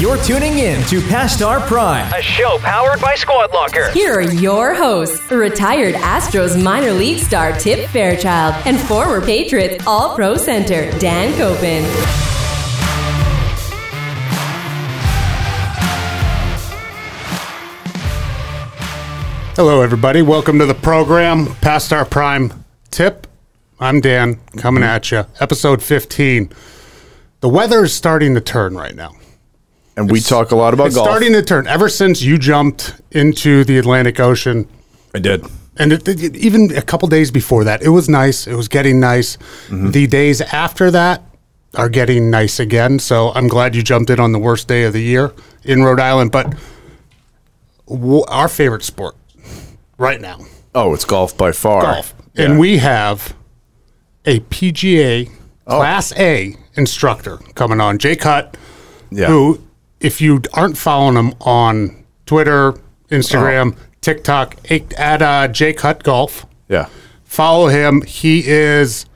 [0.00, 2.10] You're tuning in to Past Our Prime.
[2.14, 3.90] A show powered by Squad Locker.
[3.90, 10.14] Here are your hosts, retired Astros minor league star Tip Fairchild and former Patriots All
[10.16, 11.84] Pro Center Dan Copen.
[19.54, 20.22] Hello, everybody.
[20.22, 23.26] Welcome to the program, Past Our Prime Tip.
[23.78, 25.26] I'm Dan, coming at you.
[25.40, 26.50] Episode 15.
[27.40, 29.12] The weather is starting to turn right now.
[29.96, 31.06] And we talk a lot about It's golf.
[31.08, 31.66] starting to turn.
[31.66, 34.66] Ever since you jumped into the Atlantic Ocean,
[35.14, 35.44] I did.
[35.76, 38.46] and it, it- even a couple days before that, it was nice.
[38.46, 39.36] It was getting nice.
[39.68, 39.90] Mm-hmm.
[39.90, 41.22] The days after that
[41.74, 42.98] are getting nice again.
[42.98, 45.32] So I'm glad you jumped in on the worst day of the year
[45.64, 46.32] in Rhode Island.
[46.32, 46.54] But
[47.88, 49.16] w- our favorite sport
[49.98, 50.38] right now,
[50.74, 51.82] Oh, it's golf by far.
[51.82, 52.14] golf.
[52.34, 52.44] Yeah.
[52.44, 53.34] And we have
[54.24, 55.28] a PGA
[55.66, 58.56] Class A instructor coming on, Jake Hutt,
[59.10, 59.26] yeah.
[59.26, 59.60] who,
[60.00, 62.74] if you aren't following him on Twitter,
[63.10, 63.82] Instagram, Oh.
[64.00, 64.56] TikTok,
[64.98, 66.86] at uh, Jake Hutt Golf, Yeah.
[67.24, 68.02] follow him.
[68.02, 69.06] He is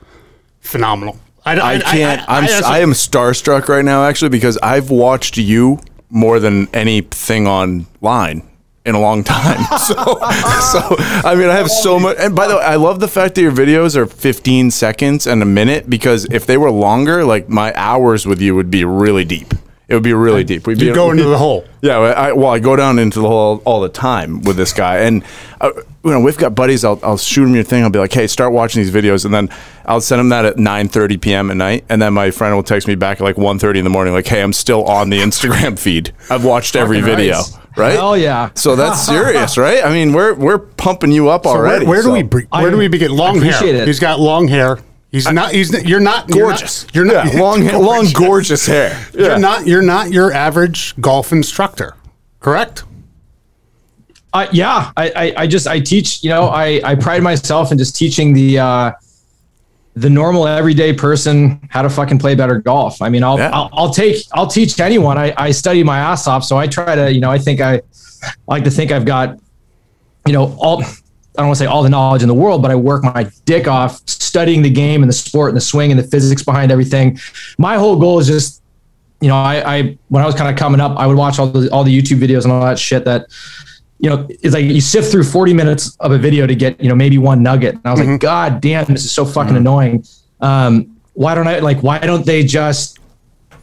[0.59, 1.19] phenomenal.
[1.45, 2.27] I can't.
[2.27, 6.67] I, am I, I, am starstruck right now, actually, because I've watched you more than
[6.73, 8.41] anything online
[8.83, 9.63] in a long time.
[9.77, 12.17] so, so I mean, I have so much.
[12.19, 15.41] And by the way, I love the fact that your videos are 15 seconds and
[15.43, 19.25] a minute because if they were longer, like my hours with you would be really
[19.25, 19.53] deep.
[19.87, 20.65] It would be really deep.
[20.65, 21.63] We'd you be go into the hole.
[21.81, 24.73] Yeah, well, I, well, I go down into the hole all the time with this
[24.73, 25.23] guy, and
[25.61, 25.71] uh,
[26.03, 26.83] you know we've got buddies.
[26.83, 27.83] I'll, I'll shoot him your thing.
[27.83, 29.49] I'll be like, "Hey, start watching these videos," and then
[29.85, 31.51] I'll send him that at 9:30 p.m.
[31.51, 33.91] at night, and then my friend will text me back at like 1:30 in the
[33.91, 36.11] morning, like, "Hey, I'm still on the Instagram feed.
[36.31, 37.57] I've watched every Fucking video." nice.
[37.77, 37.91] Right?
[37.93, 38.49] Hell yeah.
[38.55, 39.83] So that's serious, right?
[39.85, 41.85] I mean, we're we're pumping you up So already.
[41.85, 43.11] where do so- we bre- where do we begin?
[43.11, 43.53] Long hair.
[43.53, 43.87] appreciate it.
[43.87, 44.79] He's got long hair.
[45.15, 45.51] He's not.
[45.53, 46.87] He's not- you're not you're not- Gorgeous.
[46.93, 49.07] You're not, Yeah, long, hair, long, gorgeous hair.
[49.13, 49.65] You're not.
[49.65, 51.95] You're not your average golf instructor.
[52.41, 52.83] Correct.
[54.33, 56.21] Uh, yeah, I, I, I just I teach.
[56.23, 58.91] You know, I, I pride myself in just teaching the uh,
[59.95, 63.01] the normal everyday person how to fucking play better golf.
[63.01, 63.51] I mean, I'll Yeah.
[63.53, 65.17] I'll, I'll take I'll teach anyone.
[65.17, 67.13] I, I study my ass off, so I try to.
[67.13, 67.81] You know, I think I, I
[68.47, 69.39] like to think I've got,
[70.27, 70.83] you know, all.
[71.37, 73.29] I don't want to say all the knowledge in the world, but I work my
[73.45, 76.71] dick off studying the game and the sport and the swing and the physics behind
[76.71, 77.19] everything.
[77.57, 78.61] My whole goal is just
[79.21, 81.47] you know, I, I when I was kind of coming up, I would watch all
[81.47, 83.27] the all the YouTube videos and all that shit that,
[83.99, 86.89] you know, it's like you sift through 40 minutes of a video to get, you
[86.89, 87.75] know, maybe one nugget.
[87.75, 90.05] And I was like, God damn, this is so fucking annoying.
[90.41, 92.99] Um, why don't I like why don't they just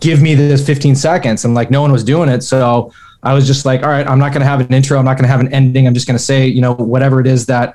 [0.00, 1.44] give me this 15 seconds?
[1.44, 2.42] And like no one was doing it.
[2.42, 5.16] So I was just like, all right, I'm not gonna have an intro, I'm not
[5.16, 5.86] gonna have an ending.
[5.86, 7.74] I'm just gonna say, you know, whatever it is that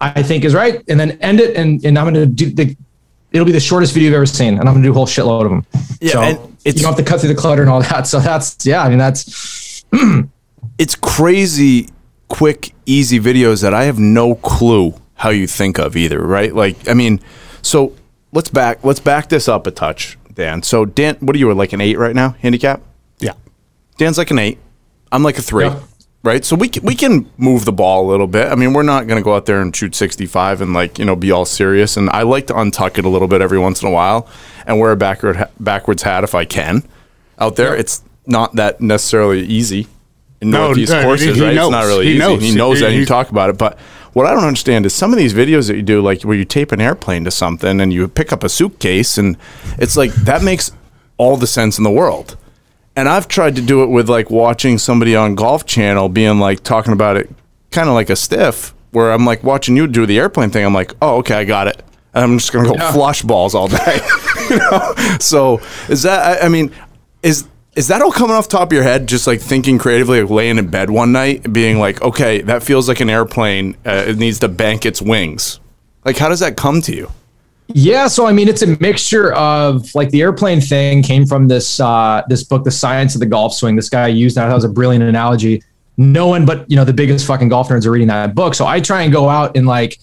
[0.00, 2.76] I think is right, and then end it and, and I'm gonna do the
[3.32, 5.44] it'll be the shortest video you've ever seen, and I'm gonna do a whole shitload
[5.44, 5.66] of them.
[6.00, 8.06] Yeah, so and it's- you don't have to cut through the clutter and all that.
[8.06, 9.84] So that's yeah, I mean that's
[10.78, 11.88] it's crazy
[12.28, 16.86] quick easy videos that i have no clue how you think of either right like
[16.86, 17.18] i mean
[17.62, 17.94] so
[18.32, 21.72] let's back let's back this up a touch dan so dan what are you like
[21.72, 22.82] an eight right now handicap.
[23.98, 24.58] Dan's like an eight
[25.12, 25.80] i'm like a three Yeah.
[26.22, 28.82] right so we can, we can move the ball a little bit i mean we're
[28.82, 31.44] not going to go out there and shoot 65 and like you know be all
[31.44, 34.26] serious and i like to untuck it a little bit every once in a while
[34.66, 36.82] and wear a backward backwards hat if i can
[37.38, 39.86] out there it's not that necessarily easy
[40.40, 41.54] in No, northeast no, courses, he right?
[41.54, 41.66] knows.
[41.66, 42.18] It's not really He easy.
[42.20, 42.42] knows.
[42.42, 42.90] He knows He- that.
[42.90, 43.76] and You talk about it, but
[44.12, 46.44] what I don't understand is some of these videos that you do, like where you
[46.44, 49.36] tape an airplane to something and you pick up a suitcase, and
[49.78, 50.70] it's like that makes
[51.16, 52.36] all the sense in the world.
[52.98, 56.64] And I've tried to do it with like watching somebody on Golf Channel being like
[56.64, 57.30] talking about it,
[57.70, 60.66] kind of like a stiff, where I'm like watching you do the airplane thing.
[60.66, 61.80] I'm like, oh, okay, I got it.
[62.12, 64.00] And I'm just gonna go flush balls all day.
[64.50, 64.94] you know?
[65.20, 66.42] So is that?
[66.42, 66.72] I, I mean,
[67.22, 69.06] is is that all coming off the top of your head?
[69.06, 72.88] Just like thinking creatively, like laying in bed one night, being like, okay, that feels
[72.88, 73.76] like an airplane.
[73.86, 75.60] Uh, it needs to bank its wings.
[76.04, 77.12] Like, how does that come to you?
[77.68, 78.08] Yeah.
[78.08, 82.22] So I mean, it's a mixture of like the airplane thing came from this uh,
[82.28, 83.76] this book, The Science of the Golf Swing.
[83.76, 84.48] This guy used that.
[84.48, 85.62] That was a brilliant analogy.
[85.96, 88.54] No one but you know the biggest fucking golf nerds are reading that book.
[88.54, 89.98] So I try and go out and like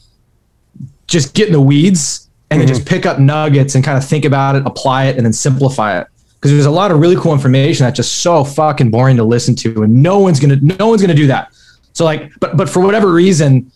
[1.08, 4.26] just get in the weeds and then just pick up nuggets and kind of think
[4.26, 6.08] about it, apply it, and then simplify it.
[6.36, 9.56] Because there's a lot of really cool information that's just so fucking boring to listen
[9.56, 11.52] to, and no one's gonna no one's gonna do that.
[11.94, 13.72] So like, but but for whatever reason,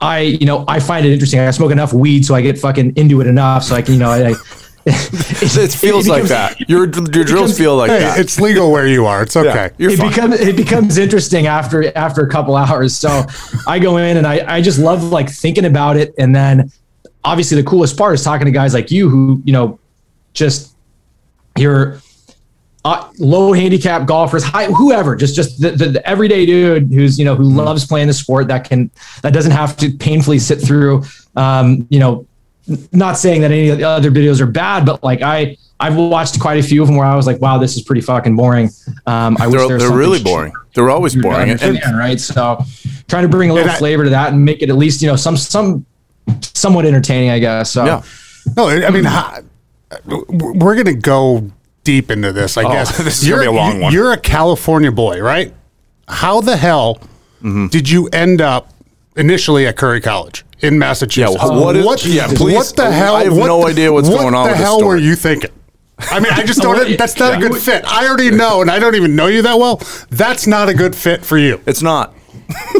[0.00, 1.40] I you know I find it interesting.
[1.40, 4.00] I smoke enough weed so I get fucking into it enough so I can you
[4.00, 4.28] know I.
[4.30, 4.34] I
[4.90, 6.60] It feels like becomes- that.
[6.68, 8.18] Your your drills feel like Hey, that.
[8.18, 9.22] it's legal where you are.
[9.22, 9.70] It's okay.
[9.76, 10.08] You're it fine.
[10.08, 12.96] becomes it becomes interesting after after a couple hours.
[12.96, 13.24] So
[13.66, 16.70] I go in and I I just love like thinking about it, and then
[17.22, 19.78] obviously the coolest part is talking to guys like you who you know
[20.32, 20.74] just
[21.58, 22.00] you're
[22.84, 27.24] uh, low handicap golfers, high, whoever, just just the, the, the, everyday dude who's you
[27.24, 27.58] know who mm-hmm.
[27.58, 28.90] loves playing the sport that can
[29.22, 31.02] that doesn't have to painfully sit through,
[31.36, 32.26] um, you know,
[32.92, 36.40] not saying that any of the other videos are bad, but like I I've watched
[36.40, 38.70] quite a few of them where I was like, wow, this is pretty fucking boring.
[39.06, 40.52] Um, I they're, wish they're really boring.
[40.74, 42.20] They're always boring, and, and, right?
[42.20, 42.64] So
[43.08, 45.16] trying to bring a little flavor to that and make it at least you know
[45.16, 45.84] some some
[46.40, 47.72] somewhat entertaining, I guess.
[47.72, 48.02] So yeah.
[48.56, 49.04] no, I mean.
[50.26, 51.50] we're gonna go
[51.88, 52.98] deep into this, I oh, guess.
[53.02, 53.92] This is you're, gonna be a long one.
[53.94, 55.54] You're a California boy, right?
[56.06, 56.96] How the hell
[57.38, 57.68] mm-hmm.
[57.68, 58.70] did you end up
[59.16, 61.42] initially at Curry College in Massachusetts?
[61.42, 62.56] Yeah, what, is, what, yeah, please.
[62.56, 63.16] What the hell?
[63.16, 64.48] I have what no idea what's going on.
[64.48, 65.50] What the hell were you thinking?
[65.98, 66.98] I mean, I just don't.
[66.98, 67.86] that's not a good fit.
[67.86, 69.80] I already know, and I don't even know you that well.
[70.10, 71.58] That's not a good fit for you.
[71.64, 72.14] It's not.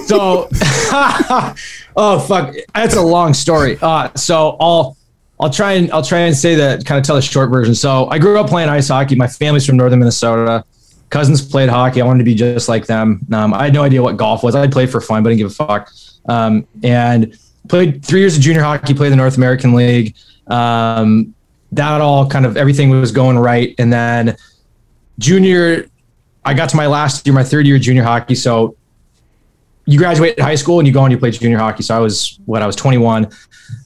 [0.05, 3.79] so, oh fuck, that's a long story.
[3.81, 4.98] Uh, so I'll
[5.41, 7.75] I'll try and I'll try and say that kind of tell a short version.
[7.75, 9.15] So I grew up playing ice hockey.
[9.15, 10.65] My family's from northern Minnesota.
[11.11, 12.03] Cousins played hockey.
[12.03, 13.25] I wanted to be just like them.
[13.33, 14.55] Um, I had no idea what golf was.
[14.55, 15.93] I played for fun, but I didn't give a fuck.
[16.29, 17.39] Um, and
[17.69, 18.95] played three years of junior hockey.
[18.95, 20.15] Played the North American League.
[20.49, 21.35] Um,
[21.73, 23.75] that all kind of everything was going right.
[23.79, 24.37] And then
[25.19, 25.89] junior,
[26.45, 28.35] I got to my last year, my third year junior hockey.
[28.35, 28.77] So
[29.89, 31.83] you graduate high school and you go and you play junior hockey.
[31.83, 33.31] So I was what I was 21.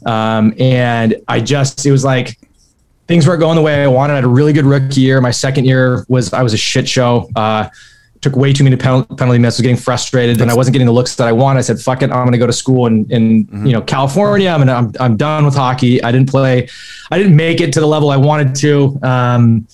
[0.04, 2.40] Um, and I just, it was like
[3.06, 4.14] things weren't going the way I wanted.
[4.14, 5.20] I had a really good rookie year.
[5.20, 7.30] My second year was, I was a shit show.
[7.36, 7.68] Uh,
[8.20, 11.16] took way too many penalty misses, was getting frustrated, and I wasn't getting the looks
[11.16, 11.58] that I wanted.
[11.58, 13.66] I said, "Fuck it, I'm going to go to school in, in mm-hmm.
[13.66, 14.48] you know California.
[14.48, 16.00] I'm gonna, I'm I'm done with hockey.
[16.04, 16.68] I didn't play,
[17.10, 18.96] I didn't make it to the level I wanted to.
[19.02, 19.66] Um,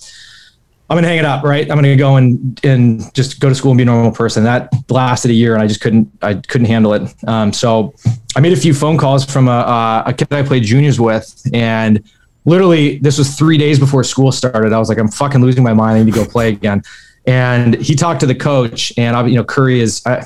[0.91, 1.71] I'm gonna hang it up, right?
[1.71, 4.43] I'm gonna go and and just go to school and be a normal person.
[4.45, 7.15] That lasted a year, and I just couldn't I couldn't handle it.
[7.27, 7.95] Um, so
[8.35, 12.03] I made a few phone calls from a, a kid I played juniors with, and
[12.47, 14.73] literally this was three days before school started.
[14.73, 15.99] I was like, I'm fucking losing my mind.
[15.99, 16.83] I need to go play again.
[17.27, 20.01] And he talked to the coach, and I, you know Curry is.
[20.07, 20.25] I,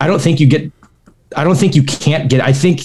[0.00, 0.70] I don't think you get.
[1.36, 2.40] I don't think you can't get.
[2.40, 2.82] I think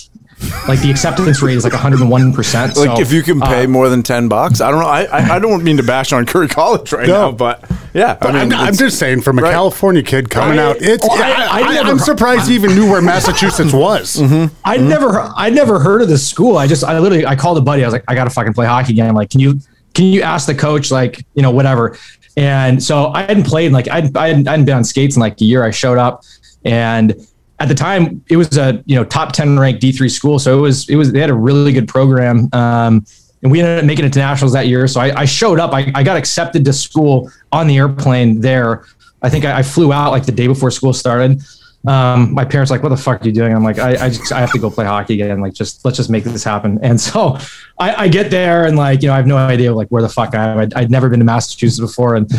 [0.68, 2.75] like the acceptance rate is like 101 percent.
[2.77, 4.88] Like so, if you can pay uh, more than 10 bucks, I don't know.
[4.88, 7.13] I, I, I don't mean to bash on Curry College right no.
[7.13, 7.63] now, but
[7.94, 9.51] yeah, but I mean, I'm, I'm, just saying from a right.
[9.51, 11.06] California kid coming out, it's.
[11.07, 14.18] Oh, I, am surprised he even knew where Massachusetts was.
[14.24, 14.56] Mm-hmm.
[14.63, 14.88] I mm-hmm.
[14.88, 16.56] never, I never heard of this school.
[16.56, 17.83] I just, I literally, I called a buddy.
[17.83, 19.09] I was like, I got to fucking play hockey again.
[19.09, 19.59] I'm like, can you,
[19.94, 21.97] can you ask the coach, like, you know, whatever.
[22.38, 25.19] And so I hadn't played like I, I hadn't, I hadn't been on skates in
[25.19, 25.63] like a year.
[25.63, 26.24] I showed up
[26.63, 27.15] and
[27.60, 30.40] at the time it was a you know top 10 ranked d3 school.
[30.40, 32.50] So it was it was they had a really good program.
[32.54, 33.06] Um,
[33.42, 34.88] and we ended up making it to nationals that year.
[34.88, 35.74] So i, I showed up.
[35.74, 38.86] I, I, got accepted to school on the airplane there.
[39.22, 41.42] I think I, I flew out like the day before school started
[41.85, 43.53] um, my parents like, what the fuck are you doing?
[43.53, 45.41] I'm like, I, I just, I have to go play hockey again.
[45.41, 46.80] Like, just, let's just make this happen.
[46.81, 47.38] And so
[47.77, 50.07] I, I get there and like, you know, I have no idea like where the
[50.07, 50.57] fuck I am.
[50.59, 52.15] I'd, I'd, never been to Massachusetts before.
[52.15, 52.30] And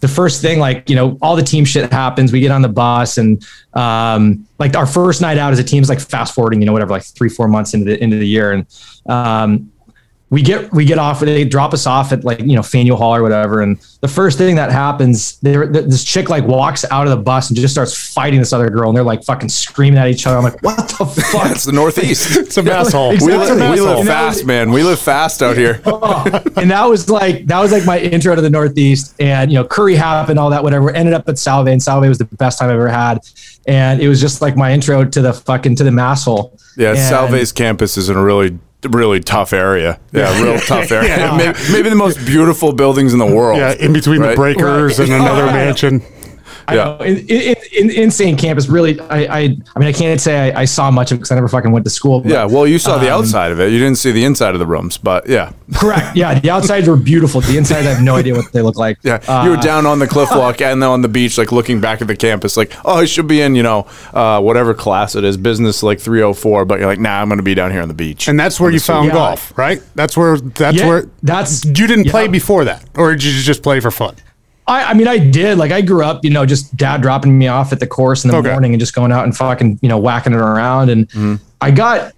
[0.00, 2.30] the first thing, like, you know, all the team shit happens.
[2.30, 3.42] We get on the bus and,
[3.72, 6.72] um, like our first night out as a team is like fast forwarding, you know,
[6.72, 8.52] whatever, like three, four months into the, into the year.
[8.52, 8.66] And,
[9.06, 9.72] um,
[10.30, 13.14] we get we get off they drop us off at like you know Faneuil Hall
[13.16, 13.62] or whatever.
[13.62, 17.50] And the first thing that happens there this chick like walks out of the bus
[17.50, 18.90] and just starts fighting this other girl.
[18.90, 20.36] And they're like fucking screaming at each other.
[20.36, 21.50] I'm like what the fuck?
[21.50, 22.38] it's the northeast.
[22.50, 23.38] It's a mess hole exactly.
[23.38, 24.70] we, live, we live fast man.
[24.70, 25.82] We live fast out here.
[25.92, 26.24] Oh,
[26.56, 29.14] and that was like that was like my intro to the northeast.
[29.20, 30.90] And you know Curry happened all that whatever.
[30.90, 33.18] Ended up at Salve and Salve was the best time I've ever had.
[33.66, 36.94] And it was just like my intro to the fucking to the mass hole yeah
[36.94, 38.58] Salve's campus is in a really
[38.88, 40.00] really tough area.
[40.12, 41.16] Yeah, real tough area.
[41.16, 41.36] yeah.
[41.36, 43.58] maybe, maybe, the most beautiful buildings in the world.
[43.58, 44.30] Yeah, in between right?
[44.30, 45.08] the breakers right.
[45.08, 46.02] and another mansion
[46.74, 47.02] yeah.
[47.02, 48.68] In, in, in, insane campus.
[48.68, 49.40] Really, I, I,
[49.74, 51.70] I mean, I can't say I, I saw much of it because I never fucking
[51.70, 52.20] went to school.
[52.20, 52.44] But, yeah.
[52.44, 53.72] Well, you saw the um, outside of it.
[53.72, 55.52] You didn't see the inside of the rooms, but yeah.
[55.74, 56.16] Correct.
[56.16, 56.38] Yeah.
[56.38, 57.40] The outsides were beautiful.
[57.40, 58.98] The inside, I have no idea what they look like.
[59.02, 59.22] Yeah.
[59.26, 61.80] Uh, you were down on the cliff walk and then on the beach, like looking
[61.80, 65.14] back at the campus, like, oh, I should be in, you know, uh, whatever class
[65.14, 67.82] it is, business like 304, but you're like, nah, I'm going to be down here
[67.82, 68.28] on the beach.
[68.28, 69.14] And that's where you found yeah.
[69.14, 69.82] golf, right?
[69.94, 72.10] That's where, that's yeah, where, that's, you didn't yeah.
[72.10, 74.16] play before that, or did you just play for fun?
[74.70, 75.58] I, I mean, I did.
[75.58, 78.30] Like, I grew up, you know, just dad dropping me off at the course in
[78.30, 78.52] the okay.
[78.52, 80.90] morning and just going out and fucking, you know, whacking it around.
[80.90, 81.34] And mm-hmm.
[81.60, 82.14] I got,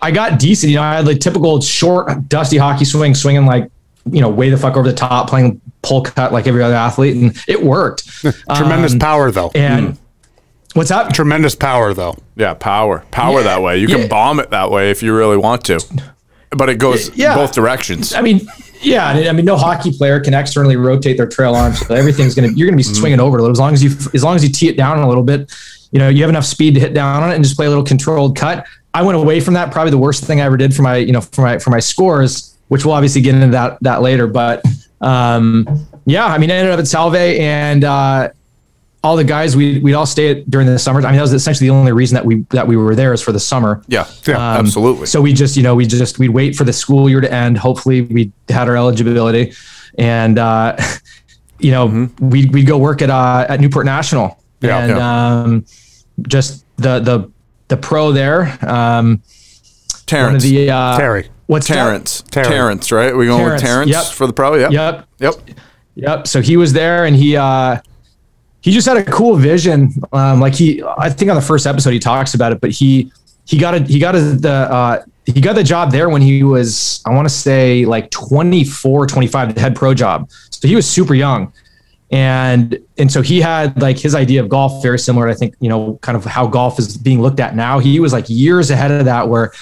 [0.00, 0.70] I got decent.
[0.70, 3.70] You know, I had like typical short, dusty hockey swing, swinging like,
[4.10, 7.14] you know, way the fuck over the top, playing pull cut like every other athlete,
[7.14, 8.08] and it worked.
[8.56, 9.50] Tremendous um, power, though.
[9.54, 9.98] And mm.
[10.72, 11.12] what's up?
[11.12, 12.16] Tremendous power, though.
[12.36, 13.44] Yeah, power, power yeah.
[13.44, 13.78] that way.
[13.78, 13.96] You yeah.
[13.98, 15.78] can bomb it that way if you really want to,
[16.56, 17.34] but it goes yeah.
[17.34, 18.14] both directions.
[18.14, 18.40] I mean,
[18.80, 22.48] yeah, I mean, no hockey player can externally rotate their trail arm, so everything's gonna
[22.48, 22.94] you're gonna be mm-hmm.
[22.94, 24.98] swinging over a little as long as you as long as you tee it down
[24.98, 25.52] a little bit.
[25.92, 27.68] You know, you have enough speed to hit down on it and just play a
[27.68, 28.66] little controlled cut.
[28.94, 29.72] I went away from that.
[29.72, 31.80] Probably the worst thing I ever did for my you know for my for my
[31.80, 34.26] scores, which we'll obviously get into that that later.
[34.26, 34.64] But
[35.00, 38.30] um, yeah, I mean, I ended up at Salve and uh,
[39.04, 41.04] all the guys we we'd all stay at during the summers.
[41.04, 43.20] I mean, that was essentially the only reason that we that we were there is
[43.20, 43.82] for the summer.
[43.88, 45.06] Yeah, Yeah, Um, absolutely.
[45.06, 47.58] So we just, you know, we just we'd wait for the school year to end.
[47.58, 49.52] Hopefully, we had our eligibility,
[49.98, 50.76] and uh,
[51.58, 52.28] you know, Mm-hmm.
[52.30, 55.64] we'd we'd go work at uh, at Newport National, Yeah, and Um,
[56.28, 57.30] just the the
[57.68, 58.56] the pro there.
[58.64, 59.20] Um, one
[60.06, 60.44] Terrence.
[60.44, 61.28] of the uh, Terry.
[61.46, 61.74] What's that?
[61.74, 62.22] Terrence.
[62.30, 62.46] Terry.
[62.46, 63.16] Terrence, right?
[63.16, 64.04] we going with Terrence, Terrence yep.
[64.04, 64.54] for the pro?
[64.56, 64.72] Yep.
[64.72, 65.08] Yep.
[65.18, 65.34] Yep.
[65.94, 66.26] Yep.
[66.28, 67.78] So he was there and he uh
[68.62, 69.92] he just had a cool vision.
[70.12, 73.12] Um like he I think on the first episode he talks about it, but he
[73.44, 76.42] he got a he got a, the uh he got the job there when he
[76.42, 80.30] was I want to say like 24 25 the head pro job.
[80.50, 81.52] So he was super young.
[82.10, 85.68] And and so he had like his idea of golf very similar I think, you
[85.68, 87.78] know, kind of how golf is being looked at now.
[87.78, 89.52] He was like years ahead of that where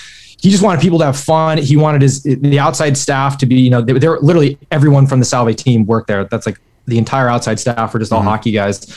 [0.40, 1.58] he just wanted people to have fun.
[1.58, 5.06] He wanted his the outside staff to be, you know, they, they were literally everyone
[5.06, 6.24] from the Salve team worked there.
[6.24, 6.58] That's like
[6.90, 8.94] the entire outside staff were just all hockey guys.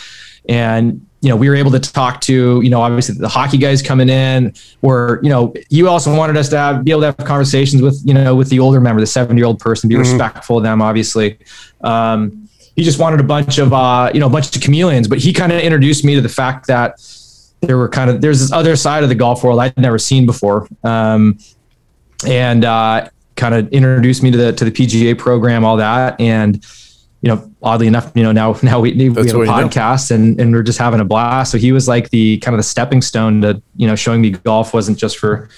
[0.49, 3.81] And you know, we were able to talk to, you know, obviously the hockey guys
[3.81, 7.17] coming in, or you know, you also wanted us to have, be able to have
[7.17, 10.57] conversations with, you know, with the older member, the seventy year old person, be respectful
[10.57, 11.39] of them, obviously.
[11.81, 15.19] Um, he just wanted a bunch of, uh, you know, a bunch of chameleons, but
[15.19, 16.99] he kind of introduced me to the fact that
[17.61, 20.25] there were kind of there's this other side of the golf world I'd never seen
[20.25, 21.37] before, um,
[22.27, 23.07] and uh,
[23.37, 26.65] kind of introduced me to the to the PGA program, all that, and
[27.23, 29.45] you know, oddly enough, you know, now now we, we have a what you do.
[29.45, 31.53] podcast and and we're just having a blast.
[31.53, 34.31] So he was like the kind of the stepping stone to you know showing me
[34.31, 35.49] golf wasn't just for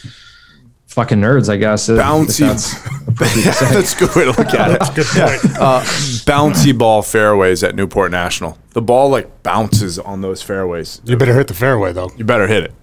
[0.85, 1.89] fucking nerds, I guess.
[1.89, 2.41] Bouncy.
[2.41, 2.71] that's
[3.07, 3.73] appropriate to say.
[3.73, 4.95] That's a good way to look at it.
[4.95, 5.57] Good.
[5.57, 5.81] Uh,
[6.25, 8.59] bouncy ball fairways at Newport National.
[8.73, 11.01] The ball like bounces on those fairways.
[11.03, 12.11] You better hit the fairway though.
[12.15, 12.73] You better hit it.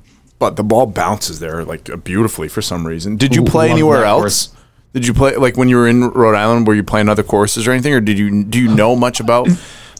[0.40, 3.16] But the ball bounces there like beautifully for some reason.
[3.16, 4.48] Did you Ooh, play anywhere else?
[4.48, 4.56] course.
[4.92, 6.66] Did you play like when you were in Rhode Island?
[6.66, 9.48] Were you playing other courses or anything, or did you do you know much about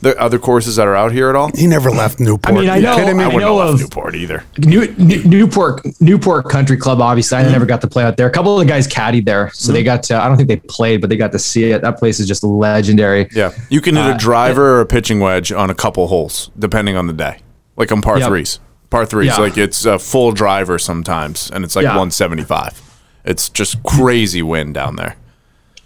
[0.02, 1.50] the other courses that are out here at all?
[1.54, 2.54] He never left Newport.
[2.54, 3.22] I mean, I You know- kidding me?
[3.22, 4.44] I I wouldn't know have left of- Newport either.
[4.58, 7.00] New, New, Newport Newport Country Club.
[7.00, 7.52] Obviously, I mm.
[7.52, 8.26] never got to play out there.
[8.26, 9.86] A couple of the guys caddied there, so they mm.
[9.86, 10.20] got to.
[10.20, 11.80] I don't think they played, but they got to see it.
[11.82, 13.28] That place is just legendary.
[13.32, 16.50] Yeah, you can hit a uh, driver or a pitching wedge on a couple holes
[16.58, 17.38] depending on the day.
[17.76, 18.28] Like on par Yep.
[18.28, 19.36] threes, par threes, Yeah.
[19.38, 21.96] like it's a full driver sometimes, and it's like Yeah.
[21.96, 22.81] 175.
[23.24, 25.16] It's just crazy wind down there.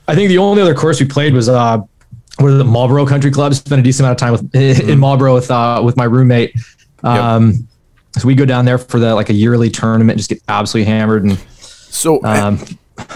[0.08, 1.78] I think the only other course we played was uh,
[2.38, 3.54] what is it, Marlboro Country Club.
[3.54, 4.54] Spent a decent amount of time with
[4.88, 6.54] in Marlboro with uh, with my roommate.
[7.02, 7.68] Um,
[8.18, 11.24] So we go down there for the like a yearly tournament, just get absolutely hammered,
[11.24, 12.58] and So um,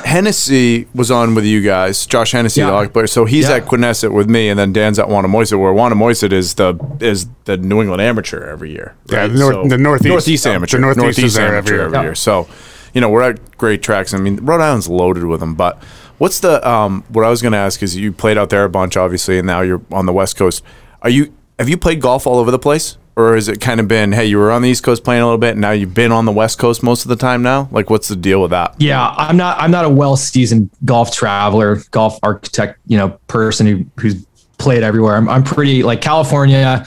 [0.04, 2.04] Hennessy was on with you guys.
[2.06, 2.66] Josh Hennessy, Yeah.
[2.66, 3.06] the hockey player.
[3.06, 3.56] So he's Yeah.
[3.56, 7.56] at Quidnessett with me, and then Dan's at Wannamoisett, where Wannamoisett is the is the
[7.56, 8.94] New England Amateur every year.
[9.10, 9.32] Yeah, right?
[9.32, 10.08] the North- the Northeast.
[10.08, 11.86] Northeast The Amateur, Northeast is there every year.
[11.86, 12.02] every Yeah.
[12.02, 12.14] year.
[12.14, 12.46] So,
[12.94, 14.14] you know, we're at great tracks.
[14.14, 15.54] I mean, Rhode Island's loaded with them.
[15.54, 15.82] But
[16.18, 17.04] what's the um?
[17.08, 19.46] What I was going to ask is, you played out there a bunch, obviously, and
[19.46, 20.62] now you're on the West Coast.
[21.02, 22.96] Are you have you played golf all over the place?
[23.16, 25.26] Or has it kind of been, hey, you were on the East Coast playing a
[25.26, 27.68] little bit, and now you've been on the West Coast most of the time now?
[27.70, 28.76] Like, what's the deal with that?
[28.78, 33.66] yeah, I'm not I'm not a well seasoned golf traveler, golf architect, you know, person
[33.66, 34.24] who who's
[34.56, 35.16] played everywhere.
[35.16, 36.86] I'm I'm pretty like California.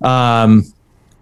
[0.00, 0.64] Um,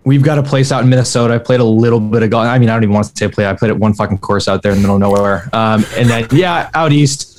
[0.09, 1.35] we've got a place out in Minnesota.
[1.35, 2.47] I played a little bit of golf.
[2.47, 3.47] I mean, I don't even want to say play.
[3.47, 5.49] I played at one fucking course out there in the middle of nowhere.
[5.53, 7.37] Um, and then yeah, out east.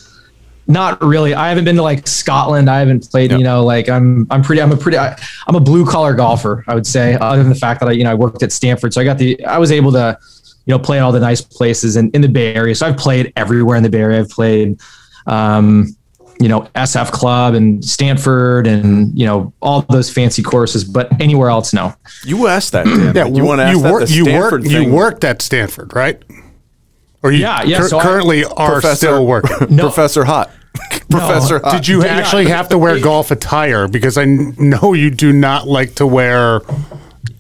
[0.68, 1.34] Not really.
[1.34, 2.70] I haven't been to like Scotland.
[2.70, 3.32] I haven't played.
[3.32, 4.28] You know, like I'm.
[4.30, 4.62] I'm pretty.
[4.62, 5.00] I'm a pretty.
[5.00, 6.64] I, I'm a blue collar golfer.
[6.68, 8.94] I would say, other than the fact that I, you know, I worked at Stanford,
[8.94, 9.44] so I got the.
[9.46, 10.20] I was able to,
[10.68, 12.76] you know, play in all the nice places in, in the Bay Area.
[12.76, 14.20] So I've played everywhere in the Bay Area.
[14.20, 14.80] I've played,
[15.26, 15.88] um,
[16.40, 20.84] you know, SF Club and Stanford and you know all those fancy courses.
[20.86, 21.94] But anywhere else, no.
[22.26, 23.16] You asked that, Dan.
[23.16, 23.92] Yeah, you want to ask you that?
[23.94, 24.68] work- the you Stanford worked.
[24.68, 24.84] thing.
[24.90, 26.22] You worked at Stanford, right?
[27.22, 29.58] Or you Yeah, yeah, cur- so I- currently are Professor- still working.
[29.76, 29.84] No.
[29.84, 30.50] Professor Hutt.
[31.10, 31.74] Professor Hutt.
[31.74, 32.12] Did you Yeah.
[32.16, 33.88] actually have to wear golf attire?
[33.90, 36.62] Because I know you do not like to wear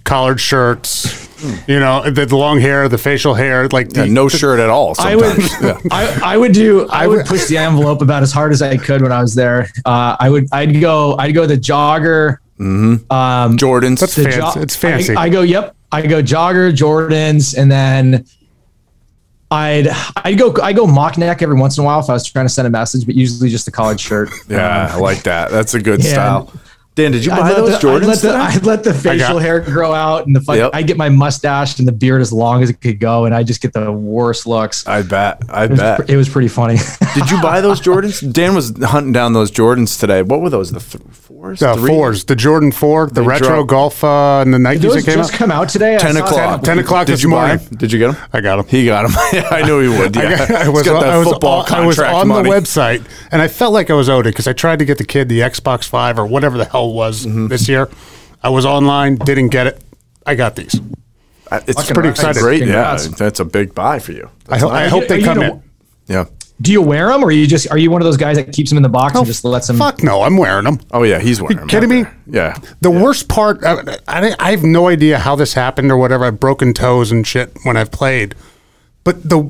[0.04, 1.29] collared shirts.
[1.68, 4.70] You know, the, the long hair, the facial hair, like Yeah, the, no shirt at
[4.70, 4.94] all.
[5.00, 5.80] I would, yeah.
[5.92, 9.02] I, I would do, I would push the envelope about as hard as I could
[9.02, 9.68] when I was there.
[9.86, 12.38] Uh, I would, I'd go, I'd go the jogger.
[12.60, 13.08] Um,
[13.58, 14.00] Jordans.
[14.00, 14.38] That's fancy.
[14.40, 15.16] jo- it's fancy.
[15.16, 15.76] I, I go, yep.
[15.92, 18.26] I go jogger, Jordans, and then
[19.52, 22.26] I'd, I'd go, I go mock neck every once in a while if I was
[22.26, 24.30] trying to send a message, but usually just a college shirt.
[24.48, 25.50] yeah, I like that.
[25.52, 26.12] That's a good Yeah.
[26.12, 26.54] style.
[26.96, 28.08] Dan, did you buy those the, I, Jordans?
[28.08, 28.36] let the, today?
[28.36, 30.72] I let the facial got- hair grow out and the fuck, Yep.
[30.74, 33.44] I get my mustache and the beard as long as it could go, and I
[33.44, 34.86] just get the worst looks.
[34.86, 35.42] I bet.
[35.50, 36.00] I It was, bet.
[36.06, 36.76] pr- it was pretty funny.
[37.16, 38.34] Did you buy those Jordans?
[38.34, 40.24] Dan was hunting down those Jordans today.
[40.24, 40.72] What were those?
[40.74, 41.60] The th- fours?
[41.62, 41.88] The Three?
[41.88, 45.06] fours, the Jordan Four, the They retro dropped- golf, uh, and the Nikes Those that
[45.06, 45.38] came just out.
[45.40, 45.96] come out today.
[45.96, 46.64] I 10 o'clock.
[46.64, 47.68] 10 o'clock Did this you buy morning.
[47.72, 47.78] 'em?
[47.78, 48.22] Did you get them?
[48.34, 48.66] I got them.
[48.68, 49.14] He got them.
[49.52, 50.14] I knew he would.
[50.18, 50.22] Yeah.
[50.24, 52.50] I, got- I was, got that I was, football I was on money.
[52.50, 54.98] the website, and I felt like I was owed it because I tried to get
[54.98, 57.48] the kid the Xbox Five or whatever the hell it was Mm-hmm.
[57.48, 57.90] this year.
[58.44, 59.82] I was online, didn't get it.
[60.26, 60.80] I got these.
[61.52, 62.18] Uh, It's Fucking pretty right.
[62.18, 62.42] exciting.
[62.42, 62.60] Great.
[62.60, 63.08] Congrats.
[63.08, 63.16] Yeah.
[63.18, 64.30] That's a big buy for you.
[64.48, 65.64] I, ho- I hope they come in.
[66.08, 66.26] Yeah.
[66.62, 68.52] Do you wear them, or are you just are you one of those guys that
[68.52, 69.78] keeps them in the box and just lets them?
[69.78, 70.80] Fuck no, I'm wearing them.
[70.92, 71.20] Oh, yeah.
[71.20, 71.68] He's wearing them.
[71.70, 72.04] kidding me?
[72.04, 72.16] there.
[72.28, 72.58] Yeah.
[72.82, 76.26] The worst part, I, I, I have no idea how this happened or whatever.
[76.26, 78.36] I've broken toes and shit when I've played,
[79.06, 79.50] but the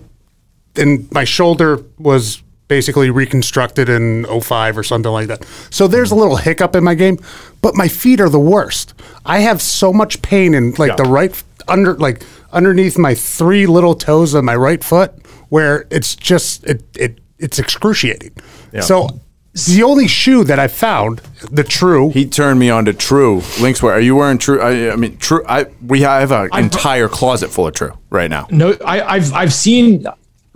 [0.76, 5.44] and my shoulder was basically reconstructed in 05 or something like that.
[5.70, 7.20] So there's a little hiccup in my game,
[7.62, 8.94] but my feet are the worst.
[9.26, 12.24] I have so much pain in like the right under like
[12.54, 15.12] underneath my three little toes of my right foot
[15.50, 18.36] where it's just it it it's excruciating.
[18.82, 19.20] So
[19.68, 21.22] the only shoe that I found,
[21.52, 23.82] the true He turned me on to True Links.
[23.82, 23.94] Wear.
[23.94, 24.62] Are you wearing True?
[24.62, 25.44] I, I mean, True.
[25.48, 28.48] I we have an entire closet full of True right now.
[28.52, 30.06] No, I, I've I've seen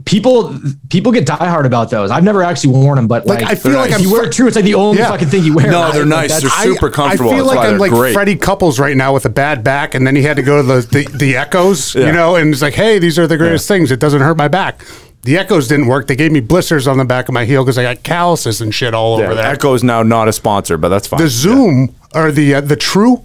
[0.06, 0.54] people
[0.90, 2.12] people get diehard about those.
[2.12, 4.26] I've never actually worn them, but Like, like, I feel like if I'm you wear
[4.26, 5.10] it true, it's like the only Yeah.
[5.10, 5.70] fucking thing you wear.
[5.72, 5.94] No, right?
[5.94, 6.42] they're Like, nice.
[6.42, 7.32] that's- They're super comfortable.
[7.32, 8.14] I feel That's like why I'm like great.
[8.14, 10.64] Freddie Couples right now with a bad back, and then he had to go to
[10.64, 12.08] the the, the Eccos, Yeah.
[12.08, 13.92] you know, and it's like, hey, these are the greatest things.
[13.92, 14.84] It doesn't hurt my back.
[15.24, 16.08] The Eccos didn't work.
[16.08, 18.76] They gave me blisters on the back of my heel because I got calluses and
[18.76, 19.56] shit all Yeah, over there.
[19.56, 21.22] Ecco is now not a sponsor, but that's fine.
[21.22, 23.22] the Zoom or the uh, the True,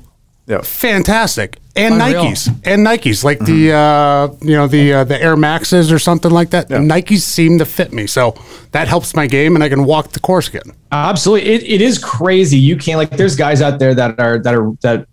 [0.46, 0.60] Yeah.
[0.62, 2.24] fantastic, and Unreal.
[2.24, 6.30] Nikes and Nikes like the uh, you know the uh, the Air Maxes or something
[6.30, 6.68] like that.
[6.68, 6.88] Mm-hmm.
[6.88, 6.96] Yeah.
[7.00, 8.34] Nikes seem to fit me, so
[8.72, 10.74] that helps my game, and I can walk the course again.
[10.92, 12.58] Absolutely, it, it is crazy.
[12.58, 13.10] You can't like.
[13.10, 15.06] There's guys out there that are that are that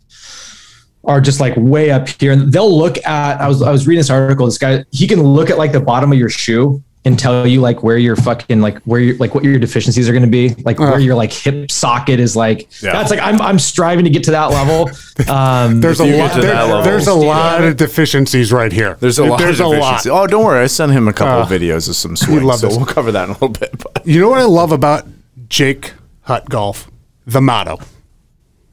[1.03, 3.39] are just like way up here, and they'll look at.
[3.39, 4.45] I was I was reading this article.
[4.45, 7.61] This guy he can look at like the bottom of your shoe and tell you
[7.61, 10.49] like where your fucking like where your like what your deficiencies are going to be,
[10.63, 12.35] like where your like hip socket is.
[12.35, 12.93] Like Yeah.
[12.93, 14.89] that's like I'm I'm striving to get to that level.
[15.29, 16.33] Um, There's a lot.
[16.33, 16.83] to there- that level.
[16.83, 18.97] there's a lot of deficiencies right here.
[18.99, 19.39] There's a lot.
[19.39, 20.05] There's of a lot.
[20.07, 20.59] Oh, don't worry.
[20.61, 22.75] I sent him a couple of Uh, videos of some swings, love so this.
[22.77, 23.71] we'll cover that in a little bit.
[23.77, 25.07] But You know what I love about
[25.47, 25.93] Jake
[26.23, 26.91] Hutt Golf?
[27.25, 27.79] The motto.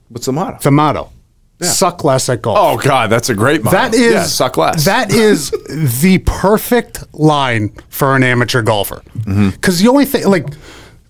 [0.09, 0.59] what's the motto?
[0.61, 1.13] The motto.
[1.65, 2.59] Suck less at golf.
[2.61, 3.77] oh God, that's a great motto.
[3.77, 4.85] that is Yeah, suck less.
[4.85, 5.51] That is
[6.03, 9.03] the perfect line for an amateur golfer.
[9.21, 9.51] Mm-hmm.
[9.51, 10.47] Because the only thing, like,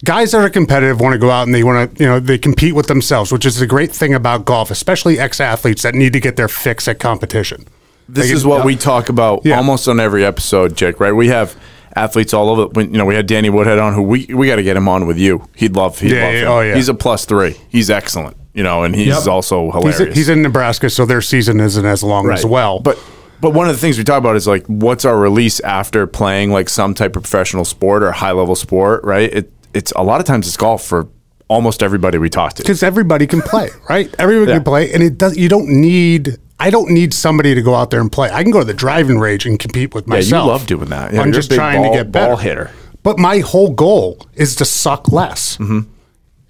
[0.05, 2.38] guys that are competitive want to go out and they want to, you know, they
[2.38, 6.12] compete with themselves, which is the great thing about golf, especially ex athletes that need
[6.12, 7.67] to get their fix at competition.
[8.09, 9.57] This is what we talk about Yeah.
[9.57, 11.01] almost on every episode, Jake.
[11.01, 11.12] Right?
[11.12, 11.55] We have
[11.95, 12.67] athletes all over.
[12.67, 14.88] When, you know, we had Danny Woodhead on, who we we got to get him
[14.88, 15.49] on with you.
[15.55, 15.99] He'd love.
[16.01, 16.49] He'd Yeah, love yeah, him.
[16.49, 16.75] oh, yeah.
[16.75, 17.57] He's a plus three.
[17.71, 18.37] He's excellent.
[18.55, 19.27] You know, and he's Yep.
[19.29, 20.17] also He's, hilarious.
[20.17, 22.81] he's in Nebraska, so their season isn't as long as well.
[22.81, 22.99] But
[23.41, 26.53] but one of the things we talk about is like what's our release after playing
[26.53, 29.33] like some type of professional sport or high level sport, right?
[29.33, 31.09] It it's a lot of times it's golf for
[31.49, 32.62] almost everybody we talk to.
[32.62, 34.15] because everybody can play, right?
[34.19, 34.57] Everybody Yeah.
[34.59, 35.37] can play, and it does.
[35.37, 36.37] You don't need.
[36.61, 38.31] I don't need somebody to go out there and play.
[38.31, 40.31] I can go to the driving range and compete with myself.
[40.31, 41.12] Yeah, you love doing that.
[41.12, 42.29] Yeah, I'm just trying ball- to get better.
[42.29, 42.71] ball hitter.
[43.03, 45.57] But my whole goal is to suck less.
[45.57, 45.81] Mm-hmm.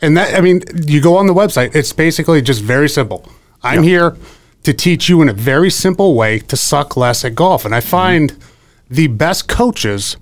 [0.02, 1.74] And that, I mean, you go on the website.
[1.74, 3.26] It's basically just very simple.
[3.62, 4.16] I'm here
[4.64, 7.64] to teach you in a very simple way to suck less at golf.
[7.64, 7.88] And I mm-hmm.
[7.88, 8.44] find
[8.90, 10.16] the best coaches.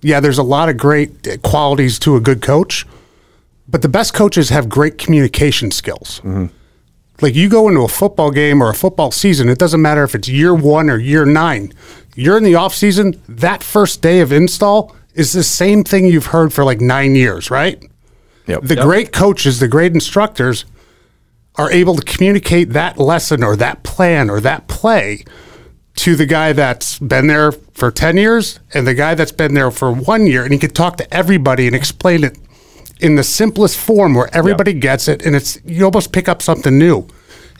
[0.00, 2.86] Yeah, there's a lot of great qualities to a good coach,
[3.68, 6.20] but the best coaches have great communication skills.
[6.20, 6.46] Mm-hmm.
[7.20, 10.14] Like you go into a football game or a football season, it doesn't matter if
[10.14, 11.72] it's year one or year nine.
[12.14, 13.20] You're in the off season.
[13.28, 17.50] That first day of install is the same thing you've heard for like nine years,
[17.50, 17.89] right?
[18.50, 18.62] Yep.
[18.62, 20.64] The great coaches, the great instructors
[21.56, 25.24] are able to communicate that lesson or that plan or that play
[25.96, 29.70] to the guy that's been there for 10 years and the guy that's been there
[29.70, 30.44] for one year.
[30.44, 32.38] And he can talk to everybody and explain it
[33.00, 35.24] in the simplest form where everybody gets it.
[35.24, 37.06] And it's, you almost pick up something new.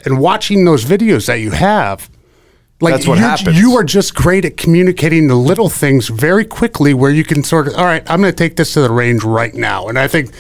[0.04, 2.08] And watching those videos that you have,
[2.80, 3.58] like That's what you're- happens.
[3.58, 7.68] you are just great at communicating the little things very quickly where you can sort
[7.68, 9.88] of, all right, I'm going to take this to the range right now.
[9.88, 10.30] And I think,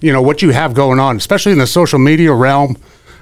[0.00, 2.76] you know, what you have going on, especially in the social media realm,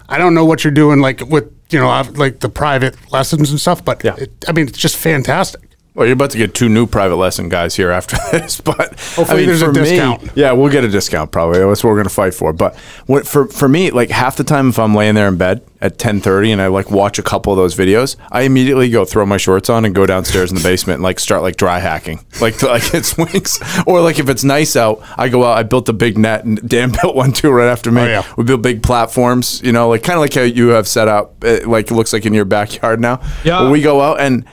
[0.08, 3.50] I don't know what you're doing like with, you know, uh, like the private lessons
[3.50, 4.14] and stuff, but Yeah.
[4.16, 5.60] it, I mean, it's just fantastic.
[5.98, 9.46] Well, you're about to get two new private lesson guys here after this, but Hopefully
[9.46, 10.22] there's a discount.
[10.22, 11.58] Me, yeah, we'll get a discount probably.
[11.58, 12.52] That's what we're gonna fight for.
[12.52, 15.60] But what, for for me, like half the time, if I'm laying there in bed
[15.80, 19.26] at 10:30 and I like watch a couple of those videos, I immediately go throw
[19.26, 22.24] my shorts on and go downstairs in the basement and like start like dry hacking,
[22.40, 25.58] like like hit swings, or like if it's nice out, I go out.
[25.58, 28.02] I built a big net, and Dan built one too right after me.
[28.02, 28.34] Oh, yeah.
[28.36, 31.42] We built big platforms, you know, like kind of like how you have set up,
[31.42, 33.20] it, like it looks like in your backyard now.
[33.42, 33.64] Yeah.
[33.64, 34.44] But we go out and.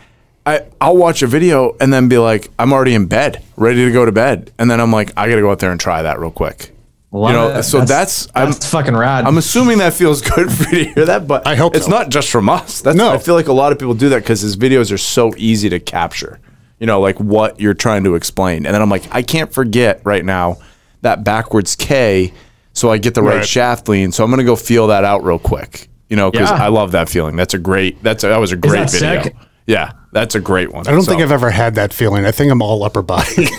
[0.45, 3.91] I, I'll watch a video and then be like, I'm already in bed, ready to
[3.91, 4.51] go to bed.
[4.59, 6.71] And then I'm like, I got to go out there and try that real quick.
[7.11, 7.63] Love you know, it.
[7.63, 9.25] so that's, I'm, that's fucking rad.
[9.25, 11.91] I'm assuming that feels good for you to hear that, but I hope it's so.
[11.91, 12.81] not just from us.
[12.81, 13.11] That's, No.
[13.13, 15.69] I feel like a lot of people do that because his videos are so easy
[15.69, 16.39] to capture,
[16.77, 18.65] you know, like what you're trying to explain.
[18.65, 20.57] And then I'm like, I can't forget right now
[21.01, 22.33] that backwards K
[22.73, 23.45] so I get the right, Right.
[23.47, 24.11] shaft lean.
[24.11, 26.65] So I'm going to go feel that out real quick, you know, because Yeah.
[26.65, 27.37] I love that feeling.
[27.37, 29.23] That's a great, that's a, that was a great that video.
[29.23, 29.35] sick?
[29.67, 30.87] Yeah, that's a great one.
[30.87, 32.25] I don't So- think I've ever had that feeling.
[32.25, 33.47] I think I'm all upper body.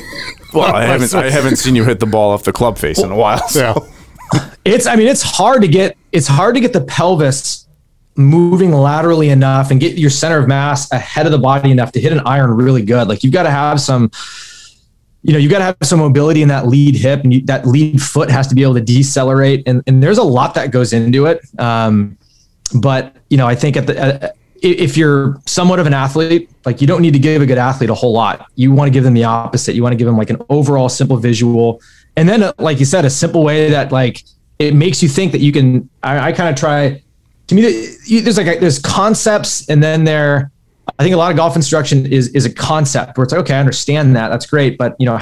[0.54, 1.12] Well, I haven't.
[1.12, 3.46] I haven't seen you hit the ball off the club face in a while.
[3.48, 3.86] So.
[4.32, 4.50] yeah.
[4.64, 7.66] it's i mean it's hard to get it's hard to get the pelvis
[8.16, 12.00] moving laterally enough and get your center of mass ahead of the body enough to
[12.00, 14.10] hit an iron really good like you've got to have some
[15.22, 17.66] you know you've got to have some mobility in that lead hip and you, that
[17.66, 20.92] lead foot has to be able to decelerate and, and there's a lot that goes
[20.92, 22.16] into it um,
[22.74, 24.28] but you know i think at the uh,
[24.62, 27.90] if you're somewhat of an athlete like you don't need to give a good athlete
[27.90, 28.50] a whole lot.
[28.54, 29.74] You want to give them the opposite.
[29.74, 31.80] You want to give them like an overall simple visual
[32.16, 34.24] and then uh, like you said a simple way that like
[34.58, 37.02] it makes you think that you can i, I kind of try
[37.46, 37.62] to me
[38.20, 40.50] there's like there's concepts and then there
[40.98, 43.54] i think a lot of golf instruction is is a concept where it's like okay
[43.54, 45.20] i understand that that's great but you know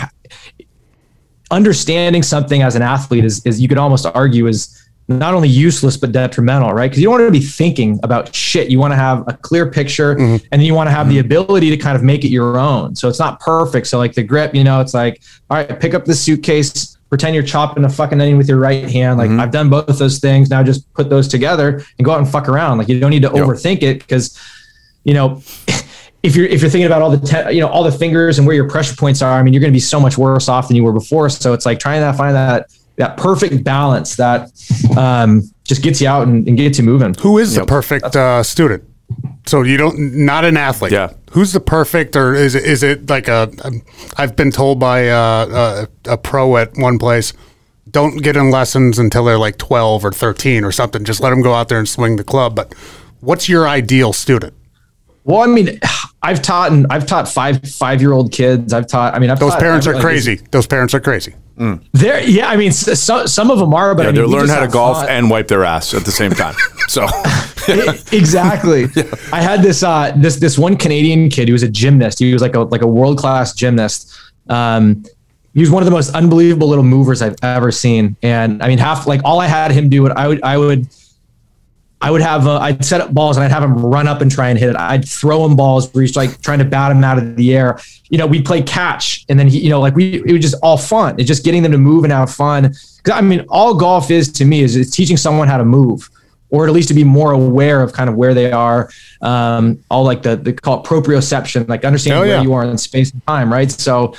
[1.50, 5.96] understanding something as an athlete is, is you could almost argue is not only useless
[5.96, 6.90] but detrimental, right?
[6.90, 8.70] Because you don't want to be thinking about shit.
[8.70, 10.46] You want to have a clear picture, mm-hmm.
[10.50, 11.26] and then you want to have the mm-hmm.
[11.26, 12.96] ability to kind of make it your own.
[12.96, 13.86] So it's not perfect.
[13.86, 17.34] So like the grip, you know, it's like, all right, pick up the suitcase, pretend
[17.34, 19.18] you're chopping a fucking onion with your right hand.
[19.18, 19.40] Like mm-hmm.
[19.40, 20.48] I've done both those things.
[20.48, 22.78] Now just put those together and go out and fuck around.
[22.78, 24.38] Like you don't need to overthink it because,
[25.04, 25.42] you know.
[26.24, 28.46] If you're if you're thinking about all the te- you know all the fingers and
[28.46, 30.68] where your pressure points are, I mean, you're going to be so much worse off
[30.68, 31.28] than you were before.
[31.28, 34.50] So it's like trying to find that that perfect balance that
[34.96, 37.14] um, just gets you out and, and gets you moving.
[37.20, 38.84] Who is the perfect uh, student?
[39.46, 40.92] So you don't not an athlete.
[40.92, 41.12] Yeah.
[41.32, 43.50] Who's the perfect, or is it is it like a?
[43.64, 43.82] um,
[44.16, 47.32] I've been told by uh, a, a pro at one place,
[47.90, 51.04] don't get in lessons until they're like twelve or thirteen or something.
[51.04, 52.54] Just let them go out there and swing the club.
[52.54, 52.74] But
[53.20, 54.54] what's your ideal student?
[55.24, 55.78] Well, I mean,
[56.22, 58.72] I've taught and I've taught five five year old kids.
[58.72, 59.14] I've taught.
[59.14, 60.36] I mean, I've Those taught- parents are like, crazy.
[60.52, 61.34] Those parents are crazy.
[61.92, 62.48] They're yeah.
[62.48, 64.68] I mean, so, some of them are, but Yeah, I mean, they're we how to
[64.68, 65.08] golf fun.
[65.08, 66.54] and wipe their ass at the same time.
[66.86, 67.06] So
[68.12, 68.84] exactly.
[69.32, 72.18] I had this uh this this one Canadian kid who was a gymnast.
[72.18, 74.14] He was like a like a world class gymnast.
[74.50, 75.04] Um,
[75.54, 78.16] he was one of the most unbelievable little movers I've ever seen.
[78.22, 80.88] And I mean, half like all I had him do, what I would I would.
[82.04, 84.30] I would have uh, I'd set up balls and I'd have him run up and
[84.30, 84.76] try and hit it.
[84.76, 87.78] I'd throw him balls where he's like trying to bat him out of the air.
[88.10, 90.56] You know, we'd play catch and then he, you know, like we it was just
[90.62, 91.14] all fun.
[91.18, 92.74] It's just getting them to move and have fun.
[93.02, 96.10] 'Cause, I mean, all golf is to me is it's teaching someone how to move
[96.50, 98.88] or at least to be more aware of kind of where they are.
[99.22, 102.78] Um, all like the, the call it proprioception, like understanding Oh, where you are in
[102.78, 103.70] space and time, right?
[103.70, 104.14] So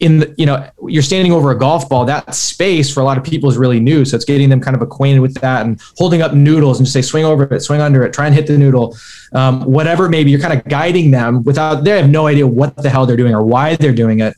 [0.00, 3.18] in the, you know, you're standing over a golf ball, that space for a lot
[3.18, 4.04] of people is really new.
[4.04, 6.94] So it's getting them kind of acquainted with that and holding up noodles and just
[6.94, 8.96] say, swing over it, swing under it, try and hit the noodle.
[9.34, 12.88] Um, whatever, maybe you're kind of guiding them without, they have no idea what the
[12.88, 14.34] hell they're doing or why they're doing it.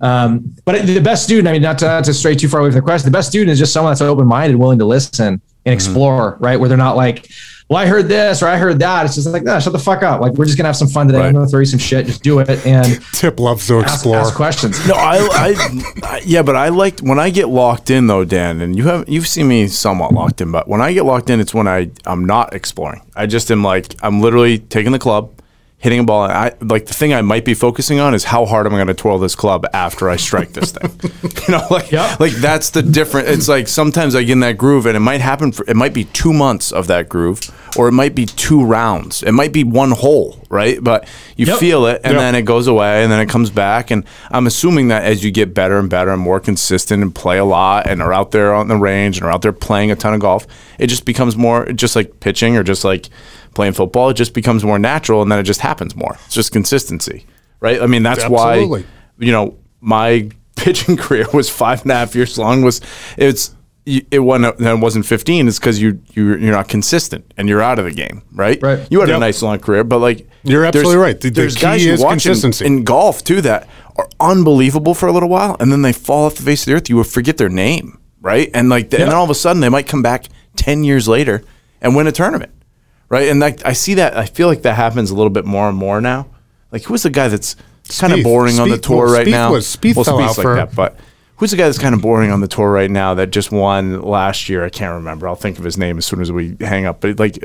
[0.00, 2.70] Um, but the best student, I mean, not to, not to stray too far away
[2.70, 5.40] from the question, the best student is just someone that's open minded, willing to listen
[5.66, 6.58] and explore, right?
[6.58, 7.30] Where they're not like,
[7.68, 9.06] well, I heard this or I heard that.
[9.06, 10.20] It's just like, no, shut the fuck up.
[10.20, 11.20] Like, we're just gonna have some fun today.
[11.20, 11.26] Right.
[11.28, 12.04] I'm gonna throw you some shit.
[12.06, 14.16] Just do it and Tip loves to ask, explore.
[14.18, 14.86] ask questions.
[14.86, 18.60] no, I, I, I, yeah, but I like when I get locked in though, Dan,
[18.60, 21.40] and you have you've seen me somewhat locked in, but when I get locked in,
[21.40, 23.00] it's when I I'm not exploring.
[23.16, 25.33] I just am like I'm literally taking the club,
[25.84, 26.24] hitting a ball.
[26.24, 28.78] And I like the thing I might be focusing on is how hard am I
[28.78, 30.90] going to twirl this club after I strike this thing.
[31.46, 32.18] you know, like Yep.
[32.20, 33.28] like that's the different.
[33.28, 35.92] It's like sometimes I get in that groove, and it might happen for it might
[35.92, 37.40] be two months of that groove,
[37.76, 39.22] or it might be two rounds.
[39.22, 40.82] It might be one hole, right?
[40.82, 41.58] But you Yep.
[41.58, 42.20] feel it, and Yep.
[42.20, 43.90] then it goes away, and then it comes back.
[43.90, 47.36] And I'm assuming that as you get better and better and more consistent and play
[47.36, 49.96] a lot, and are out there on the range and are out there playing a
[49.96, 50.46] ton of golf,
[50.78, 53.10] it just becomes more just like pitching or just like
[53.54, 54.10] playing football.
[54.10, 56.16] It just becomes more natural, and then it just happens more.
[56.26, 57.26] It's just consistency,
[57.60, 57.80] right?
[57.80, 58.82] I mean, that's Absolutely.
[58.82, 58.88] why
[59.18, 62.62] you know my pitching career was five and a half years long.
[62.62, 62.80] Was
[63.16, 63.54] it's
[63.86, 67.78] it wasn't it wasn't 15 is because you you you're not consistent and you're out
[67.78, 68.58] of the game, right?
[68.62, 68.86] Right.
[68.90, 69.16] You had Yep.
[69.16, 71.20] a nice long career, but like You're absolutely right.
[71.20, 72.64] The- the there's key guys you is watch in- consistency.
[72.64, 76.36] in golf too that are unbelievable for a little while, and then they fall off
[76.36, 76.88] the face of the earth.
[76.88, 78.50] You will forget their name, right?
[78.54, 81.42] And like, and then all of a sudden they might come back 10 years later
[81.82, 82.52] and win a tournament,
[83.08, 83.28] right?
[83.28, 84.16] And like, I see that.
[84.16, 86.26] I feel like that happens a little bit more and more now.
[86.72, 87.56] Like, who's the guy that's
[87.98, 88.24] kind of Spieth.
[88.24, 89.52] boring on the tour well, right Spieth now?
[89.52, 90.96] was- Spieth well, fell Spieth's out for- that, but
[91.36, 94.00] who's the guy that's kind of boring on the tour right now that just won
[94.02, 94.64] last year?
[94.64, 95.28] I can't remember.
[95.28, 97.00] I'll think of his name as soon as we hang up.
[97.00, 97.38] But like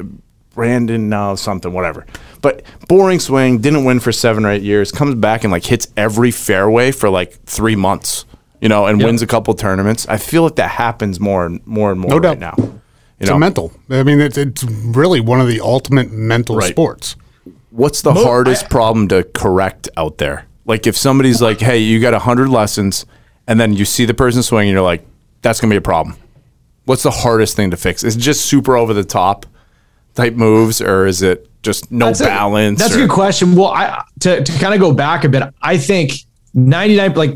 [0.55, 2.05] Brandon, no, something, whatever.
[2.41, 5.87] But boring swing, didn't win for seven or eight years, comes back and like hits
[5.95, 8.25] every fairway for like three months,
[8.61, 10.07] you know, and wins a couple tournaments.
[10.09, 12.57] I feel like that happens more and more and more No right doubt.
[12.57, 12.79] now.
[13.19, 13.73] You It's know, a mental.
[13.89, 16.69] I mean, it's, it's really one of the ultimate mental Right.
[16.71, 17.15] sports.
[17.71, 20.45] what's the hardest problem to correct out there?
[20.65, 23.05] Like if somebody's like, "Hey, you got hundred lessons,"
[23.47, 25.05] and then you see the person swing, and you're like,
[25.41, 26.15] "That's gonna be a problem."
[26.85, 28.03] What's the hardest thing to fix?
[28.03, 29.45] Is it just super over the top
[30.15, 32.79] type moves, or is it just no That's a- balance?
[32.79, 33.55] that's or- a good question.
[33.55, 36.13] Well, I to, to kind of go back a bit, I think
[36.53, 37.35] 99 like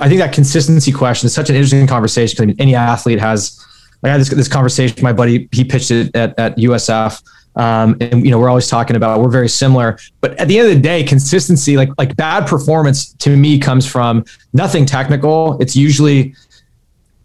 [0.00, 3.20] I think that consistency question is such an interesting conversation because I mean any athlete
[3.20, 3.64] has
[4.02, 7.22] like I had this this conversation with my buddy he pitched it at, at USF
[7.56, 9.98] um, and you know we're always talking about we're very similar.
[10.20, 13.86] But at the end of the day consistency like like bad performance to me comes
[13.86, 15.60] from nothing technical.
[15.60, 16.34] It's usually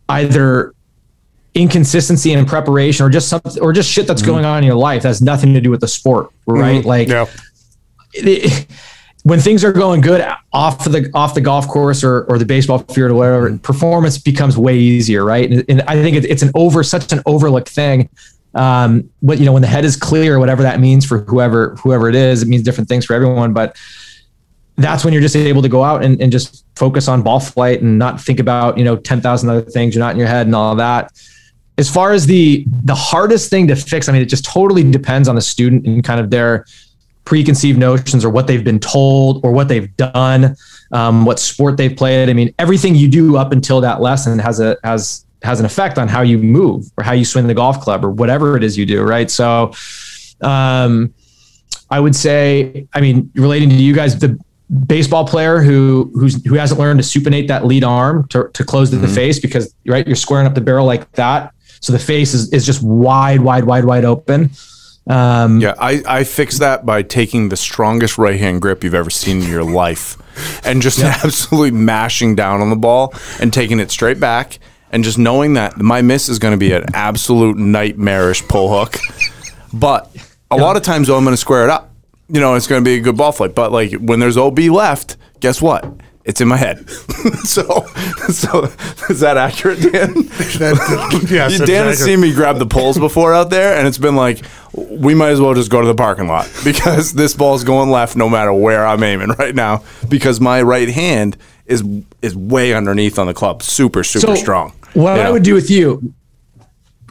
[0.09, 0.73] either
[1.53, 5.03] inconsistency in preparation or just something or just shit that's going on in your life
[5.03, 6.83] that has nothing to do with the sport right?
[6.83, 7.25] Like Yeah.
[8.13, 8.67] it-
[9.25, 12.77] when things are going good off the off the golf course or, or the baseball
[12.77, 15.49] field or whatever, performance becomes way easier, right?
[15.49, 18.07] And, and I think it, it's an over such an overlooked thing.
[18.53, 22.07] Um, but you know, when the head is clear, whatever that means for whoever whoever
[22.07, 23.51] it is, it means different things for everyone.
[23.51, 23.75] But
[24.75, 27.81] that's when you're just able to go out and, and just focus on ball flight
[27.81, 29.95] and not think about you know ten thousand other things.
[29.95, 31.11] You're not in your head and all that.
[31.79, 35.27] As far as the the hardest thing to fix, I mean, it just totally depends
[35.27, 36.67] on the student and kind of their
[37.25, 40.55] preconceived notions or what they've been told or what they've done,
[40.91, 42.29] um, what sport they've played.
[42.29, 45.97] I mean, everything you do up until that lesson has a has has an effect
[45.97, 48.77] on how you move or how you swing the golf club or whatever it is
[48.77, 49.29] you do, right?
[49.29, 49.73] So,
[50.41, 51.13] um,
[51.89, 54.39] I would say, I mean, relating to you guys, the
[54.87, 58.89] baseball player who who's who hasn't learned to supinate that lead arm to, to close
[58.89, 62.33] the, the face because right you're squaring up the barrel like that, so the face
[62.33, 64.49] is is just wide, wide, wide, wide open.
[65.07, 69.09] Um, Yeah, I, I fix that by taking the strongest right hand grip you've ever
[69.09, 70.17] seen in your life
[70.65, 74.59] and just absolutely mashing down on the ball and taking it straight back
[74.91, 78.95] and just knowing that my miss is going to be an absolute nightmarish pull hook.
[79.73, 80.09] But
[80.49, 81.91] a lot of times, though, I'm going to square it up.
[82.29, 83.53] You know, it's going to be a good ball flight.
[83.53, 85.85] But like when there's OB left, guess what?
[86.25, 86.89] It's in my head.
[87.43, 87.85] so,
[88.29, 88.63] so
[89.09, 90.13] is that accurate, Dan?
[90.55, 91.97] That, yes, Dan has accurate.
[91.99, 94.41] seen me grab the poles before out there, and it's been like,
[94.73, 98.15] we might as well just go to the parking lot because this ball's going left
[98.15, 101.83] no matter where I'm aiming right now because my right hand is
[102.21, 104.73] is way underneath on the club, super super strong.
[104.93, 105.33] What You I know?
[105.33, 106.13] would do with you,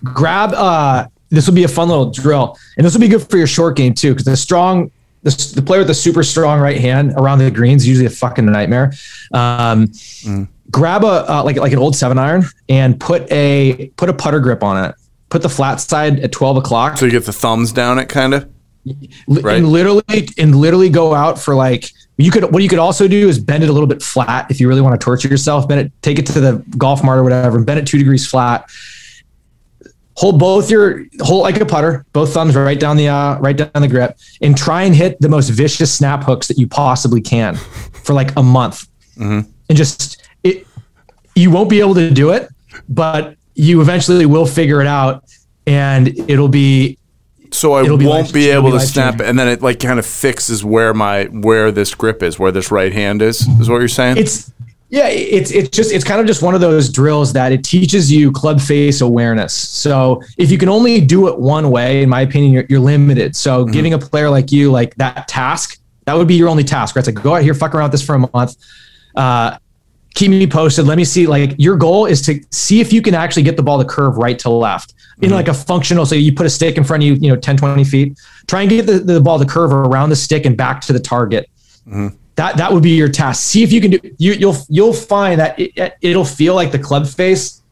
[0.03, 0.53] grab.
[0.55, 3.47] uh This will be a fun little drill, and this will be good for your
[3.47, 4.91] short game too, because the strong,
[5.25, 8.11] the, the player with the super strong right hand around the greens is usually a
[8.11, 8.93] fucking nightmare.
[9.33, 10.49] Um, Mm.
[10.71, 14.41] Grab a uh, like like an old seven iron and put a put a putter
[14.41, 14.95] grip on it.
[15.29, 16.97] Put the flat side at twelve o'clock.
[16.97, 18.49] so you get the thumbs down it kind of.
[19.29, 19.57] Right.
[19.59, 20.03] and literally
[20.39, 23.63] and literally go out for like you could what you could also do is bend
[23.65, 26.19] it a little bit flat if you really want to torture yourself bend it take
[26.19, 28.69] it to the golf mart or whatever and bend it two degrees flat
[30.17, 33.71] hold both your hold like a putter both thumbs right down the uh, right down
[33.75, 37.57] the grip and try and hit the most vicious snap hooks that you possibly can
[38.05, 38.87] for like a month
[39.69, 40.67] and just it
[41.35, 42.49] you won't be able to do it
[42.89, 45.25] but you eventually will figure it out
[45.67, 46.99] and it'll be
[47.53, 49.79] So I It'll be won't life- be able be to snap, and then it like
[49.79, 53.47] kind of fixes where my where this grip is, where this right hand is.
[53.61, 54.17] Is what you're saying?
[54.19, 54.53] it's
[54.95, 58.13] yeah it's it's just it's kind of just one of those drills that it teaches
[58.13, 59.53] you club face awareness.
[59.53, 63.35] So if you can only do it one way in my opinion you're, you're limited.
[63.35, 63.73] So mm-hmm.
[63.73, 67.07] giving a player like you like that task that would be your only task right?
[67.07, 68.57] It's like go out here fuck around with this for a month.
[69.17, 69.59] Uh
[70.15, 70.87] keep me posted.
[70.87, 73.65] Let me see like your goal is to see if you can actually get the
[73.65, 75.35] ball to curve right to left in mm-hmm.
[75.35, 77.57] like a functional so you put a stick in front of you you know 10
[77.57, 80.81] 20 feet try and get the, the ball to curve around the stick and back
[80.81, 81.49] to the target
[81.87, 82.09] mm-hmm.
[82.37, 83.45] That that would be your task.
[83.45, 83.99] See if you can do.
[84.19, 87.63] You, you'll you'll find that it, it'll feel like the club face.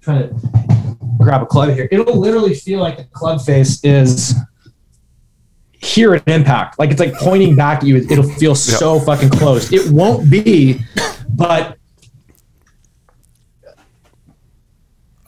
[0.00, 1.88] trying to grab a club here.
[1.90, 4.34] It'll literally feel like the club face is
[5.72, 6.78] here at impact.
[6.78, 7.96] Like it's like pointing back at you.
[7.96, 9.72] It'll feel so fucking close.
[9.72, 10.80] It won't be,
[11.30, 11.77] but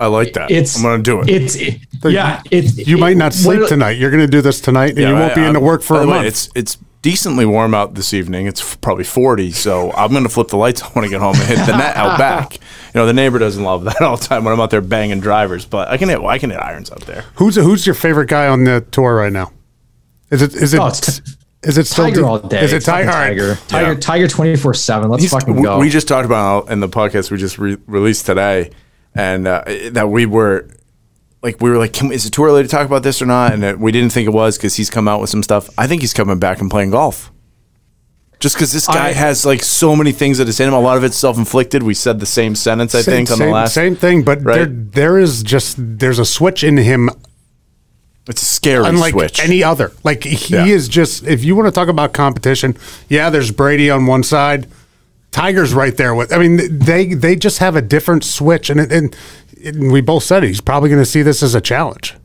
[0.00, 0.50] I like that.
[0.50, 1.28] It's I'm gonna do it.
[1.28, 2.42] It's it, yeah.
[2.50, 3.98] It's You might not sleep tonight.
[3.98, 6.00] You're going to do this tonight, and you won't be I- into work for a
[6.00, 6.26] way, month.
[6.26, 8.46] It's it's decently warm out this evening.
[8.46, 11.34] It's probably 40, so I'm going to flip the lights on when I get home
[11.36, 12.58] and hit the net out back.
[12.92, 15.20] You know, the neighbor doesn't love that all the time when I'm out there banging
[15.20, 17.24] drivers, but I can hit I can hit irons out there.
[17.34, 19.52] who's who's your favorite guy on the tour right now?
[20.32, 21.20] Is it is it Oh, it's
[21.62, 22.64] is it still Tiger all day.
[22.64, 23.54] Is it Fucking Tiger?
[23.54, 23.60] Tiger?
[23.68, 23.98] Tiger, Yeah.
[24.00, 25.08] Tiger, twenty four seven.
[25.08, 25.78] Let's He's- fucking we, go.
[25.78, 28.70] we just talked about in the podcast we just re- released today,
[29.14, 30.68] and uh, that we were
[31.42, 33.53] like, we were like, is it too early to talk about this or not?
[33.53, 35.68] And that we didn't think it was because he's come out with some stuff.
[35.79, 37.31] I think he's coming back and playing golf.
[38.40, 40.81] Just because this guy I- has like so many things that is in him, a
[40.81, 41.83] lot of it's self inflicted.
[41.83, 43.75] We said the same sentence, I Same, think, on same, the last.
[43.75, 44.55] same thing, but Right.
[44.57, 47.11] there there is just there's a switch in him
[48.29, 49.40] It's a scary unlike switch.
[49.40, 49.92] any other.
[50.05, 50.64] Like he Yeah.
[50.64, 52.77] is just if you want to talk about competition,
[53.11, 54.66] yeah, there's Brady on one side,
[55.30, 56.32] Tiger's right there with.
[56.32, 59.16] I mean, they they just have a different switch, and and,
[59.64, 62.16] and we both said it, he's probably going to see this as a challenge.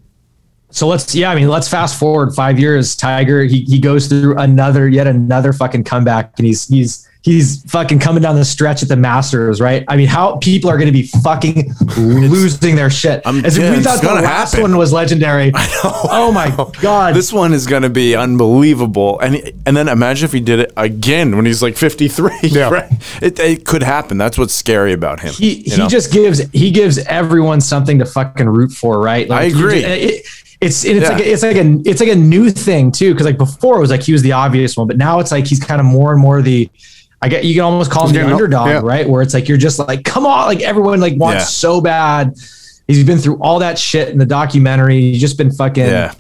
[0.72, 2.96] So let's yeah, I mean, let's fast forward five years.
[2.96, 7.98] Tiger, he he goes through another yet another fucking comeback, and he's he's he's fucking
[7.98, 9.84] coming down the stretch at the Masters, right?
[9.88, 13.22] I mean, how people are going to be fucking losing their shit.
[13.26, 14.62] I'm- As if yeah, we thought the last happen.
[14.62, 15.52] one was legendary.
[15.84, 16.50] Oh my
[16.82, 17.16] god!
[17.16, 19.36] this one is going to be unbelievable, and
[19.66, 22.32] and then imagine if he did it again when he's like fifty three.
[22.44, 22.70] Yeah.
[22.70, 22.92] right?
[23.22, 24.18] It, it could happen.
[24.18, 25.34] That's what's scary about him.
[25.34, 25.88] he he know?
[25.88, 29.30] just gives he gives everyone something to fucking root for, right?
[29.30, 29.82] I agree.
[29.82, 30.26] ju- it-
[30.62, 31.10] it's it's Yeah.
[31.18, 33.90] like it's like a it's like a new thing too, because like before it was
[33.90, 36.22] like he was the obvious one, but now it's like he's kind of more and
[36.22, 36.70] more the.
[37.26, 38.82] I get you can almost call him the underdog, yeah.
[38.84, 39.10] right?
[39.10, 41.46] Where it's like you're just like, come on, like everyone like wants Yeah.
[41.46, 42.36] so bad.
[42.88, 45.02] He's been through all that shit in the documentary.
[45.02, 45.86] He's just been fucking.
[45.86, 46.14] Yeah.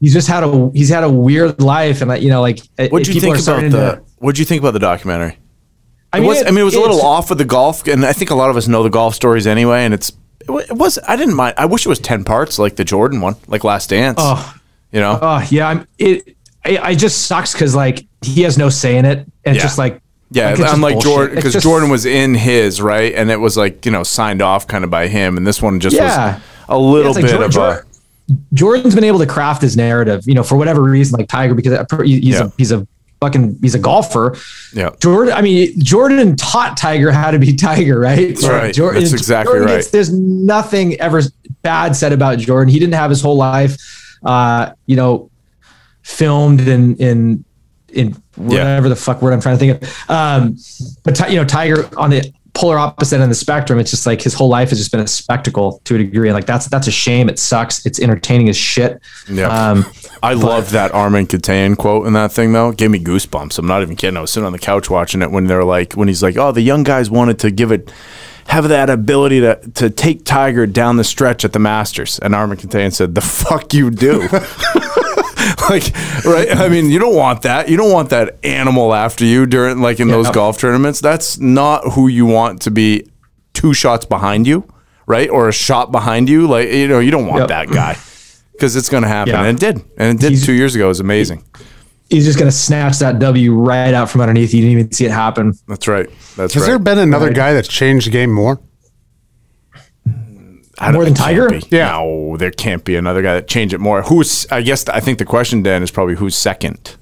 [0.00, 3.06] He's just had a he's had a weird life, and like you know, like What'd
[3.06, 4.02] you think about the?
[4.18, 5.38] what do you think about the documentary?
[6.12, 8.14] I It was, I mean, it was a little off with the golf, and I
[8.14, 9.84] think a lot of us know the golf stories anyway.
[9.84, 11.54] And it's it was I didn't mind.
[11.58, 14.16] I wish it was ten parts like the Jordan one, like Last Dance.
[14.20, 14.54] Oh.
[14.90, 16.34] you know, Oh yeah, I'm it.
[16.64, 19.62] I, I just sucks because like he has no say in it, and Yeah.
[19.62, 20.98] just like yeah, like, unlike.
[21.00, 24.66] Jordan, because Jordan was in his right, and it was like you know signed off
[24.66, 26.34] kind of by him, and this one just Yeah.
[26.34, 27.82] was a little it's like bit Jor- of a
[28.54, 31.78] Jordan's been able to craft his narrative, you know, for whatever reason, like Tiger, because
[32.04, 32.46] he's Yeah.
[32.46, 32.84] a he's a
[33.20, 34.36] fucking he's a golfer.
[34.74, 34.90] yeah.
[35.00, 38.34] Jordan, I mean, Jordan taught Tiger how to be Tiger, right?
[38.34, 38.74] That's right.
[38.74, 39.68] That's exactly right.
[39.76, 41.22] gets- there's nothing ever
[41.62, 42.72] bad said about Jordan.
[42.72, 43.76] He didn't have his whole life,
[44.24, 45.30] uh, you know,
[46.02, 47.44] filmed in in
[47.96, 50.10] in whatever the fuck word I'm trying to think of.
[50.10, 50.56] Um,
[51.02, 54.22] but you know, Tiger on the polar opposite end of the spectrum, it's just like
[54.22, 56.86] his whole life has just been a spectacle to a degree, and like that's that's
[56.86, 57.28] a shame.
[57.28, 57.84] It sucks.
[57.86, 59.00] It's entertaining as shit.
[59.28, 59.48] Yeah.
[59.48, 59.84] Um,
[60.22, 62.72] I love that Armin Katayan quote in that thing though.
[62.72, 63.58] Gave me goosebumps.
[63.58, 64.16] I'm not even kidding.
[64.16, 66.52] I was sitting on the couch watching it when they're like, when he's like, "Oh,
[66.52, 67.92] the young guys wanted to give it,
[68.48, 72.56] have that ability to to take Tiger down the stretch at the Masters," and Armin
[72.56, 74.28] Katayan said, "The fuck you do."
[75.70, 76.48] like, right?
[76.56, 77.68] I mean, you don't want that.
[77.68, 80.32] You don't want that animal after you during like in those Yeah.
[80.32, 81.00] golf tournaments.
[81.00, 83.10] That's not who you want to be.
[83.54, 84.68] Two shots behind you,
[85.06, 86.46] right, or a shot behind you.
[86.46, 87.48] Like, you know, you don't want Yep.
[87.48, 87.96] that guy
[88.52, 89.44] because it's going to happen, Yeah.
[89.44, 90.84] and it did, and it did He's- two years ago.
[90.86, 91.42] It was amazing.
[92.08, 94.54] he's just gonna snatch that W right out from underneath.
[94.54, 95.54] You didn't even see it happen.
[95.66, 96.06] That's right.
[96.36, 96.52] That's right.
[96.54, 96.66] Has right.
[96.68, 97.34] there been another Right.
[97.34, 98.60] guy that's changed the game more?
[100.78, 101.48] I more than Tiger?
[101.48, 101.62] be.
[101.70, 101.90] Yeah.
[101.92, 104.02] No, there can't be another guy that changed it more.
[104.02, 104.46] Who's?
[104.50, 106.96] I guess I think the question Dan is probably who's second,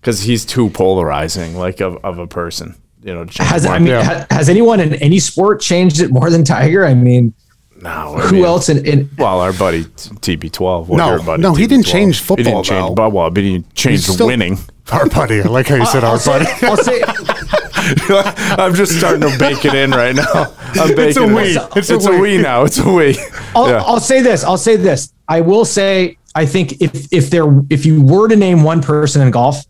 [0.00, 2.76] because he's too polarizing, like of, of a person.
[3.02, 3.66] You know, Has.
[3.66, 4.02] I mean, Yeah.
[4.02, 6.86] ha- has anyone in any sport changed it more than Tiger?
[6.86, 7.34] I mean,
[7.82, 10.86] no, I who mean, else in, in Well, our buddy TB12.
[10.88, 11.90] well, No, your buddy no, he didn't TB12.
[11.92, 12.94] change He didn't change, though.
[12.94, 14.58] but well, but he changed He's still- winning.
[14.92, 15.40] Our buddy.
[15.40, 16.66] I like how you said our I'll say, buddy.
[16.66, 17.02] I'll say
[18.58, 20.54] I'm just starting to bake it in right now.
[20.74, 21.34] I'm baking It's a it in.
[21.34, 21.42] we.
[21.76, 22.36] It's, It's a a we.
[22.36, 22.64] we now.
[22.64, 23.16] It's a we.
[23.54, 23.82] I'll, Yeah.
[23.84, 24.44] I'll say this.
[24.44, 25.12] I'll say this.
[25.28, 26.18] I will say.
[26.36, 29.64] I think if if there if you were to name one person in golf,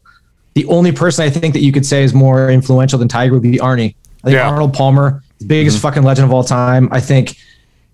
[0.54, 3.42] the only person I think that you could say is more influential than Tiger would
[3.42, 3.94] be Arnie.
[4.22, 4.48] I think Yeah.
[4.48, 5.82] Arnold Palmer, the biggest Mm-hmm.
[5.82, 6.88] fucking legend of all time.
[6.90, 7.36] I think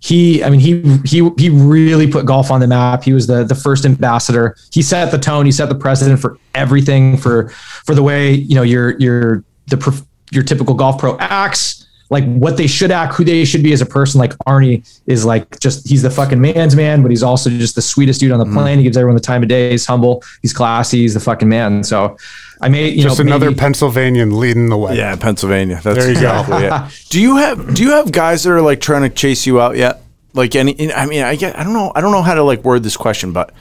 [0.00, 0.42] he.
[0.42, 3.04] I mean, he he he really put golf on the map.
[3.04, 4.56] He was the the first ambassador.
[4.72, 5.46] He set the tone.
[5.46, 10.04] He set the precedent for everything for for the way you know your your the
[10.32, 13.80] your typical golf pro acts like what they should act, who they should be as
[13.80, 14.18] a person.
[14.18, 17.82] Like Arnie is like just he's the fucking man's man, but he's also just the
[17.82, 18.50] sweetest dude on Mm-hmm.
[18.50, 18.78] the planet.
[18.78, 19.70] He gives everyone the time of day.
[19.70, 20.24] He's humble.
[20.42, 20.98] He's classy.
[21.02, 21.84] He's the fucking man.
[21.84, 22.16] So
[22.60, 24.96] I may you Just know another maybe- Pennsylvanian leading the way.
[24.96, 25.80] Yeah, Pennsylvania.
[25.82, 26.40] That's There you go.
[26.40, 27.06] exactly it.
[27.10, 29.76] Do you have Do you have guys that are like trying to chase you out
[29.76, 30.02] yet?
[30.34, 30.92] Like any?
[30.92, 31.58] I mean, I get.
[31.58, 31.90] I don't know.
[31.94, 33.52] I don't know how to like word this question, but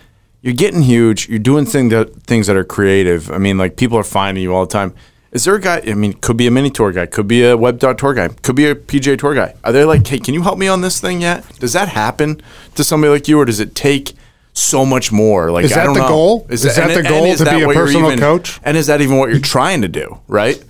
[0.41, 1.27] you're getting huge.
[1.29, 3.31] You're doing thing that things that are creative.
[3.31, 4.93] I mean, like people are finding you all the time.
[5.31, 5.81] Is there a guy?
[5.85, 8.27] I mean, could be a mini tour guy, could be a web dot tour guy,
[8.29, 9.53] could be a PJ tour guy.
[9.63, 11.45] Are they like, hey, can you help me on this thing yet?
[11.59, 12.41] Does that happen
[12.75, 14.13] to somebody like you, or does it take
[14.59, 15.51] so much more?
[15.51, 16.07] Like, Is I that don't the know.
[16.07, 16.47] goal?
[16.49, 18.59] Is that the goal to that be a personal even- coach?
[18.63, 20.19] And is that even what you're trying to do?
[20.27, 20.63] Right?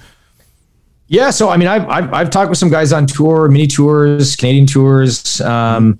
[1.07, 4.35] Yeah, so I mean, I've, I've I've talked with some guys on tour, mini tours,
[4.35, 5.41] Canadian tours.
[5.41, 5.97] Um,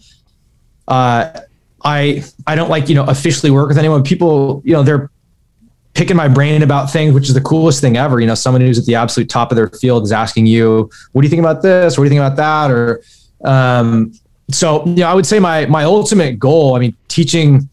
[0.88, 1.32] uh,
[1.84, 4.04] I I don't like you know officially work with anyone.
[4.04, 5.10] People, you know, they're
[5.96, 8.20] picking my brain about things, which is the coolest thing ever.
[8.20, 11.24] You know, someone who's at the absolute top of their field is asking you, "What
[11.24, 11.98] do you think about this?
[11.98, 13.02] What do you think about that?" Or
[13.44, 14.14] um,
[14.52, 16.76] so, you know, I would say my my ultimate goal.
[16.76, 17.68] I mean, teaching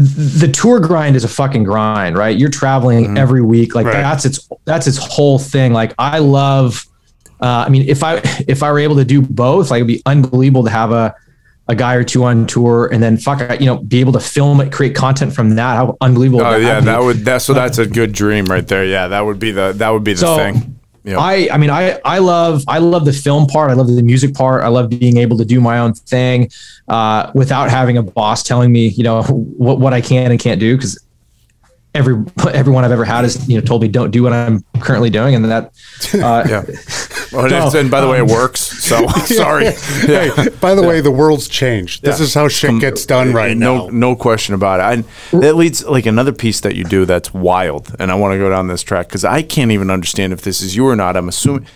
[0.00, 2.36] the tour grind is a fucking grind, right?
[2.38, 3.74] You're traveling every week.
[3.74, 3.94] Like Right.
[3.94, 5.72] that's its that's its whole thing.
[5.72, 6.84] Like I love
[7.40, 10.00] uh, I mean, if I if I were able to do both, like it'd be
[10.06, 11.14] unbelievable to have a
[11.66, 14.60] a guy or two on tour and then fuck you know, be able to film
[14.60, 15.74] it, create content from that.
[15.76, 16.86] How unbelievable Oh would yeah, be?
[16.86, 17.42] that would that.
[17.42, 18.84] So that's a good dream right there.
[18.84, 20.77] Yeah, that would be the that would be the So, thing.
[21.04, 21.18] Yeah.
[21.18, 23.70] I, I mean, I, I love, I love the film part.
[23.70, 24.62] I love the music part.
[24.62, 26.50] I love being able to do my own thing,
[26.88, 30.60] uh, without having a boss telling me, you know, what, what I can and can't
[30.60, 30.76] do.
[30.76, 30.98] Cause
[31.94, 35.10] every, everyone I've ever had has, you know, told me don't do what I'm currently
[35.10, 35.34] doing.
[35.34, 35.72] And that,
[36.14, 36.62] uh, yeah.
[37.32, 38.60] Well, is- and by the way, it um, works.
[38.60, 39.64] So sorry.
[39.64, 40.34] Yeah.
[40.34, 42.02] Hey, by the way, the world's changed.
[42.02, 43.92] This is how shit um, gets done right no, now.
[43.92, 45.06] No question about it.
[45.32, 47.94] And that leads like another piece that you do that's wild.
[47.98, 50.60] And I want to go down this track because I can't even understand if this
[50.60, 51.16] is you or not.
[51.16, 51.66] I'm assuming.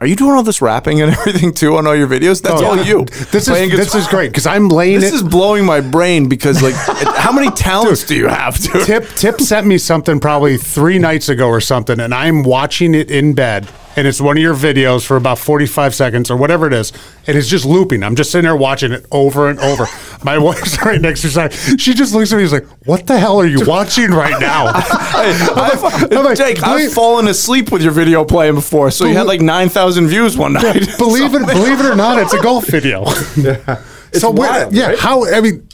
[0.00, 2.40] Are you doing all this rapping and everything too on all your videos?
[2.40, 3.00] That's oh, all you.
[3.00, 5.16] Oh, This is this is great because I'm laying This it.
[5.16, 6.74] is blowing my brain because like,
[7.16, 8.86] how many talents do you have, dude?
[8.86, 13.10] Tip Tip sent me something probably three nights ago or something, and I'm watching it
[13.10, 13.68] in bed,
[13.98, 16.92] and it's one of your videos for about 45 seconds or whatever it is,
[17.26, 18.04] and it's just looping.
[18.04, 19.86] I'm just sitting there watching it over and over.
[20.22, 21.76] My wife's right next to me.
[21.78, 22.42] She just looks at me.
[22.44, 26.62] And she's like, "What the hell are you watching right now?" I've, I'm like, Jake,
[26.62, 30.38] I've fallen asleep with your video playing before, so you had like nine thousand views
[30.38, 30.96] one night.
[30.96, 33.04] believe it, believe it or not, it's a golf video.
[33.36, 33.82] Yeah.
[34.12, 34.98] so wild, yeah, right?
[34.98, 35.68] how I mean,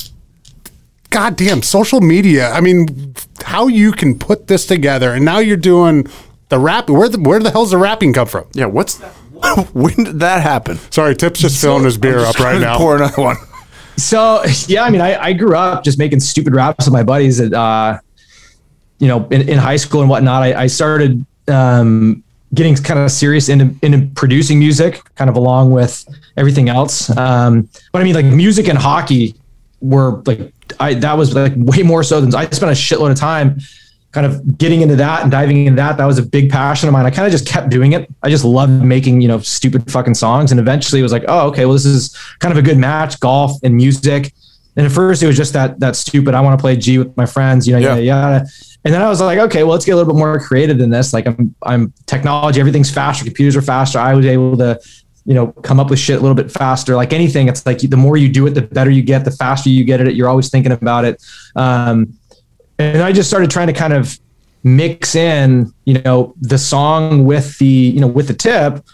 [1.10, 2.50] goddamn, social media.
[2.52, 6.08] I mean, how you can put this together, and now you're doing
[6.48, 6.88] the rap.
[6.88, 8.46] Where the where the hell's the rapping come from?
[8.52, 9.00] Yeah, what's
[9.72, 10.78] when did that happen?
[10.90, 12.78] Sorry, Tip's just filling his beer up right now.
[12.78, 13.36] Pour another one.
[13.96, 17.40] So yeah, I mean, I, I grew up just making stupid raps with my buddies
[17.40, 17.98] at, uh,
[18.98, 20.42] you know, in, in high school and whatnot.
[20.42, 22.24] I, I started um,
[22.54, 26.04] getting kind of serious into, into producing music, kind of along with
[26.36, 27.14] everything else.
[27.16, 29.34] Um, but I mean, like music and hockey
[29.80, 33.18] were like, I that was like way more so than I spent a shitload of
[33.18, 33.60] time
[34.14, 35.96] kind of getting into that and diving into that.
[35.98, 37.04] That was a big passion of mine.
[37.04, 38.08] I kind of just kept doing it.
[38.22, 40.52] I just loved making, you know, stupid fucking songs.
[40.52, 43.18] And eventually it was like, oh, okay, well, this is kind of a good match,
[43.18, 44.32] golf and music.
[44.76, 47.16] And at first it was just that that stupid, I want to play G with
[47.16, 47.96] my friends, you know, Yeah.
[47.96, 48.46] yada yada.
[48.84, 50.90] And then I was like, okay, well, let's get a little bit more creative than
[50.90, 51.12] this.
[51.12, 53.98] Like I'm I'm technology, everything's faster, computers are faster.
[53.98, 54.78] I was able to,
[55.24, 56.94] you know, come up with shit a little bit faster.
[56.94, 59.70] Like anything, it's like the more you do it, the better you get, the faster
[59.70, 60.14] you get at it.
[60.16, 61.22] You're always thinking about it.
[61.56, 62.12] Um,
[62.78, 64.18] and I just started trying to kind of
[64.62, 68.84] mix in, you know, the song with the, you know, with the tip.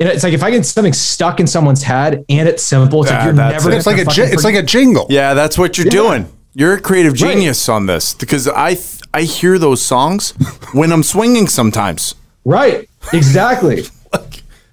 [0.00, 3.10] And it's like if I get something stuck in someone's head and it's simple, it's
[3.12, 3.74] Yeah, like you're that's never.
[3.74, 3.78] it.
[3.78, 5.06] It's like a gonna fucking it's like a jingle.
[5.08, 5.90] Yeah, that's what you're Yeah.
[5.92, 6.28] doing.
[6.54, 10.34] You're a creative genius on this because I th- I hear those songs
[10.72, 12.14] when I'm swinging sometimes.
[12.44, 12.88] right.
[13.12, 13.84] Exactly.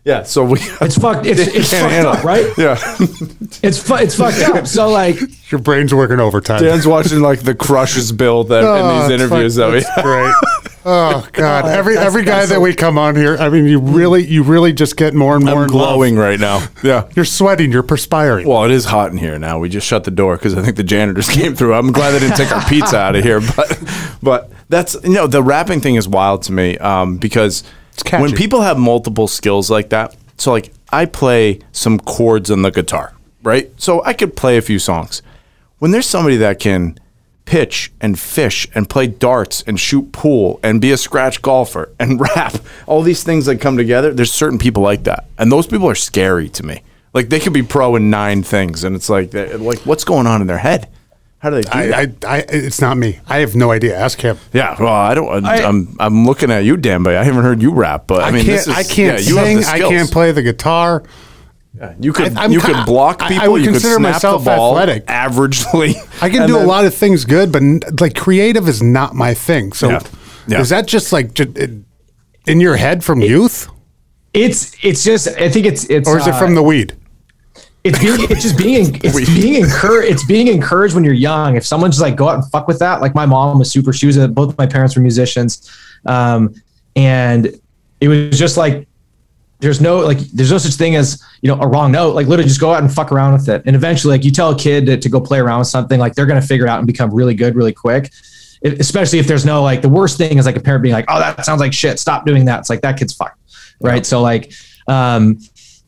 [0.04, 1.26] Yeah, so we It's fucked.
[1.28, 2.26] It's, it's can't fucked handle up, it.
[2.26, 2.58] right?
[2.58, 2.98] yeah.
[3.64, 4.66] It's fu- it's fucked up.
[4.66, 5.20] So like,
[5.52, 6.62] Your brain's working overtime.
[6.64, 9.80] Dan's watching like the Crushes build that, Oh, in these it's interviews fuck- that we
[9.82, 10.34] that's great.
[10.84, 11.66] Oh God!
[11.66, 14.26] every that's- every guy that's that a- we come on here, I mean, you really,
[14.26, 15.90] you really just get more and more I'm in love.
[15.90, 16.66] glowing right now.
[16.84, 17.08] Yeah.
[17.16, 17.72] You're sweating.
[17.72, 18.48] You're perspiring.
[18.48, 19.60] Well, it is hot in here now.
[19.60, 21.76] We just shut the door because I think the janitors came through.
[21.76, 23.80] I'm glad they didn't take our pizza out of here, but
[24.24, 27.64] but that's you know the rapping thing is wild to me um, because
[28.04, 28.22] catchy.
[28.22, 32.72] when people have multiple skills like that, so like I play some chords on the
[32.72, 33.14] guitar,
[33.44, 33.70] right?
[33.78, 35.22] So I could play a few songs.
[35.80, 37.00] When there's somebody that can
[37.46, 42.20] pitch and fish and play darts and shoot pool and be a scratch golfer and
[42.20, 42.56] rap,
[42.88, 45.26] all these things that come together, there's certain people like that.
[45.38, 46.84] And those people are scary to me.
[47.14, 50.42] Like they could be pro in nine things and it's like like what's going on
[50.42, 50.88] in their head?
[51.42, 52.24] How do they do that?
[52.24, 53.20] I, I, I, it's not me.
[53.28, 53.98] I have no idea.
[53.98, 54.38] Ask him.
[54.54, 55.44] yeah, well, I don't.
[55.44, 58.06] I, I- am I'm looking at you, Dan, but I haven't heard you rap.
[58.06, 58.58] But I, I, mean, can't.
[58.58, 59.58] this is, I can't yeah, you have sing.
[59.58, 61.04] the I can't play the guitar.
[62.00, 64.52] You could I- you could block I- I would you could consider snap myself the
[64.52, 65.08] ball athletic.
[65.08, 65.96] averagely.
[66.22, 67.64] I can do then- a lot of things good, but
[68.00, 69.74] like creative is not my thing.
[69.74, 70.00] So, Yeah.
[70.48, 70.60] Yeah.
[70.62, 73.68] is that just like in your head from youth,
[74.34, 75.28] it's it's just.
[75.28, 76.08] I think it's it's.
[76.08, 76.96] or is it uh, from the weed?
[77.84, 81.56] It's being it's just being it's being encouraged it's being encouraged when you're young.
[81.56, 83.94] If someone's just like go out and fuck with that like my mom was super
[83.94, 85.70] she was a, both my parents were musicians
[86.06, 86.54] um
[86.96, 87.60] and
[88.00, 88.88] it was just like
[89.62, 92.16] there's no like there's no such thing as you know a wrong note.
[92.16, 93.62] Like literally just go out and fuck around with it.
[93.66, 96.16] And eventually like you tell a kid to, to go play around with something like
[96.16, 98.12] they're going to figure it out and become really good really quick.
[98.62, 101.06] It- especially if there's no like the worst thing is like a parent being like
[101.08, 102.00] oh that sounds like shit.
[102.00, 102.60] Stop doing that.
[102.60, 103.40] It's like that kid's fucked.
[103.80, 104.06] Right?
[104.06, 104.52] So like
[104.88, 105.40] um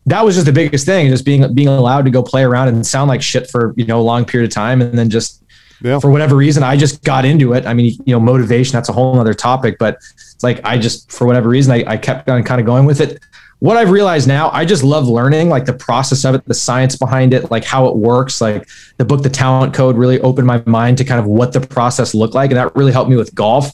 [0.05, 2.85] that was just the biggest thing just being being allowed to go play around and
[2.85, 5.43] sound like shit for you know a long period of time and then just
[5.81, 5.99] Yeah.
[5.99, 7.65] for whatever reason i just got into it.
[7.65, 9.95] I mean you know motivation that's a whole other topic but
[10.33, 12.99] it's like i just for whatever reason i, I kept on kind of going with
[13.01, 13.19] it.
[13.59, 16.97] What i've realized now i just love learning like the process of it the science
[16.97, 20.61] behind it like how it works like the book the talent code really opened my
[20.65, 23.33] mind to kind of what the process looked like and that really helped me with
[23.33, 23.71] golf.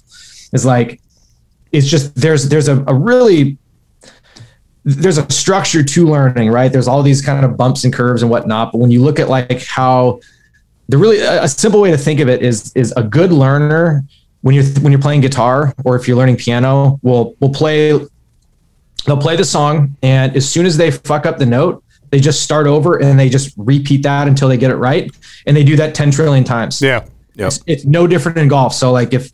[0.53, 1.01] Is like
[1.71, 3.57] it's just there's there's a, a really
[4.83, 6.71] there's a structure to learning, right?
[6.71, 8.71] There's all these kind of bumps and curves and whatnot.
[8.71, 10.19] But when you look at like how
[10.87, 14.03] the really a simple way to think of it is is a good learner
[14.41, 17.91] when you're when you're playing guitar or if you're learning piano will will play
[19.05, 22.41] they'll play the song and as soon as they fuck up the note they just
[22.41, 25.11] start over and they just repeat that until they get it right
[25.45, 27.05] and they do that 10 trillion times Yeah.
[27.35, 27.47] Yep.
[27.47, 28.73] it's, it's no different in golf.
[28.73, 29.29] So like if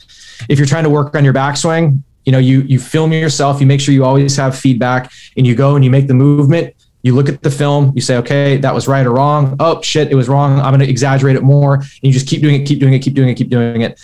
[0.50, 3.68] if you're trying to work on your backswing, you know, you you film yourself, you
[3.68, 6.76] make sure you always have feedback, and you go and you make the movement.
[7.04, 9.56] You look at the film, you say, okay, that was right or wrong.
[9.60, 10.60] Oh shit, it was wrong.
[10.60, 11.76] I'm gonna exaggerate it more.
[11.76, 14.00] And you just keep doing it, keep doing it, keep doing it, keep doing it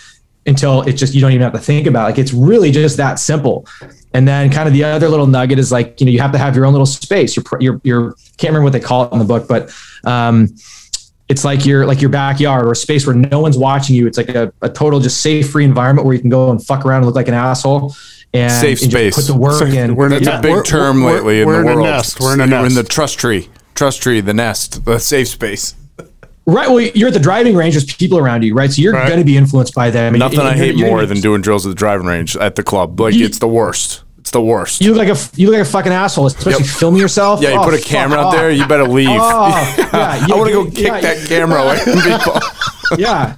[0.46, 2.12] until it's just you don't even have to think about it.
[2.12, 3.66] Like it's really just that simple.
[4.14, 6.38] And then kind of the other little nugget is like, you know, you have to
[6.38, 7.36] have your own little space.
[7.36, 10.48] Your your your can't remember what they call it in the book, but um
[11.32, 14.06] it's like your like your backyard or a space where no one's watching you.
[14.06, 16.84] It's like a, a total just safe free environment where you can go and fuck
[16.86, 17.94] around and look like an asshole.
[18.34, 19.14] And, Safe and space.
[19.16, 19.94] Put the work Safe- in.
[19.96, 21.74] we're in That's Yeah, a big we're- term we're- lately in we're the in a
[21.74, 21.86] world.
[21.86, 22.20] nest.
[22.20, 23.48] We're in a You're in the trust tree.
[23.74, 25.74] Trust tree, the nest, the safe space.
[26.46, 26.68] Right.
[26.68, 27.74] Well, you're at the driving range.
[27.74, 28.70] There's people around you, right?
[28.72, 29.06] So you're Right.
[29.06, 30.14] going to be influenced by them.
[30.14, 32.56] and- Nothing and I you're- hate more than doing drills at the driving range at
[32.56, 32.98] the club.
[33.00, 34.02] Like You- it's the worst.
[34.32, 34.80] The worst.
[34.80, 36.70] You look like a you look like a fucking asshole, especially Yep.
[36.70, 37.40] filming yourself.
[37.42, 38.34] yeah, you Oh, put a camera out off.
[38.34, 39.08] there, you better leave.
[39.10, 42.40] Oh, yeah, I want to go kick yeah, that camera away from people.
[42.98, 43.36] Yeah,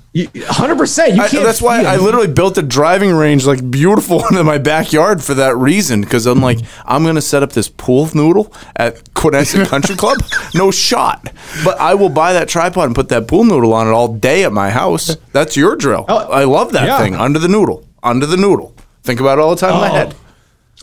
[0.49, 1.15] hundred percent.
[1.17, 1.45] You can't.
[1.45, 5.35] that's why I literally built a driving range, like beautiful one in my backyard for
[5.35, 6.01] that reason.
[6.01, 10.19] Because I'm like, I'm gonna set up this pool noodle at Quidnessett Country Club.
[10.55, 11.29] No shot.
[11.65, 14.45] But I will buy that tripod and put that pool noodle on it all day
[14.45, 15.17] at my house.
[15.33, 16.05] That's your drill.
[16.09, 16.99] Oh, I love that yeah.
[16.99, 18.75] thing under the noodle, under the noodle.
[19.03, 19.93] Think about it all the time in my Oh.
[19.93, 20.15] head.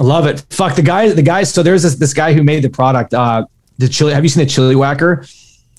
[0.02, 0.44] I love it.
[0.50, 1.10] Fuck the guy.
[1.10, 1.44] The guy.
[1.44, 3.14] So there's this this guy who made the product.
[3.14, 3.46] Uh,
[3.78, 4.14] the chili.
[4.14, 5.26] Have you seen the chili whacker?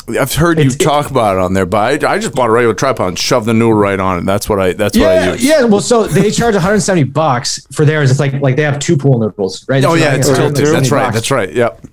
[0.09, 2.49] I've heard you It's- it- talk about it on there, but I, I just bought
[2.49, 4.25] a regular tripod and shoved the noodle right on it.
[4.25, 4.73] That's what I.
[4.73, 5.45] That's what I use.
[5.45, 5.63] yeah.
[5.65, 8.11] Well, so they charge 170 bucks for theirs.
[8.11, 9.85] It's like like they have two pool noodles, right?
[9.85, 10.65] Oh yeah, it's like tilted.
[10.65, 11.03] 170 That's right.
[11.05, 11.15] bucks.
[11.15, 11.53] That's right.
[11.53, 11.85] Yep.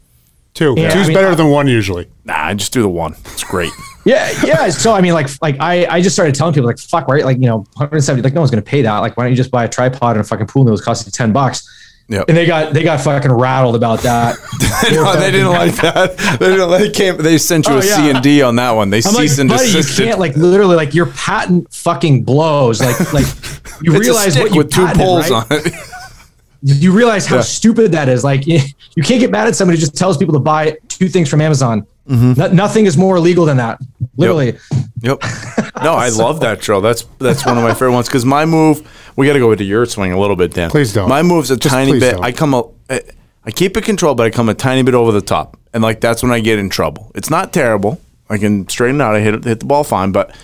[0.56, 0.74] Two.
[0.78, 2.08] Yeah, Two's I mean, better than one usually.
[2.26, 3.16] Nah, I just do the one.
[3.26, 3.72] It's great.
[4.06, 4.70] Yeah, yeah.
[4.70, 7.26] So I mean, like, like I, I just started telling people, like, fuck, right?
[7.26, 8.24] Like, you know, 170.
[8.24, 9.00] Like, no one's gonna pay that.
[9.00, 11.34] Like, why don't you just buy a tripod and a fucking pool noodles costing 10
[11.34, 11.68] bucks?
[12.10, 12.26] Yep.
[12.28, 14.36] And they got they got fucking rattled about that.
[14.92, 16.18] no, they didn't like that.
[16.40, 16.72] They didn't.
[16.72, 17.18] They came.
[17.18, 17.96] They sent you Oh, a yeah.
[17.98, 18.90] C and D on that one.
[18.90, 22.82] They I'm like, cease and buddy, you can't like literally like your patent fucking blows.
[22.82, 23.26] Like, like
[23.84, 25.44] you realize what you with two poles right?
[25.52, 25.74] on it.
[26.64, 27.42] you realize how Yeah.
[27.42, 28.24] stupid that is.
[28.24, 28.60] Like you
[29.04, 31.88] can't get mad at somebody who just tells people to buy two things from Amazon.
[32.08, 32.34] Mm-hmm.
[32.40, 33.80] No- nothing is more illegal than that.
[34.18, 34.58] Literally.
[35.02, 35.24] Yep.
[35.82, 36.82] No, I love that drill.
[36.82, 38.86] That's that's one of my favorite ones because my move.
[39.16, 40.70] We got to go into your swing a little bit, Dan.
[40.70, 41.08] Please don't.
[41.08, 42.16] My move's a Just tiny bit.
[42.16, 42.24] don't.
[42.26, 42.64] I come a.
[42.90, 43.02] I-
[43.46, 46.02] I keep it controlled, but I come a tiny bit over the top, and like
[46.02, 47.14] that's when I get in trouble.
[47.16, 48.02] It's not terrible.
[48.30, 49.16] I can straighten out.
[49.16, 50.36] I hit hit the ball fine, but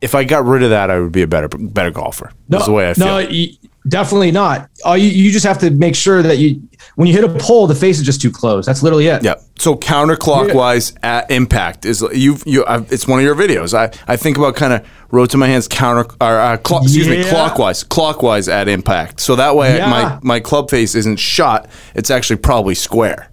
[0.00, 2.32] if I got rid of that, I would be a better better golfer.
[2.48, 3.06] That's the way I feel.
[3.06, 3.52] No, you,
[3.88, 4.68] definitely not.
[4.84, 6.62] All you, you just have to make sure that you
[6.96, 8.66] when you hit a pole, the face is just too close.
[8.66, 9.22] That's literally it.
[9.24, 9.34] Yeah.
[9.58, 12.64] So counterclockwise at impact is you you.
[12.66, 13.74] I've, it's one of your videos.
[13.74, 17.18] I, I think about kind of rotating my hands counter or uh, clo- excuse me
[17.22, 17.30] Yeah.
[17.30, 19.20] clockwise clockwise at impact.
[19.20, 19.88] So that way Yeah.
[19.90, 21.68] my my club face isn't shot.
[21.94, 23.30] It's actually probably square.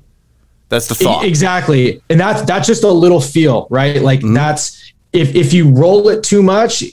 [0.69, 1.25] That's the thought.
[1.25, 2.01] Exactly.
[2.09, 4.01] And that's that's just a little feel, right?
[4.01, 4.33] Like Mm-hmm.
[4.33, 6.83] that's if if you roll it too much,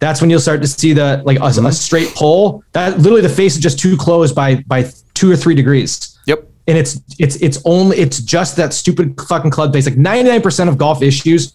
[0.00, 1.66] that's when you'll start to see the like a, Mm-hmm.
[1.66, 2.62] a straight pull.
[2.72, 6.18] That literally the face is just too close by by two or three degrees.
[6.26, 6.48] Yep.
[6.66, 9.86] And it's it's it's only it's just that stupid fucking club face.
[9.86, 11.54] Like 99% of golf issues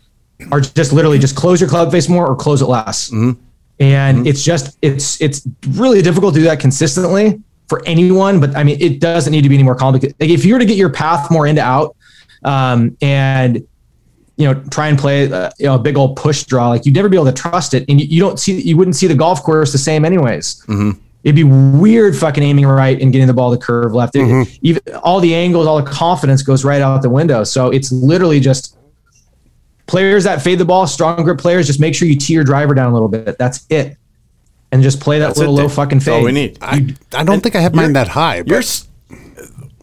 [0.51, 3.09] are just literally just close your club face more or close it less.
[3.09, 3.39] Mm-hmm.
[3.79, 8.39] And it's just it's it's really difficult to do that consistently for anyone.
[8.39, 10.15] But I mean, it doesn't need to be any more complicated.
[10.19, 11.95] Like if you were to get your path more into out,
[12.43, 13.65] um, and
[14.37, 16.95] you know try and play uh, you know a big old push draw, like you'd
[16.95, 19.15] never be able to trust it, and you, you don't see you wouldn't see the
[19.15, 20.63] golf course the same anyways.
[21.23, 24.13] It'd be weird fucking aiming right and getting the ball to curve left.
[24.15, 27.43] It- even all the angles, all the confidence goes right out the window.
[27.45, 28.75] So it's literally just
[29.87, 32.73] players that fade the ball, strong grip players, just make sure you tee your driver
[32.73, 33.37] down a little bit.
[33.37, 33.95] That's it.
[34.73, 36.13] and just play that That's little it, low fucking That's fade.
[36.19, 36.57] all we need.
[36.61, 38.41] I, I don't think I have mine that high.
[38.41, 38.85] But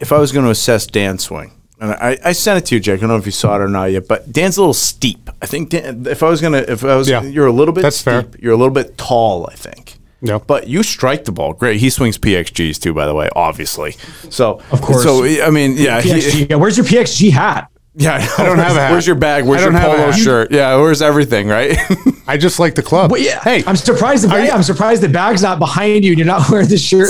[0.00, 2.80] if I was going to assess Dan's swing, and I, I sent it to you,
[2.80, 2.98] Jake.
[2.98, 5.30] I don't know if you saw it or not yet, but Dan's a little steep.
[5.40, 7.22] I think Dan, if I was going to, if I was, Yeah.
[7.22, 8.22] you're a little bit That's fair.
[8.22, 8.42] steep.
[8.42, 9.96] You're a little bit tall, I think.
[10.22, 10.36] Yeah.
[10.38, 11.80] But you strike the ball great.
[11.80, 13.92] He swings PXGs too, by the way, obviously.
[14.28, 15.02] So Of course.
[15.02, 17.69] So I mean, yeah, he- Yeah, where's your PXG hat?
[17.94, 18.26] Yeah.
[18.38, 18.90] I, don't have a hat.
[18.92, 19.44] Where's your bag?
[19.44, 20.52] Where's your don't have a polo shirt?
[20.52, 21.48] Yeah, where's everything?
[21.48, 21.76] Right.
[22.28, 23.10] I just like the club.
[23.10, 24.22] Well, yeah, Hey, I'm surprised.
[24.22, 26.78] The bag, you- I'm surprised the bag's not behind you, and you're not wearing the
[26.78, 27.08] shirt.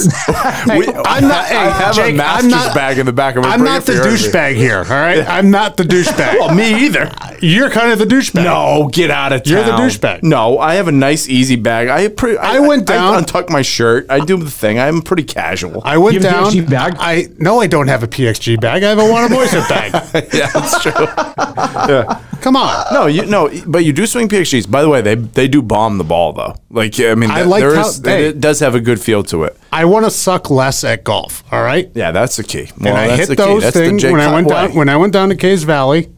[0.79, 1.45] We- I'm not.
[1.47, 3.51] Hey, I have Jake, a master's I'm not, bag in the back of my.
[3.51, 4.79] I'm not the douchebag here.
[4.79, 6.39] All right, I'm not the douchebag.
[6.39, 7.11] Well, me either.
[7.43, 8.45] You're kind of the douchebag.
[8.45, 9.53] No, get out of town.
[9.53, 10.23] You're the douchebag.
[10.23, 11.89] No, I have a nice, easy bag.
[11.89, 14.07] I pre- I, I went down- I untuck my shirt.
[14.09, 14.79] I do the thing.
[14.79, 15.83] I'm pretty casual.
[15.85, 16.53] I went You have a down.
[16.53, 16.95] PXG bag?
[16.99, 18.83] I no, I don't have a PXG bag.
[18.85, 20.29] I have a Wanna Moiset bag.
[20.33, 22.17] yeah, that's true.
[22.41, 22.87] Come on.
[22.93, 24.71] No, you no, but you do swing PXGs.
[24.71, 26.55] By the way, they they do bomb the ball though.
[26.71, 28.27] Like I mean, I like there how- is- hey.
[28.29, 29.57] it does have a good feel to it.
[29.73, 31.45] I want to suck less at golf.
[31.53, 31.91] All right.
[31.95, 32.71] Yeah, that's the key.
[32.81, 33.43] Well, and I hit the key.
[33.43, 34.77] those things when I went Cott down.
[34.77, 36.09] When I went down to Cays Valley,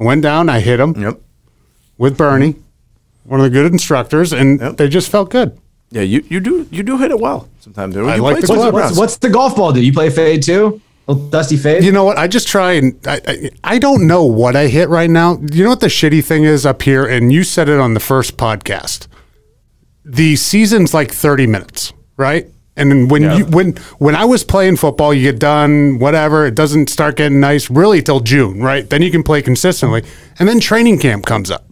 [0.00, 0.48] I went down.
[0.48, 1.20] I hit them Yep.
[1.98, 2.54] with Bernie,
[3.24, 4.76] one of the good instructors, and Yep.
[4.76, 5.58] they just felt good.
[5.90, 7.96] Yeah, you, you do you do hit it well sometimes.
[7.96, 8.74] When I you like play the some club.
[8.74, 9.80] what's, what's the golf ball do?
[9.82, 10.80] You play fade too?
[11.08, 11.82] Little dusty fade.
[11.84, 12.18] You know what?
[12.18, 15.38] I just try and I, I, I don't know what I hit right now.
[15.52, 18.00] You know what the shitty thing is up here, and you said it on the
[18.00, 19.06] first podcast.
[20.04, 22.46] The season's like thirty minutes, right?
[22.76, 26.46] And then when you when when I was playing football, you get done, whatever.
[26.46, 28.88] It doesn't start getting nice really till June, right?
[28.88, 30.04] Then you can play consistently,
[30.38, 31.64] and then training camp comes up.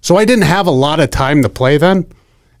[0.00, 2.04] So I didn't have a lot of time to play then,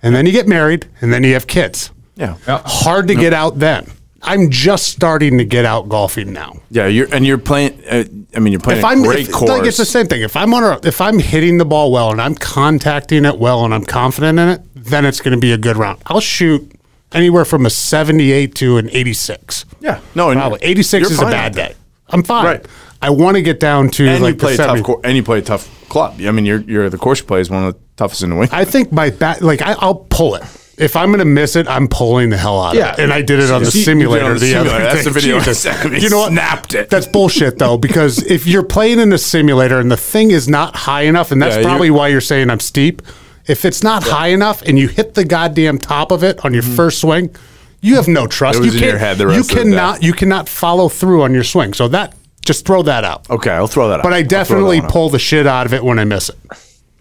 [0.02, 1.90] and then you get married, and then you have kids.
[2.16, 2.36] yeah.
[2.46, 3.90] Hard to get out then.
[4.24, 6.60] I'm just starting to get out golfing now.
[6.70, 7.82] Yeah, you're and you're playing.
[7.88, 8.04] Uh,
[8.34, 9.50] I mean, you're playing if a I'm great if, course.
[9.50, 10.22] like it's the same thing.
[10.22, 13.64] If I'm on a if I'm hitting the ball well and I'm contacting it well
[13.64, 16.02] and I'm confident in it, then it's going to be a good round.
[16.06, 16.70] I'll shoot
[17.12, 19.64] anywhere from a 78 to an 86.
[19.80, 21.74] yeah, no, Probably 86 is a bad day.
[22.08, 22.44] I'm fine.
[22.44, 22.66] Right.
[23.00, 24.82] I want to get down to And like you play tough 70.
[24.84, 26.20] cour- and you play a tough club.
[26.20, 28.34] I mean, you're you're the course you play is one of the toughest in the
[28.36, 28.52] England.
[28.54, 30.44] I think my bat like I, I'll pull it.
[30.78, 32.92] If I'm going to miss it, I'm pulling the hell out Yeah.
[32.92, 33.02] of it.
[33.02, 34.84] And I did it on the You- you simulator on the the, other simulator.
[34.88, 34.94] day.
[34.94, 35.58] That's the video I Jesus.
[35.62, 36.02] sent.
[36.02, 36.30] You know what?
[36.32, 36.90] Snapped it.
[36.90, 40.74] That's bullshit though, because if you're playing in a simulator and the thing is not
[40.74, 43.02] high enough, and that's Yeah, probably why you're saying I'm steep.
[43.46, 46.62] If it's not high enough and you hit the goddamn top of it on your
[46.62, 47.34] first swing,
[47.80, 48.60] you have no trust.
[48.60, 48.64] Mm-hmm.
[48.68, 51.34] It was you in your can't- head the you cannot you cannot follow through on
[51.34, 51.74] your swing.
[51.74, 52.14] So that
[52.46, 53.28] just throw that out.
[53.28, 53.98] okay, I'll throw that.
[54.00, 54.02] out.
[54.04, 54.92] But I I'll throw that definitely one out.
[54.92, 56.36] pull the shit out of it when I miss it.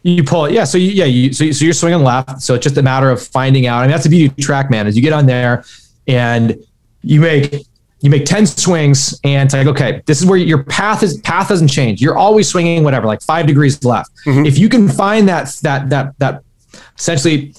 [0.03, 0.63] You pull it, yeah.
[0.63, 2.41] So you, yeah, you, so, so you're swinging left.
[2.41, 3.79] So it's just a matter of finding out.
[3.79, 5.63] I mean, that's the beauty of TrackMan is you get on there
[6.07, 6.57] and
[7.03, 7.65] you make
[8.01, 11.49] you make ten swings, and it's like, okay, this is where your path is path
[11.49, 12.01] doesn't change.
[12.01, 14.09] You're always swinging whatever, like five degrees left.
[14.25, 14.45] Mm-hmm.
[14.47, 16.43] If you can find that that that that
[16.97, 17.53] essentially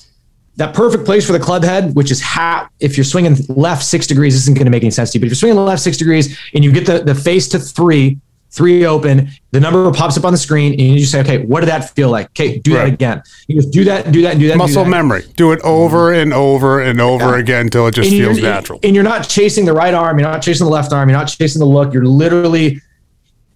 [0.57, 2.68] that perfect place for the club head, which is half.
[2.80, 5.20] If you're swinging left six degrees, this isn't going to make any sense to you.
[5.20, 8.18] But if you're swinging left six degrees and you get the the face to three,
[8.53, 11.61] three open, the number pops up on the screen, and you just say, okay, what
[11.61, 12.27] did that feel like?
[12.27, 12.85] Okay, do Right.
[12.85, 13.23] that again.
[13.49, 14.53] You just do that do that and do that.
[14.53, 14.91] and do Muscle that.
[14.91, 15.25] memory.
[15.37, 16.21] Do it over mm-hmm.
[16.23, 18.79] and over and over again until it just And feels natural.
[18.83, 20.19] And you're not chasing the right arm.
[20.19, 21.09] You're not chasing the left arm.
[21.09, 21.93] You're not chasing the look.
[21.93, 22.81] You're literally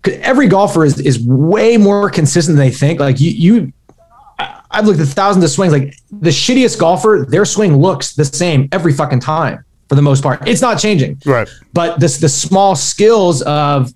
[0.07, 3.01] Every golfer is is way more consistent than they think.
[3.01, 3.73] Like you, you
[4.71, 5.73] I've looked at thousands of swings.
[5.73, 10.23] Like the shittiest golfer, their swing looks the same every fucking time for the most
[10.23, 10.47] part.
[10.47, 11.21] It's not changing.
[11.27, 11.49] Right.
[11.73, 13.93] But this the small skills of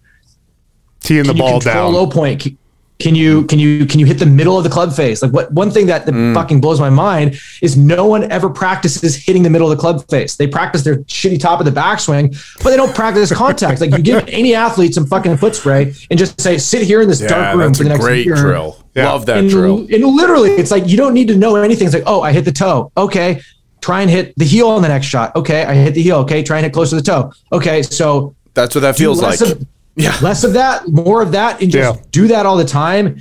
[1.02, 1.92] Teeing the can you ball down.
[1.92, 2.40] low point?
[2.40, 5.22] Can- you can you can you hit the middle of the club face?
[5.22, 6.34] Like what one thing that, that Mm.
[6.34, 10.06] fucking blows my mind is no one ever practices hitting the middle of the club
[10.10, 10.36] face.
[10.36, 13.80] They practice their shitty top of the backswing, but they don't practice contact.
[13.80, 17.08] Like you give any athlete some fucking foot spray and just say sit here in
[17.08, 18.36] this Yeah, dark room for the a next great year.
[18.36, 18.76] drill.
[18.94, 19.10] Yeah.
[19.10, 19.78] Love that And, drill.
[19.90, 21.86] and literally, it's like you don't need to know anything.
[21.86, 22.92] It's like, oh, I hit the toe.
[22.98, 23.40] Okay,
[23.80, 25.34] try and hit the heel on the next shot.
[25.36, 26.16] Okay, I hit the heel.
[26.18, 27.32] Okay, try and hit close to the toe.
[27.50, 29.40] Okay, so That's what that feels like.
[29.40, 30.16] Of, Yeah.
[30.22, 32.02] less of that, more of that, and just Yeah.
[32.10, 33.20] do that all the time.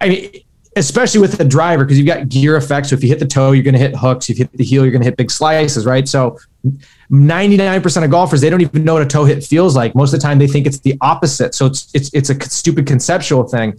[0.00, 0.30] I mean,
[0.76, 2.90] especially with the driver, because you've got gear effects.
[2.90, 4.28] So if you hit the toe, you're going to hit hooks.
[4.28, 6.06] If you hit the heel, you're going to hit big slices, right?
[6.08, 6.38] So
[7.10, 9.94] 99% of golfers, they don't even know what a toe hit feels like.
[9.94, 11.54] Most of the time, they think it's the opposite.
[11.54, 13.74] So it's it's it's a stupid conceptual thing.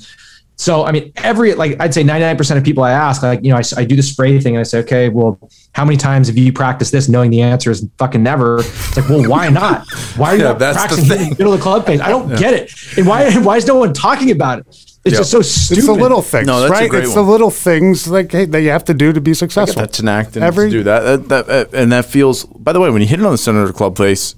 [0.58, 3.58] So I mean, every like I'd say 99% of people I ask, like you know,
[3.58, 5.38] I, I do the spray thing and I say, okay, well,
[5.74, 8.60] how many times have you practiced this, knowing the answer is fucking never?
[8.60, 9.86] It's like, well, why not?
[10.16, 11.30] Why are you Yeah, not that's the practicing hitting thing.
[11.32, 12.00] the middle of the club face?
[12.00, 12.74] I don't get it.
[12.98, 14.68] And why why is no one talking about it?
[14.70, 15.20] It's Yeah.
[15.20, 15.78] just so stupid.
[15.80, 16.90] It's the little things, No, that's a right?
[16.90, 17.26] great it's one.
[17.26, 19.82] the little things like hey, that you have to do to be Get successful.
[19.82, 21.28] that Tanact and Every- to do that.
[21.28, 21.50] That, that.
[21.50, 23.68] uh, And that feels, by the way, when you hit it on the center of
[23.68, 24.36] the club face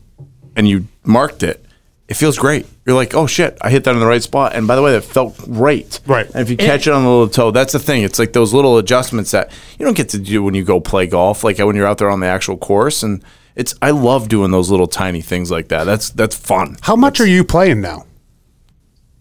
[0.57, 1.63] and you marked it,
[2.08, 2.66] it feels great.
[2.86, 4.55] You're like, oh shit, I hit that in the right spot.
[4.55, 5.99] And by the way, that felt great.
[6.05, 6.26] Right.
[6.28, 8.03] And if you catch it on the little toe, that's the thing.
[8.03, 11.05] It's like those little adjustments that you don't get to do when you go play
[11.05, 13.03] golf, like when you're out there on the actual course.
[13.03, 13.24] And
[13.55, 15.84] it's I love doing those little tiny things like that.
[15.84, 16.78] That's that's fun.
[16.82, 18.05] How much are you playing now?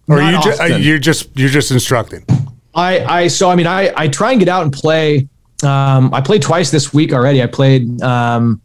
[0.08, 0.82] Or Not you just often.
[0.82, 2.24] you're just you're just instructing?
[2.72, 5.28] I, I, so I mean, I, I try and get out and play.
[5.64, 7.42] Um, I played twice this week already.
[7.42, 8.00] I played.
[8.02, 8.60] Um,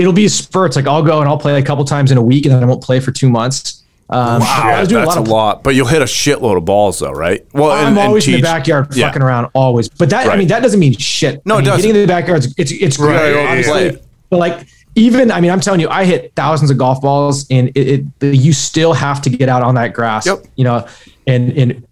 [0.00, 0.76] it'll be spurts.
[0.76, 2.66] Like I'll go and I'll play a couple times in a week, and then I
[2.66, 3.84] won't play for two months.
[4.08, 6.64] Um, I was doing a that's lot a lot, but you'll hit a shitload of
[6.64, 7.46] balls though, right?
[7.52, 9.06] Well, I'm and- and always in the backyard Yeah.
[9.06, 9.88] fucking around, always.
[9.88, 11.42] But that, I mean, that doesn't mean shit.
[11.46, 11.82] No, I it doesn't.
[11.82, 13.14] Getting in the backyard, it's it's, great.
[13.14, 14.02] Right, yeah, obviously.
[14.28, 17.68] But like, even I mean, I'm telling you, I hit thousands of golf balls, and
[17.76, 20.26] it, it you still have to get out on that grass.
[20.26, 20.44] Yep.
[20.56, 20.88] You know,
[21.28, 21.86] and and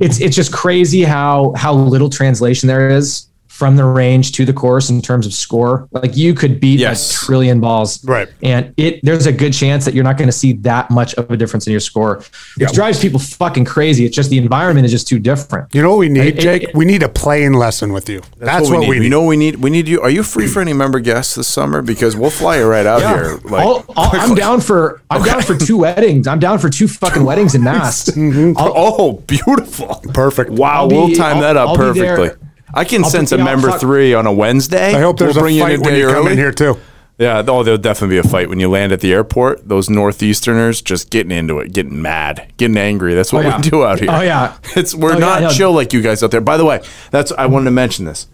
[0.00, 3.28] it's it's just crazy how how little translation there is
[3.62, 5.86] from the range to the course in terms of score.
[5.92, 7.12] Like you could beat Yes.
[7.12, 8.28] a trillion balls, Right.
[8.42, 11.30] And it there's a good chance that you're not going to see that much of
[11.30, 12.24] a difference in your score,
[12.56, 14.04] which drives people fucking crazy.
[14.04, 15.72] It's just the environment is just too different.
[15.72, 16.70] You know what we need, It- it- Jake?
[16.74, 18.20] we need a playing lesson with you.
[18.38, 19.04] That's, what, we need.
[19.04, 20.00] You know, we need we need you.
[20.00, 21.82] Are you free for any member guests this summer?
[21.82, 23.38] Because we'll fly you right out here.
[23.44, 26.26] Like, I'll- I'll- I'm down for I'm down for two weddings.
[26.26, 28.08] I'm down for two fucking weddings in Nast.
[28.16, 28.54] Mm-hmm.
[28.58, 30.00] Oh, beautiful!
[30.12, 30.50] Perfect.
[30.50, 32.16] Wow, I'll we'll time I'll- that up I'll be there.
[32.16, 32.48] perfectly.
[32.74, 34.94] I can I'll sense a member three on a Wednesday.
[34.94, 36.32] I hope there's We'll a bring fight in a when day you come early.
[36.32, 36.78] in here too.
[37.18, 39.68] Yeah, oh, there'll definitely be a fight when you land at the airport.
[39.68, 43.14] Those northeasterners just getting into it, getting mad, getting angry.
[43.14, 43.56] That's what Oh, yeah.
[43.58, 44.10] we do out oh, here.
[44.10, 44.56] Oh, yeah.
[44.76, 45.48] it's we're Oh, not yeah.
[45.50, 46.40] chill like you guys out there.
[46.40, 48.26] By the way, that's I wanted to mention this.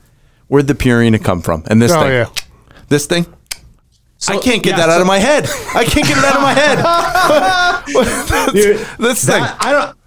[0.47, 1.65] Where'd the Purina come from?
[1.67, 2.31] And this Oh thing, yeah.
[2.89, 3.27] this thing.
[4.29, 5.45] I can't get yeah, that out of my head.
[5.75, 8.53] I can't get it out of my head.
[8.53, 9.43] Dude, this thing.
[9.43, 9.98] I don't.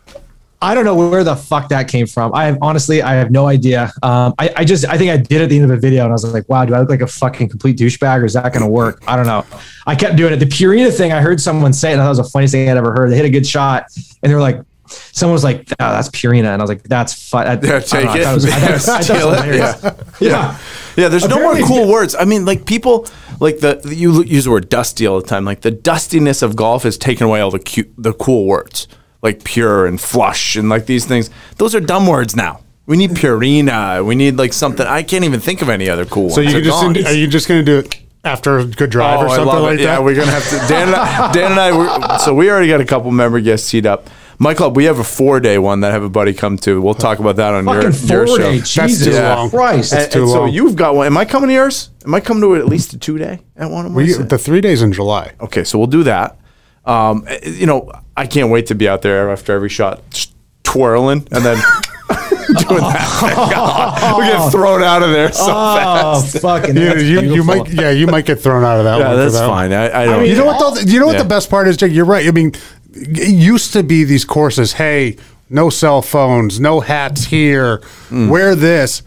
[0.64, 2.34] I don't know where the fuck that came from.
[2.36, 3.92] I have honestly, I have no idea.
[4.04, 6.12] Um, I, I just, I think I did at the end of a video, and
[6.12, 8.54] I was like, "Wow, do I look like a fucking complete douchebag, or is that
[8.54, 9.44] going to work?" I don't know.
[9.88, 10.38] I kept doing it.
[10.38, 12.52] The Purina thing, I heard someone say, it, and I thought it was the funniest
[12.54, 13.10] thing I'd ever heard.
[13.12, 13.86] They hit a good shot,
[14.22, 17.30] and they were like, "Someone was like, oh, that's Purina," and I was like, "That's
[17.30, 18.34] fun." I, Yeah, take I it.
[18.36, 19.84] was- I thought was- I thought it hilarious.
[19.84, 20.30] Yeah.
[20.30, 20.60] yeah.
[20.98, 22.14] Yeah, there's no more Apparently- cool words.
[22.14, 23.08] I mean, like people
[23.40, 25.44] like the you use the word dusty all the time.
[25.46, 28.88] Like the dustiness of golf has taken away all the cute, the cool words
[29.22, 31.30] like pure and flush and like these things.
[31.58, 32.62] Those are dumb words now.
[32.88, 34.06] We need Purina.
[34.06, 34.86] We need like something.
[34.86, 36.36] I can't even think of any other cool ones.
[36.36, 36.98] So you They're just gone.
[37.06, 39.74] are you just going to do it after a good drive Oh, or something like
[39.80, 39.84] it.
[39.84, 39.84] that?
[39.84, 40.58] Yeah, we're gonna have to.
[40.68, 43.70] Dan and I, Dan and I were, so we already got a couple member guests
[43.70, 44.10] teed up.
[44.38, 46.82] My club, we have a four day one that I have a buddy come to.
[46.82, 48.44] We'll talk about that on your, Fucking your four show.
[48.44, 48.58] day.
[48.58, 49.50] That's Jesus too long.
[49.52, 49.94] Christ.
[49.94, 51.06] And, too and so you've got one.
[51.06, 51.92] Am I coming to yours?
[52.06, 54.62] Am I coming to at least a two day at one of We- the three
[54.62, 55.34] days in July.
[55.42, 56.38] Okay, so we'll do that.
[56.86, 60.34] Um, eh, you know, I can't wait to be out there after every shot, just
[60.64, 61.58] twirling and then
[62.08, 64.16] doing that.
[64.20, 66.40] we get thrown out of there so oh, fast.
[66.40, 66.76] fucking.
[66.76, 69.18] You, you, you might yeah you might get thrown out of that Yeah, one.
[69.18, 69.70] that's that one.
[69.70, 69.74] fine.
[69.74, 70.26] I, I don't.
[70.26, 70.82] You know what though?
[70.82, 71.24] You know what Yeah.
[71.24, 71.92] the best part is, Jake?
[71.92, 72.28] You're right.
[72.28, 72.54] I mean,
[72.94, 74.74] it used to be these courses.
[74.74, 75.18] Hey,
[75.50, 77.80] no cell phones, no hats here.
[78.10, 78.30] Mm.
[78.30, 79.04] Wear this,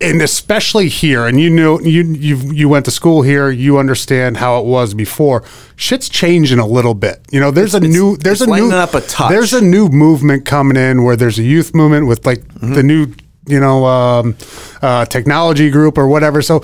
[0.00, 1.26] and especially here.
[1.26, 3.50] And you knew you you you went to school here.
[3.50, 5.42] You understand how it was before.
[5.76, 7.20] Shit's changing a little bit.
[7.30, 9.30] You know, there's a new there's a new up a touch.
[9.30, 12.74] there's a new movement coming in where there's a youth movement with like Mm-hmm.
[12.74, 13.06] the new
[13.46, 14.36] you know um,
[14.82, 16.42] uh, technology group or whatever.
[16.42, 16.62] So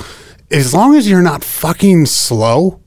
[0.51, 2.81] as long as you're not fucking slow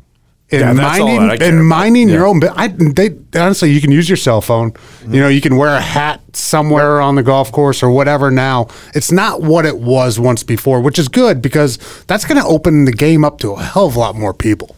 [0.52, 1.66] and Yeah, minding that I care and about.
[1.66, 2.40] minding your own.
[2.40, 4.72] But I, they honestly, you can use your cell phone.
[4.72, 5.14] Mm-hmm.
[5.14, 8.32] You know, you can wear a hat somewhere on the golf course or whatever.
[8.32, 12.48] Now it's not what it was once before, which is good because that's going to
[12.48, 14.76] open the game up to a hell of a lot more people.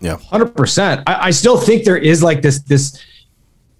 [0.00, 0.16] Yeah.
[0.16, 1.02] Hundred percent.
[1.06, 3.02] I, I still think there is like this this.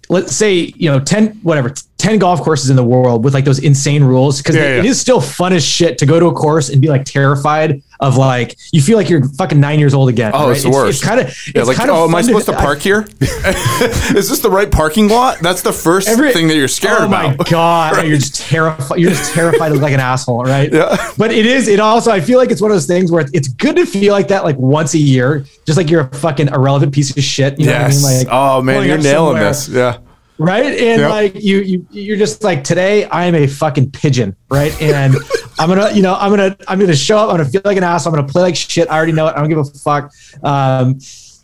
[0.09, 3.59] Let's say you know ten whatever ten golf courses in the world with like those
[3.59, 4.91] insane rules because Yeah, it yeah.
[4.91, 8.17] is still fun as shit to go to a course and be like terrified of
[8.17, 10.31] like you feel like you're fucking nine years old again.
[10.33, 10.51] Oh, right?
[10.55, 10.97] it's the worst.
[11.01, 13.07] It's kind of Yeah, like, kind of oh, am I supposed to park here?
[13.21, 15.39] Is this the right parking lot?
[15.41, 17.25] That's the first Every- thing that you're scared oh about.
[17.25, 18.99] Oh my god, you're just terrified.
[18.99, 20.71] You're just terrified of like an asshole, right?
[20.71, 21.11] Yeah.
[21.17, 21.67] But it is.
[21.67, 22.11] It also.
[22.11, 24.43] I feel like it's one of those things where it's good to feel like that
[24.43, 27.57] like once a year, just like you're a fucking irrelevant piece of shit.
[27.59, 28.03] You know Yes.
[28.03, 28.25] what I mean?
[28.25, 29.69] Like, oh man, you're nailing somewhere, this.
[29.69, 29.97] Yeah.
[30.37, 30.65] Right?
[30.65, 31.09] And Yep.
[31.09, 33.05] like you, you, you're just like today.
[33.05, 34.79] I am a fucking pigeon, right?
[34.81, 35.15] And
[35.59, 37.29] I'm gonna, you know, I'm gonna, I'm gonna show up.
[37.29, 38.05] I'm gonna feel like an ass.
[38.05, 38.89] I'm gonna play like shit.
[38.89, 39.35] I already know it.
[39.35, 40.11] I don't give a fuck.
[40.43, 40.99] Um,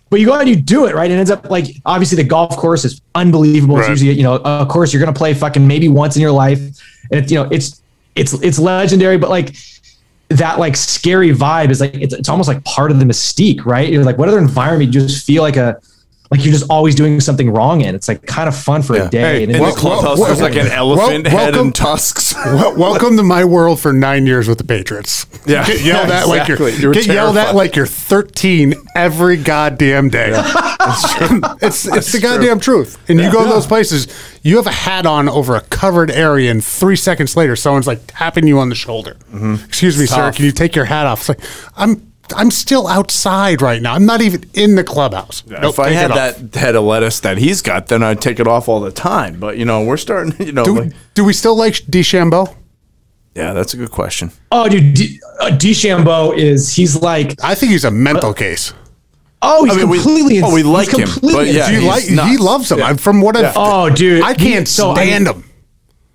[0.10, 1.06] but you go out and you do it, right?
[1.06, 3.78] And it ends up like obviously the golf course is unbelievable.
[3.80, 6.60] It's usually you know a course you're gonna play fucking maybe once in your life,
[6.60, 7.82] and it's you know it's
[8.16, 9.18] it's it's legendary.
[9.18, 9.56] But like
[10.28, 13.90] that like scary vibe is like it's, it's almost like part of the mystique, right?
[13.90, 15.82] You're like, what other environment you just feel like a
[16.32, 17.94] like you're just always doing something wrong in.
[17.94, 19.20] It's like kind of fun for a day.
[19.20, 21.76] Hey, and in it's- the clubhouse, well, there's like an well, elephant head welcome- and
[21.76, 22.34] tusks.
[22.46, 25.26] Wel- welcome to my world for nine years with the Patriots.
[25.46, 25.66] Yeah.
[25.68, 26.70] get yelled Yeah, at like you're.
[26.70, 30.32] You're get yelled at like you're 13 every goddamn day.
[31.62, 32.98] it's it's the goddamn truth.
[33.10, 34.08] And you go to those places,
[34.44, 38.02] you have a hat on over a covered area, and three seconds later, someone's like
[38.08, 39.16] tapping you on the shoulder.
[39.34, 39.66] Mm-hmm.
[39.66, 40.36] Excuse me, sir, tough.
[40.38, 41.20] can you take your hat off?
[41.22, 41.40] It's like
[41.76, 42.11] I'm.
[42.34, 43.94] I'm still outside right now.
[43.94, 45.44] I'm not even in the clubhouse.
[45.48, 48.48] Nope, if I had that head of lettuce that he's got, then I'd take it
[48.48, 49.40] off all the time.
[49.40, 50.34] But you know, we're starting.
[50.46, 52.56] You know, do, like, do we still like DeChambeau?
[53.36, 54.32] yeah, that's a good question.
[54.52, 58.74] oh, dude, D- uh, DeChambeau is he's like I think he's a mental case.
[59.42, 61.82] oh he's I mean, we- completely ins- oh, we like him, completely but yeah, Do
[61.82, 62.04] you like?
[62.04, 62.80] He loves him.
[62.80, 62.86] Yeah.
[62.88, 63.54] I'm from what I've.
[63.56, 65.44] Oh, dude, I can't he- so I- stand him.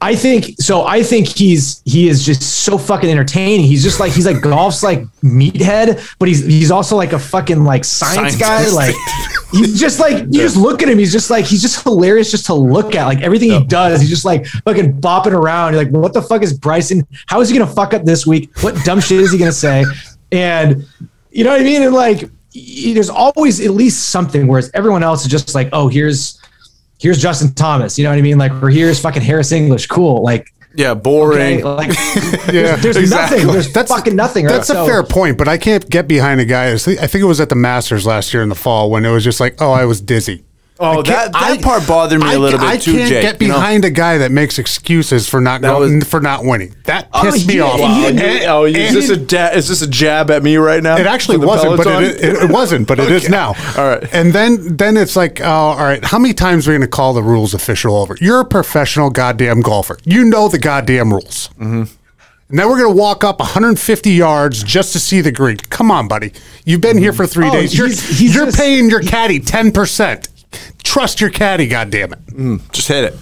[0.07, 0.84] I think so.
[0.84, 3.66] I think he's he is just so fucking entertaining.
[3.66, 7.64] He's just like he's like golf's like meathead, but he's he's also like a fucking
[7.64, 8.68] like science guy.
[8.70, 8.94] Like
[9.50, 11.00] he's just like you just look at him.
[11.00, 13.07] He's just like he's just hilarious just to look at.
[13.07, 15.72] Like everything he does, he's just like fucking bopping around.
[15.72, 17.04] You're like, what the fuck is Bryson?
[17.26, 18.57] How is he gonna fuck up this week?
[18.61, 19.84] What dumb shit is he gonna say?
[20.30, 20.86] And
[21.32, 21.82] you know what I mean?
[21.82, 24.46] And like there's always at least something.
[24.46, 26.36] Whereas everyone else is just like, oh, here's
[27.01, 27.99] here's Justin Thomas.
[27.99, 28.38] You know what I mean?
[28.38, 29.86] Like, or here's fucking Harris English.
[29.88, 30.22] Cool.
[30.22, 31.64] Like, Yeah, boring.
[31.64, 31.88] okay, like
[32.53, 33.44] Yeah, there's exactly.
[33.44, 33.53] nothing.
[33.53, 34.47] There's fucking nothing.
[34.47, 34.53] Right?
[34.53, 36.72] That's a So- fair point, but I can't get behind a guy.
[36.72, 39.24] I think it was at the Masters last year in the fall when it was
[39.24, 40.44] just like, oh, I was dizzy.
[40.79, 43.22] Oh, that, that I- part bothered me I, a little bit I too, can't Jake.
[43.22, 43.55] get you know?
[43.55, 46.74] behind a guy that makes excuses for not going, was- for not winning.
[46.85, 47.81] That Oh, pissed me yeah, off.
[47.81, 50.83] and he Oh, oh, is this a ja- is this a jab at me right
[50.83, 50.97] now?
[50.99, 53.55] It actually wasn't, but it, it, it wasn't, but it is now.
[53.79, 54.07] All right.
[54.14, 56.95] And then then it's like, oh, all right, how many times are we going to
[56.95, 58.16] call the rules official over?
[58.20, 59.97] You're a professional goddamn golfer.
[60.05, 61.49] You know the goddamn rules.
[61.59, 61.85] Mm-hmm.
[62.49, 65.57] And then we're going to walk up 150 yards just to see the green.
[65.57, 66.33] Come on, buddy.
[66.64, 67.77] You've been here for three Oh, days.
[67.77, 70.29] You're, he's- he's you're just- paying your caddy 10%.
[70.87, 72.26] Trust your caddy, goddamn it.
[72.28, 73.16] Mm, just hit it.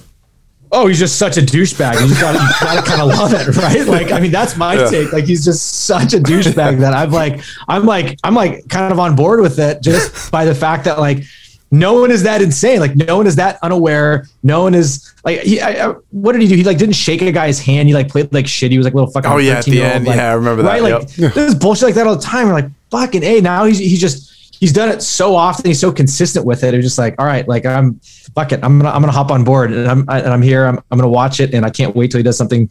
[0.70, 1.94] Oh, he's just such a douchebag.
[2.06, 3.86] You gotta, you gotta kind of love it, right?
[3.86, 5.12] Like, I mean, that's my take.
[5.12, 8.98] Like, he's just such a douchebag that I'm like, I'm like, I'm like, kind of
[8.98, 11.22] on board with it just by the fact that like,
[11.70, 12.80] no one is that insane.
[12.80, 14.26] Like, no one is that unaware.
[14.42, 16.54] No one is like, he, I, I, what did he do?
[16.56, 17.88] He like didn't shake a guy's hand.
[17.88, 18.70] He like played like shit.
[18.72, 19.30] He was like little fucking.
[19.30, 20.06] Oh, yeah, at the 13-year-old, end.
[20.06, 20.68] like- Yeah, I remember that.
[20.68, 21.32] Right, like Yep.
[21.34, 22.48] there's bullshit like that all the time.
[22.48, 23.40] We're like, fucking a.
[23.40, 25.66] Now he's he just he's done it so often.
[25.66, 26.74] He's so consistent with it.
[26.74, 28.00] It's just like, all right, like I'm
[28.34, 28.60] fuck it.
[28.62, 30.64] I'm gonna I'm gonna hop on board and I'm I, and I'm here.
[30.66, 32.68] I'm I'm gonna watch it and I can't wait till he does something.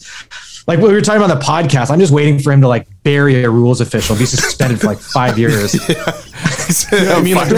[0.65, 2.87] Like what we were talking about the podcast, I'm just waiting for him to like
[3.03, 5.75] bury a rules official, be suspended for like five years.
[6.91, 7.49] I mean, like,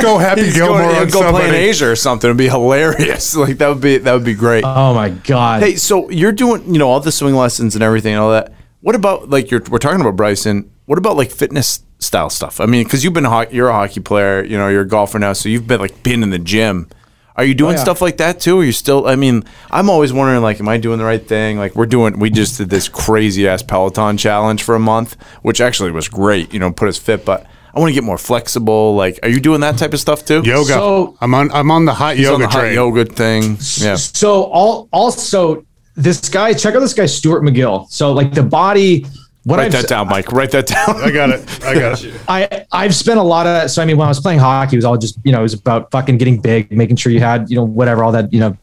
[0.00, 1.54] Go Happy he's Gilmore going, on he'd go play in.
[1.54, 2.28] Asia or something.
[2.28, 3.34] It'd be hilarious.
[3.42, 4.62] Like that would be that would be great.
[4.64, 5.62] Oh my god!
[5.62, 8.52] Hey, so you're doing, you know, all the swing lessons and everything and all that.
[8.80, 10.70] What about like you're we're talking about Bryson?
[10.84, 12.60] What about like fitness style stuff?
[12.60, 15.18] I mean, because you've been ho- you're a hockey player, you know, you're a golfer
[15.18, 16.88] now, so you've been like been in the gym.
[17.34, 17.82] Are you doing oh, yeah.
[17.82, 18.60] stuff like that too?
[18.60, 19.06] Or you still?
[19.06, 21.56] I mean, I'm always wondering, like, am I doing the right thing?
[21.56, 22.18] Like, we're doing.
[22.18, 26.52] We just did this crazy ass Peloton challenge for a month, which actually was great.
[26.52, 28.94] You know, put us fit, but I want to get more flexible.
[28.94, 30.42] Like, are you doing that type of stuff too?
[30.44, 30.74] Yoga.
[30.74, 33.56] So- I'm on I'm on the hot He's on yoga the hot yoga thing.
[33.78, 33.96] Yeah.
[33.96, 35.64] So all also
[35.96, 37.90] this guy, check out this guy Stuart McGill.
[37.90, 39.06] So like the body.
[39.44, 40.30] What Write I've that down, Mike.
[40.30, 41.02] Write that down.
[41.02, 41.64] I got it.
[41.64, 42.20] I got it.
[42.28, 44.78] I I've spent a lot of so I mean when I was playing hockey it
[44.78, 47.50] was all just you know it was about fucking getting big making sure you had
[47.50, 48.56] you know whatever all that you know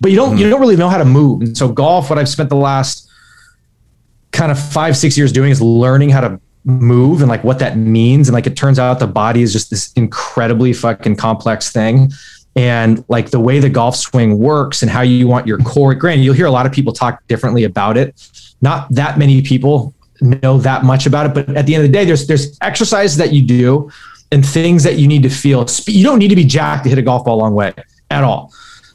[0.00, 0.50] but you don't you hmm.
[0.50, 3.08] don't really know how to move and so golf what I've spent the last
[4.32, 7.76] kind of five six years doing is learning how to move and like what that
[7.76, 12.10] means and like it turns out the body is just this incredibly fucking complex thing
[12.56, 16.22] and like the way the golf swing works and how you want your core granted
[16.22, 18.14] you'll hear a lot of people talk differently about it
[18.60, 21.92] not that many people know that much about it but at the end of the
[21.92, 23.90] day there's there's exercises that you do
[24.30, 26.98] and things that you need to feel you don't need to be jacked to hit
[26.98, 27.72] a golf ball a long way
[28.10, 28.52] at all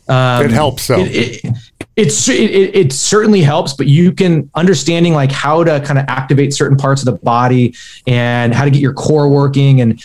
[0.10, 1.00] um, It helps, though.
[1.00, 1.58] it, it,
[1.96, 6.06] it's it, it it certainly helps but you can understanding like how to kind of
[6.08, 7.74] activate certain parts of the body
[8.08, 10.04] and how to get your core working and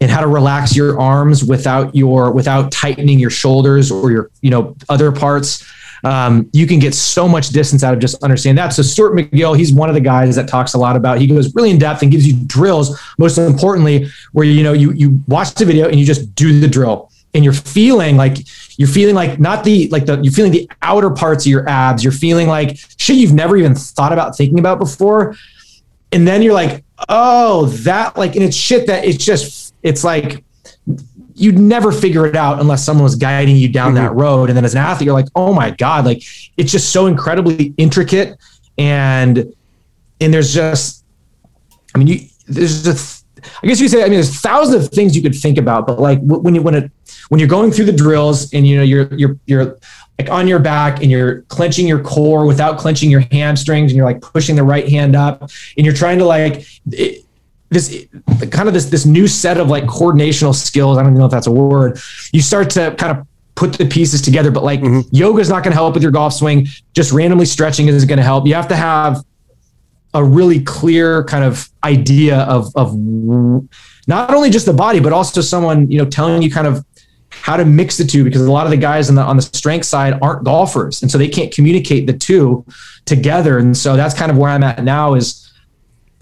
[0.00, 4.50] and how to relax your arms without your without tightening your shoulders or your you
[4.50, 5.66] know other parts
[6.04, 8.70] um, you can get so much distance out of just understanding that.
[8.70, 11.18] So stuart mcgill he's one of the guys that talks a lot about.
[11.18, 14.92] He goes really in depth and gives you drills most importantly where you know you
[14.92, 17.10] you watch the video and you just do the drill.
[17.32, 18.38] And you're feeling like
[18.76, 22.02] you're feeling like not the like the you're feeling the outer parts of your abs.
[22.02, 25.36] You're feeling like shit you've never even thought about thinking about before.
[26.10, 30.44] And then you're like oh that like and it's shit that it's just it's like
[31.40, 34.20] you'd never figure it out unless someone was guiding you down that mm-hmm.
[34.20, 34.50] road.
[34.50, 36.22] And then as an athlete you're like oh my god like
[36.56, 38.38] it's just so incredibly intricate.
[38.78, 39.52] And
[40.20, 41.04] and there's just
[41.94, 43.20] i mean you there's just
[43.62, 45.98] I guess you say I mean there's thousands of things you could think about, but
[45.98, 46.90] like when you when it
[47.28, 49.78] when you're going through the drills and you know you're you're you're
[50.18, 54.04] like on your back and you're clenching your core without clenching your hamstrings and you're
[54.04, 57.24] like pushing the right hand up and you're trying to like it,
[57.70, 58.06] this
[58.50, 60.98] kind of this this new set of like coordinational skills.
[60.98, 61.98] I don't even know if that's a word.
[62.32, 65.08] You start to kind of put the pieces together, but like mm-hmm.
[65.14, 66.66] yoga is not going to help with your golf swing.
[66.94, 68.46] Just randomly stretching isn't going to help.
[68.46, 69.24] You have to have
[70.14, 72.96] a really clear kind of idea of of
[74.06, 76.84] not only just the body, but also someone you know telling you kind of
[77.30, 79.42] how to mix the two because a lot of the guys on the on the
[79.42, 82.64] strength side aren't golfers and so they can't communicate the two
[83.04, 85.49] together and so that's kind of where I'm at now is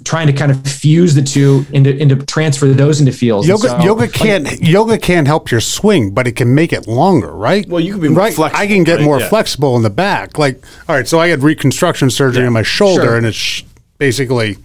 [0.04, 3.48] trying to kind of fuse the two into into transfer those into fields.
[3.48, 7.32] Yoga, so, yoga can't yoga can't help your swing, but it can make it longer,
[7.34, 7.68] right?
[7.68, 8.34] Well, you can be more right.
[8.34, 9.04] flexible, I can get right?
[9.04, 9.28] more Yeah.
[9.28, 10.38] flexible in the back.
[10.38, 13.16] Like, all right, so I had reconstruction surgery on my shoulder, Sure.
[13.16, 13.64] and it's
[13.98, 14.56] basically,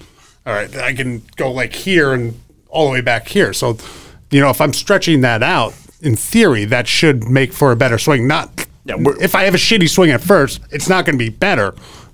[0.46, 3.54] all right, I can go like here and all the way back here.
[3.54, 3.78] So,
[4.32, 7.98] you know, if I'm stretching that out, in theory, that should make for a better
[7.98, 8.28] swing.
[8.28, 11.74] Not if I have a shitty swing at first, it's not going to be better,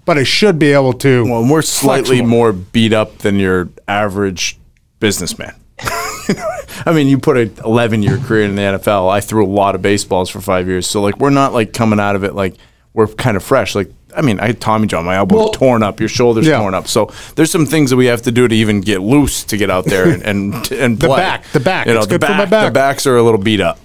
[0.09, 1.23] but I should be able to.
[1.29, 2.29] Well, we're slightly flexible.
[2.29, 4.57] more beat up than your average
[4.99, 5.53] businessman.
[5.79, 9.07] I mean, you put an 11 year career in the NFL.
[9.07, 10.87] I threw a lot of baseballs for five years.
[10.87, 12.55] So, like, we're not like coming out of it like
[12.95, 13.75] we're kind of fresh.
[13.75, 16.57] Like, I mean, I had Tommy John, my elbow Well- torn up, your shoulder's Yeah.
[16.57, 16.87] torn up.
[16.87, 19.69] So, there's some things that we have to do to even get loose to get
[19.69, 21.17] out there and and, and The play.
[21.17, 21.85] back, the back.
[21.85, 22.65] You know, It's the good for back, my back.
[22.65, 23.77] The backs are a little beat up.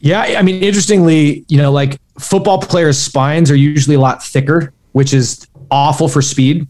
[0.00, 4.72] Yeah, I mean, interestingly, you know, like football players' spines are usually a lot thicker,
[4.96, 6.66] which is awful for speed.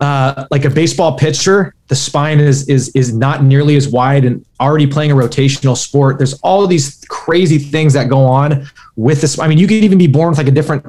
[0.00, 4.44] Uh, like a baseball pitcher, the spine is is is not nearly as wide, and
[4.58, 6.18] already playing a rotational sport.
[6.18, 8.66] There's all of these crazy things that go on
[8.96, 9.38] with this.
[9.38, 10.84] I mean, you could even be born with like a different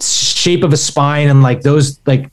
[0.00, 2.30] shape of a spine, and like those like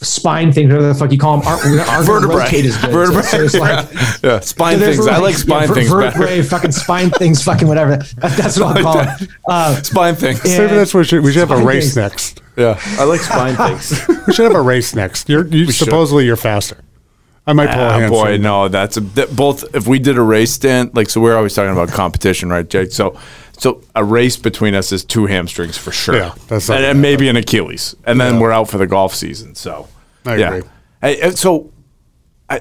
[0.00, 2.36] spine things, whatever the fuck you call them, aren't, aren't Vertebrae.
[2.44, 2.90] rotate as good.
[2.90, 3.22] Vertebrae.
[3.22, 3.88] So, so it's like,
[4.22, 5.08] Yeah, spine there's things.
[5.08, 6.02] I like yeah, spine ver- things better.
[6.18, 7.96] vertebrae, fucking spine things, fucking whatever.
[7.96, 9.28] That- That's what I'll call it.
[9.48, 10.44] Uh, Spine things.
[10.44, 11.96] Maybe that's what we should, we should have a race things.
[11.96, 12.42] next.
[12.56, 14.06] Yeah, I like spine things.
[14.26, 15.28] We should have a race next.
[15.28, 15.86] You're you should.
[15.86, 16.76] supposedly you're faster.
[17.46, 18.42] I might pull a Ah, boy, hamstring.
[18.42, 19.74] no, that's a that both.
[19.74, 22.92] If we did a race stint, like so, we're always talking about competition, right, Jake?
[22.92, 23.18] So,
[23.58, 27.28] so a race between us is two hamstrings for sure, Yeah, that's and, and maybe
[27.28, 28.40] an Achilles, and then Yeah.
[28.40, 29.54] we're out for the golf season.
[29.54, 29.88] So,
[30.24, 30.54] I yeah.
[30.54, 30.70] agree.
[31.02, 31.70] Hey, so,
[32.48, 32.60] I,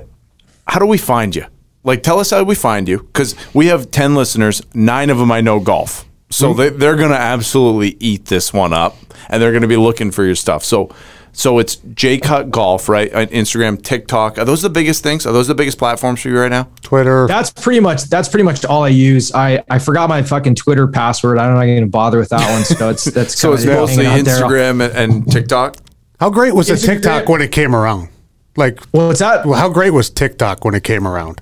[0.68, 1.45] how do we find you?
[1.84, 4.62] Like, tell us how we find you, because we have ten listeners.
[4.74, 6.60] Nine of them I know golf, so Hmm.
[6.60, 8.98] they, they're going to absolutely eat this one up,
[9.30, 10.64] and they're going to be looking for your stuff.
[10.66, 10.89] So.
[11.34, 13.13] So it's J Cut Golf, right?
[13.13, 14.38] On Instagram, TikTok.
[14.38, 15.25] Are those the biggest things?
[15.25, 16.67] Are those the biggest platforms for you right now?
[16.82, 17.28] Twitter.
[17.28, 19.32] that's pretty much that's pretty much all I use.
[19.34, 21.38] I I forgot my fucking Twitter password.
[21.38, 22.63] I'm not going to bother with that one.
[22.63, 24.41] So it's that's So it's kinda mostly hanging there.
[24.41, 25.78] Instagram and, and TikTok.
[26.19, 28.09] How great was the TikTok when it came around?
[28.55, 29.45] Like, Well, it's that.
[29.45, 31.41] well, how great was TikTok when it came around?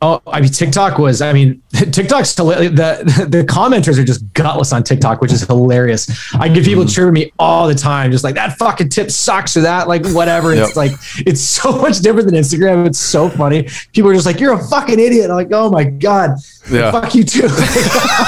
[0.00, 1.20] Oh, I mean, TikTok was.
[1.20, 2.44] I mean, TikTok's the
[3.28, 6.08] the commenters are just gutless on TikTok, which is hilarious.
[6.34, 6.90] I get people mm-hmm.
[6.90, 10.52] cheering me all the time, just like that fucking tip sucks or that like whatever.
[10.52, 10.76] It's Yep.
[10.76, 10.92] like
[11.26, 12.86] it's so much different than Instagram.
[12.86, 13.68] It's so funny.
[13.92, 16.36] People are just like, "You're a fucking idiot." I'm like, "Oh my god,
[16.70, 16.92] Yeah.
[16.92, 17.48] fuck you too."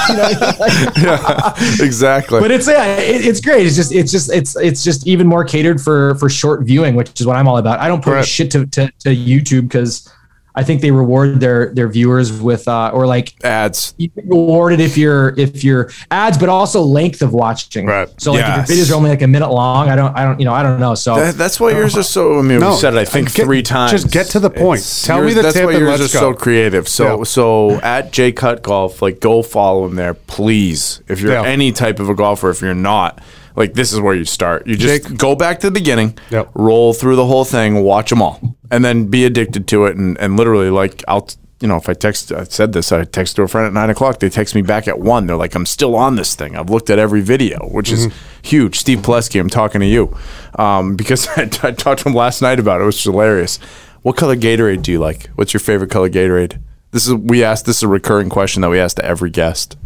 [0.09, 2.41] You know, like- exactly.
[2.41, 3.65] but it's yeah, it, it's great.
[3.65, 7.19] It's just it's just it's it's just even more catered for for short viewing, which
[7.21, 7.79] is what I'm all about.
[7.79, 8.27] I don't put Correct.
[8.27, 10.11] shit to, to to YouTube because
[10.53, 13.93] I think they reward their their viewers with uh or like Ads.
[13.97, 17.85] you get rewarded if you're if you're ads, but also length of watching.
[17.85, 18.09] Right.
[18.21, 18.69] So like Yes.
[18.69, 20.53] if your videos are only like a minute long, I don't I don't you know
[20.53, 20.93] I don't know.
[20.95, 22.39] So That, that's why yours are so.
[22.39, 22.97] I mean, No, we said it.
[22.99, 23.91] I think get- three times.
[23.91, 24.81] just get to the point.
[25.03, 26.87] Tell me the That's tip why and yours let's are so creative.
[26.89, 27.23] So Yeah.
[27.23, 31.01] so at J Cut Golf, like go follow him there, please.
[31.07, 31.43] If you're Yeah.
[31.45, 33.19] any type of a golfer, if you're not,
[33.55, 34.65] like this is where you start.
[34.67, 36.51] You just Jake- go back to the beginning, Yep.
[36.55, 38.39] roll through the whole thing, watch them all,
[38.69, 39.97] and then be addicted to it.
[39.97, 41.27] And and literally, like I'll.
[41.63, 43.91] You know, if I text, I said this, I text to a friend at nine
[43.91, 44.17] o'clock.
[44.17, 45.27] They text me back at one.
[45.27, 46.55] They're like, I'm still on this thing.
[46.57, 48.79] I've looked at every video, which is huge.
[48.79, 50.17] Steve Plesky, I'm talking to you
[50.57, 53.57] um, because I, I talked to him last night about it, which is hilarious.
[54.01, 55.27] What color Gatorade do you like?
[55.35, 56.59] What's your favorite color Gatorade?
[56.89, 57.67] This is we asked.
[57.67, 59.77] This is a recurring question that we ask to every guest.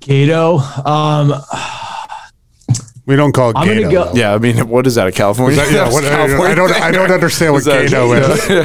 [0.00, 1.34] Gato, um,
[3.06, 3.90] We don't call it I'm Gato.
[3.90, 5.06] go- Yeah, I mean, what is that?
[5.06, 5.56] A California?
[5.56, 8.40] That- yeah, what- I don't- I don't- I don't understand what that- Gato is.
[8.48, 8.64] Gato,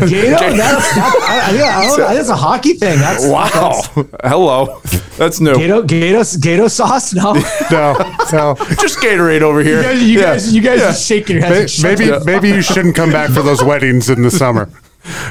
[0.57, 1.99] that's, that's, I, yeah, I don't.
[2.15, 2.97] That's a hockey thing.
[2.99, 3.81] That's Wow.
[3.95, 4.81] That's, Hello.
[5.17, 5.53] That's new.
[5.53, 7.13] Gato, Gato, Gato sauce.
[7.13, 7.33] No,
[7.69, 7.93] No,
[8.33, 8.55] no.
[8.79, 9.83] Just Gatorade over here.
[9.83, 10.25] guys, you Yeah.
[10.25, 10.89] guys, you guys Yeah.
[10.89, 11.83] are shaking your May- heads.
[11.83, 14.69] Maybe maybe you shouldn't come back for those weddings in the summer.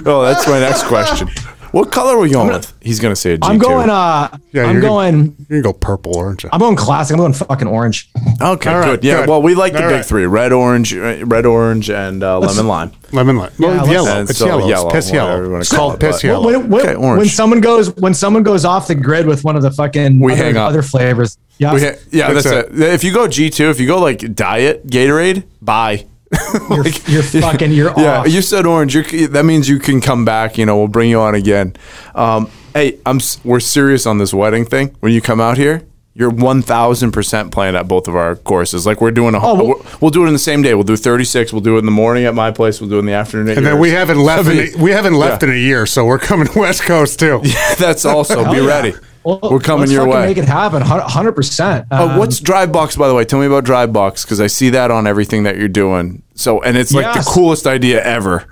[0.05, 1.29] Oh, that's my next question.
[1.73, 2.73] What color are we going with?
[2.81, 3.49] He's gonna say a G2.
[3.49, 3.89] I'm going.
[3.91, 5.13] Uh, Yeah, I'm you're going.
[5.27, 6.49] Gonna, you're gonna go purple, aren't you?
[6.53, 7.15] I'm going classic.
[7.15, 8.11] I'm going fucking orange.
[8.41, 9.05] okay, All right, good.
[9.05, 9.29] Yeah, good.
[9.29, 10.05] well, we like the All big right.
[10.05, 12.93] three: red, orange, uh, red, orange, and uh, lemon lime.
[13.13, 13.53] Lemon lime.
[13.59, 14.11] Well, let's- yellow.
[14.21, 14.67] And It's so yellow.
[14.69, 15.37] yellow, It's piss yellow.
[15.43, 16.47] you wanna It's call called it, piss but- yellow.
[16.47, 17.19] When, when, Okay, orange.
[17.19, 20.33] when someone goes when someone goes off the grid with one of the fucking We
[20.33, 20.69] other, hang up.
[20.71, 21.39] other flavors.
[21.59, 22.81] Yeah, ha- yeah, that's, That's it.
[22.81, 26.07] If you go G two, if you go like diet Gatorade, bye.
[26.71, 28.29] you're, you're fucking you're Yeah, off.
[28.29, 28.95] you said orange.
[28.95, 30.57] You're, that means you can come back.
[30.59, 31.75] You know, we'll bring you on again.
[32.15, 33.19] Um, hey, I'm.
[33.45, 34.97] We're serious on this wedding thing.
[35.01, 35.83] When you come out here,
[36.21, 38.87] you're one thousand percent playing at both of our courses.
[38.87, 39.39] Like we're doing a.
[39.39, 40.75] Oh, well- we'll, we'll do it in the same day.
[40.75, 41.53] We'll do thirty six.
[41.53, 42.81] We'll do it in the morning at my place.
[42.81, 43.49] We'll do it in the afternoon.
[43.49, 44.47] At And then we haven't left.
[44.47, 45.49] I In mean, a, we haven't left yeah.
[45.49, 47.41] in a year, so we're coming to West Coast too.
[47.45, 48.69] yeah, That's also be oh, yeah.
[48.69, 48.95] ready.
[49.25, 50.27] Well, we're coming let's your way.
[50.29, 50.81] Make it happen.
[50.83, 51.87] Hundred percent.
[51.91, 53.25] Oh, um, what's Dryvebox, by the way?
[53.25, 56.23] Tell me about Dryvebox because I see that on everything that you're doing.
[56.35, 57.25] So, and it's like Yes.
[57.27, 58.47] the coolest idea ever.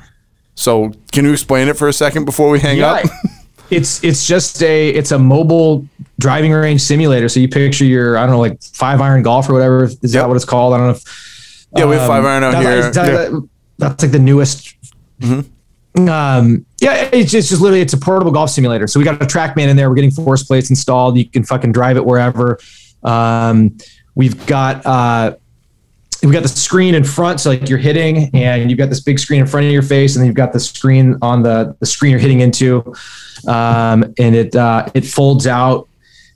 [0.56, 3.06] So, can you explain it for a second before we hang Yeah, up?
[3.70, 5.86] it's it's just a it's a mobile
[6.18, 7.28] driving range simulator.
[7.28, 9.84] So you picture your I don't know like five iron golf or whatever.
[9.84, 10.12] Is Yep.
[10.12, 10.74] that what it's called?
[10.74, 10.92] I don't know.
[10.92, 12.82] If, Yeah, we have five iron out that- here.
[12.90, 13.48] that- that-
[13.78, 14.74] That's like the newest.
[15.96, 18.86] Um, yeah, it's just, just literally it's a portable golf simulator.
[18.86, 19.88] So we got a TrackMan in there.
[19.88, 21.16] We're getting force plates installed.
[21.16, 22.58] You can fucking drive it wherever.
[23.02, 23.76] Um,
[24.14, 25.34] we've got uh,
[26.22, 29.18] we've got the screen in front, so like you're hitting, and you've got this big
[29.18, 31.86] screen in front of your face, and then you've got the screen on the the
[31.86, 32.82] screen you're hitting into,
[33.48, 35.88] um, and it uh, it folds out.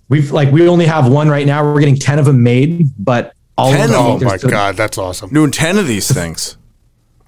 [0.09, 1.65] We've like we only have one right now.
[1.65, 3.99] We're getting ten of them made, but all 10 of them.
[4.01, 5.31] Oh my still- god, that's awesome.
[5.31, 6.57] Doing 10 of these things.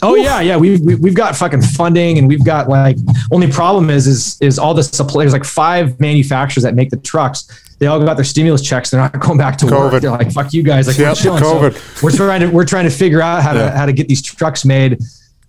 [0.03, 0.57] Oh yeah, yeah.
[0.57, 2.97] We've we, we've got fucking funding, and we've got like
[3.33, 5.23] only problem is is is all the supply.
[5.23, 7.49] There's like five manufacturers that make the trucks.
[7.79, 8.91] They all got their stimulus checks.
[8.91, 9.93] They're not going back to COVID.
[9.93, 10.03] work.
[10.03, 11.43] They're like, "Fuck you guys!" Like Yep, we're chilling.
[11.45, 12.03] So COVID.
[12.03, 13.77] we're trying to we're trying to figure out how to Yeah.
[13.79, 14.99] how to get these trucks made.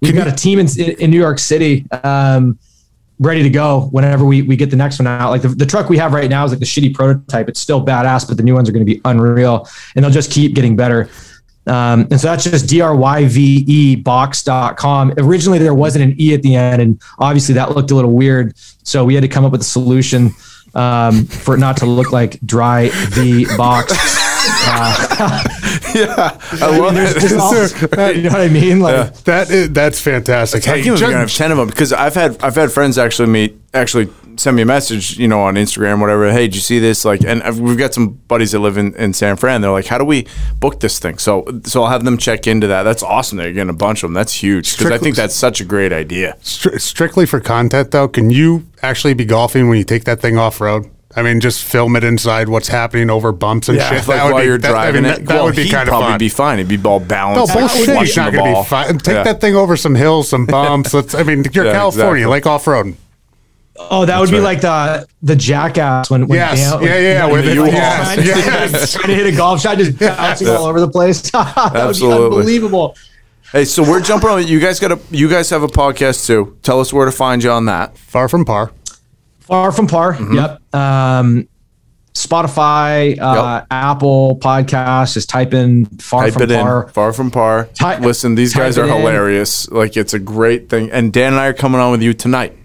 [0.02, 1.86] We've Can got a team in, in New York City.
[1.92, 2.58] Um,
[3.20, 5.30] ready to go whenever we, we get the next one out.
[5.30, 7.48] Like the, the truck we have right now is like the shitty prototype.
[7.48, 10.32] It's still badass, but the new ones are going to be unreal and they'll just
[10.32, 11.10] keep getting better.
[11.68, 15.14] Um, and so that's just D-R-Y-V-E box.com.
[15.18, 16.82] Originally there wasn't an E at the end.
[16.82, 18.58] And obviously that looked a little weird.
[18.84, 20.32] So we had to come up with a solution
[20.76, 23.94] um, for it not to look like dry V box.
[24.68, 27.20] Uh, I love There's it.
[27.22, 27.36] just
[27.98, 28.80] all- you know what I mean?
[28.80, 30.68] Like, That is, that's fantastic.
[30.68, 32.56] I Hey, can't believe ju- you're gonna have ten of them because I've had I've
[32.56, 36.30] had friends actually meet actually send me a message you know on Instagram whatever.
[36.32, 37.06] Hey, did you see this?
[37.06, 39.62] Like, and I've, we've got some buddies that live in, in San Fran.
[39.62, 40.28] They're like, how do we
[40.60, 41.18] book this thing?
[41.18, 42.84] So so I'll have them check into that.
[42.84, 43.38] That's awesome.
[43.38, 44.14] They're getting a bunch of them.
[44.14, 46.36] That's huge because I think that's such a great idea.
[46.42, 50.38] stri- strictly for content though, can you actually be golfing when you take that thing
[50.38, 50.90] off road?
[51.18, 53.90] I mean, just film it inside what's happening over bumps and shit.
[53.90, 55.56] like that would while be, you're that, I driving mean, it, that, that well, would
[55.56, 56.18] be he'd kind of probably fun.
[56.20, 56.58] be fine.
[56.58, 57.98] He'd be all no bullshit.
[58.00, 58.64] He's not the going to ball.
[58.64, 58.98] be fine.
[58.98, 59.24] Take Yeah.
[59.24, 60.94] that thing over some hills, some bumps.
[60.94, 61.16] Let's.
[61.16, 62.26] I mean, you're Yeah, California, exactly.
[62.26, 62.96] like off road.
[63.78, 64.44] oh, that would be right.
[64.44, 66.72] like the the jackass when, when Yes.
[66.72, 67.56] Dan- Yeah, yeah, when- with when it.
[67.56, 68.94] you were Yes, trying, yes.
[68.96, 71.22] trying to hit a golf shot, just bouncing all over the place.
[71.32, 72.26] that would be Absolutely.
[72.40, 72.96] unbelievable.
[73.52, 74.46] Hey, so we're jumping on.
[74.48, 75.00] You guys got a.
[75.12, 76.58] You guys have a podcast too.
[76.62, 77.98] Tell us where to find you on that.
[77.98, 78.72] Far from par.
[79.48, 80.14] Far from par.
[80.14, 80.36] Mm-hmm.
[80.36, 80.76] Yep.
[80.76, 81.48] Um,
[82.14, 83.68] Spotify, uh, Yep.
[83.72, 85.14] Apple Podcasts.
[85.14, 86.90] Just type in "far Type from it par." in.
[86.94, 87.70] Far from par.
[87.74, 88.98] Ty- Listen, these guys are it in.
[88.98, 89.70] hilarious.
[89.70, 90.90] Like it's a great thing.
[90.92, 92.58] And Dan and I are coming on with you tonight.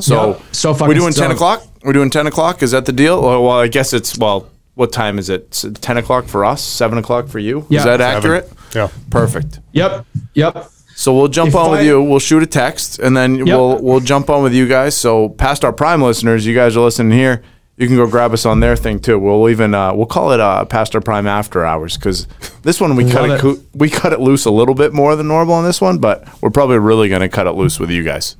[0.00, 0.42] So, Yep.
[0.52, 1.62] So fucking we're doing ten o'clock.
[1.84, 2.62] We're doing ten o'clock.
[2.62, 3.20] Is that the deal?
[3.22, 4.48] Well, well, I guess it's well.
[4.74, 5.42] What time is it?
[5.64, 6.62] It's ten o'clock for us.
[6.62, 7.66] Seven o'clock for you.
[7.68, 7.78] Yeah.
[7.80, 8.16] Is that Seven.
[8.16, 8.52] accurate?
[8.74, 8.88] Yeah.
[9.10, 9.60] Perfect.
[9.72, 10.06] Yep.
[10.34, 10.70] Yep.
[10.98, 12.02] So we'll jump If on with you.
[12.02, 14.96] We'll shoot a text, and then we'll we'll jump on with you guys.
[14.96, 17.42] So past our prime listeners, you guys are listening here.
[17.76, 19.18] You can go grab us on their thing too.
[19.18, 22.26] We'll even uh, we'll call it uh, past our prime after hours because
[22.62, 23.60] this one we cut it, it.
[23.74, 26.48] we cut it loose a little bit more than normal on this one, but we're
[26.48, 28.36] probably really going to cut it loose with you guys.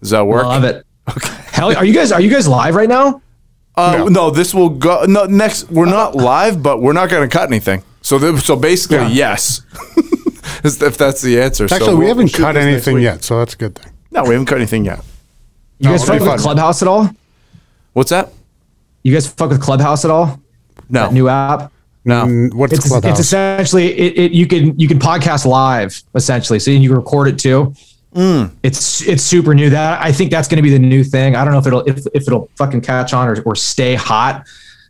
[0.00, 0.44] Does that work?
[0.44, 0.84] Love it.
[1.08, 1.34] Okay.
[1.50, 3.22] Hell, are you guys are you guys live right now?
[3.74, 4.30] Uh, no.
[4.30, 5.04] this will go.
[5.04, 7.82] No, next we're not live, but we're not going to cut anything.
[8.02, 9.08] So th- so basically, Yeah.
[9.08, 9.62] yes.
[10.64, 11.68] if that's the answer.
[11.68, 13.92] So Actually, we we'll- haven't we'll cut anything yet, so that's a good thing.
[14.10, 15.00] No, we haven't cut anything yet.
[15.78, 16.42] You No, guys it'll fuck with.
[16.42, 17.10] Clubhouse at all?
[17.94, 18.30] What's that?
[19.02, 20.40] You guys fuck with Clubhouse at all?
[20.88, 21.72] No, That new app.
[22.04, 22.24] no.
[22.26, 23.18] Mm, What's It's, Clubhouse?
[23.18, 24.32] it's essentially it, it.
[24.32, 27.74] You can you can podcast live essentially, so you can record it too.
[28.14, 28.50] Mm.
[28.62, 29.70] It's it's super new.
[29.70, 31.34] That I think that's going to be the new thing.
[31.34, 34.44] I don't know if it'll if, if it'll fucking catch on or, or stay hot,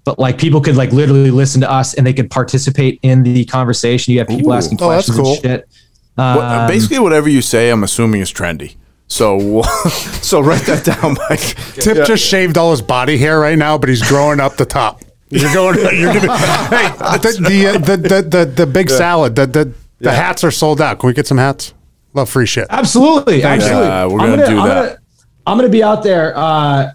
[0.04, 3.44] but like people could like literally listen to us and they could participate in the
[3.44, 4.12] conversation.
[4.12, 4.54] You have people Ooh.
[4.54, 5.32] asking Oh, that's questions cool.
[5.34, 5.68] and shit.
[6.14, 8.76] What- Um, basically, whatever you say, I'm assuming is trendy.
[9.08, 9.62] So,
[10.22, 11.40] so write that down, Mike.
[11.74, 15.02] Tip just shaved all his body hair right now, but he's growing up the top.
[15.28, 15.78] You're going.
[15.98, 16.36] You're gonna.
[16.36, 16.88] hey,
[17.18, 19.34] the the, uh, the the the the big salad.
[19.36, 20.98] The the the hats are sold out.
[20.98, 21.72] Can we get some hats?
[22.14, 22.66] Love free shit.
[22.68, 23.86] Absolutely, absolutely.
[23.88, 24.98] Uh, we're gonna do I'm that.
[25.46, 26.90] I'm gonna be out there uh,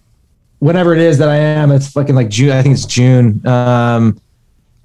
[0.60, 1.72] whenever it is that I am.
[1.72, 2.52] It's fucking like June.
[2.52, 3.46] I think it's June.
[3.48, 4.20] Um,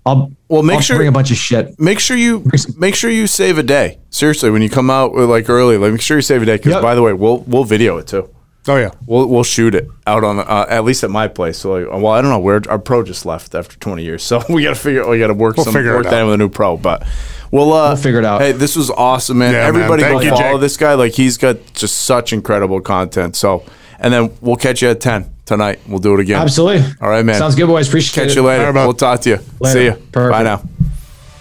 [0.05, 1.79] I'll Well, make I'll sure- bring a bunch of shit.
[1.79, 2.45] Make sure you
[2.77, 3.99] make sure you save a day.
[4.11, 6.57] Seriously, when you come out like early, like make sure you save a day.
[6.57, 6.83] Because Yep.
[6.83, 8.29] by the way, we'll we'll video it too.
[8.69, 8.91] Oh yeah.
[9.07, 11.59] We'll we'll shoot it out on uh, at least at my place.
[11.59, 14.43] So like, well, I don't know where our pro just left after 20 years, so
[14.49, 16.27] we got to figure we got to work We'll some figure work that out.
[16.27, 16.77] with a new pro.
[16.77, 17.07] But
[17.53, 18.41] we'll uh, We'll figure it out.
[18.41, 19.53] Hey, this was awesome, man.
[19.53, 19.67] Yeah.
[19.67, 20.61] Everybody Thank go you, follow Jake.
[20.63, 20.95] this guy.
[20.95, 23.35] Like he's got just such incredible content.
[23.37, 23.65] So,
[24.01, 25.81] and then we'll catch you at 10 tonight.
[25.87, 26.41] We'll do it again.
[26.41, 26.85] Absolutely.
[27.01, 27.39] All right, man.
[27.39, 27.89] Sounds good, boys.
[27.89, 28.27] Appreciate Catch it.
[28.29, 28.63] Catch you later.
[28.63, 28.85] All right, bud.
[28.87, 29.39] we'll talk to you.
[29.61, 29.79] Later.
[29.79, 29.93] See you.
[30.13, 30.33] Perfect.
[30.33, 30.63] Bye now.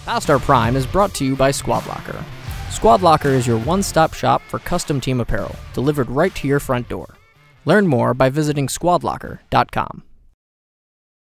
[0.04, 2.24] Past Our Prime is brought to you by Squad Locker.
[2.70, 6.58] Squad Locker is your one stop shop for custom team apparel, delivered right to your
[6.58, 7.14] front door.
[7.64, 10.02] Learn more by visiting squadlocker.com.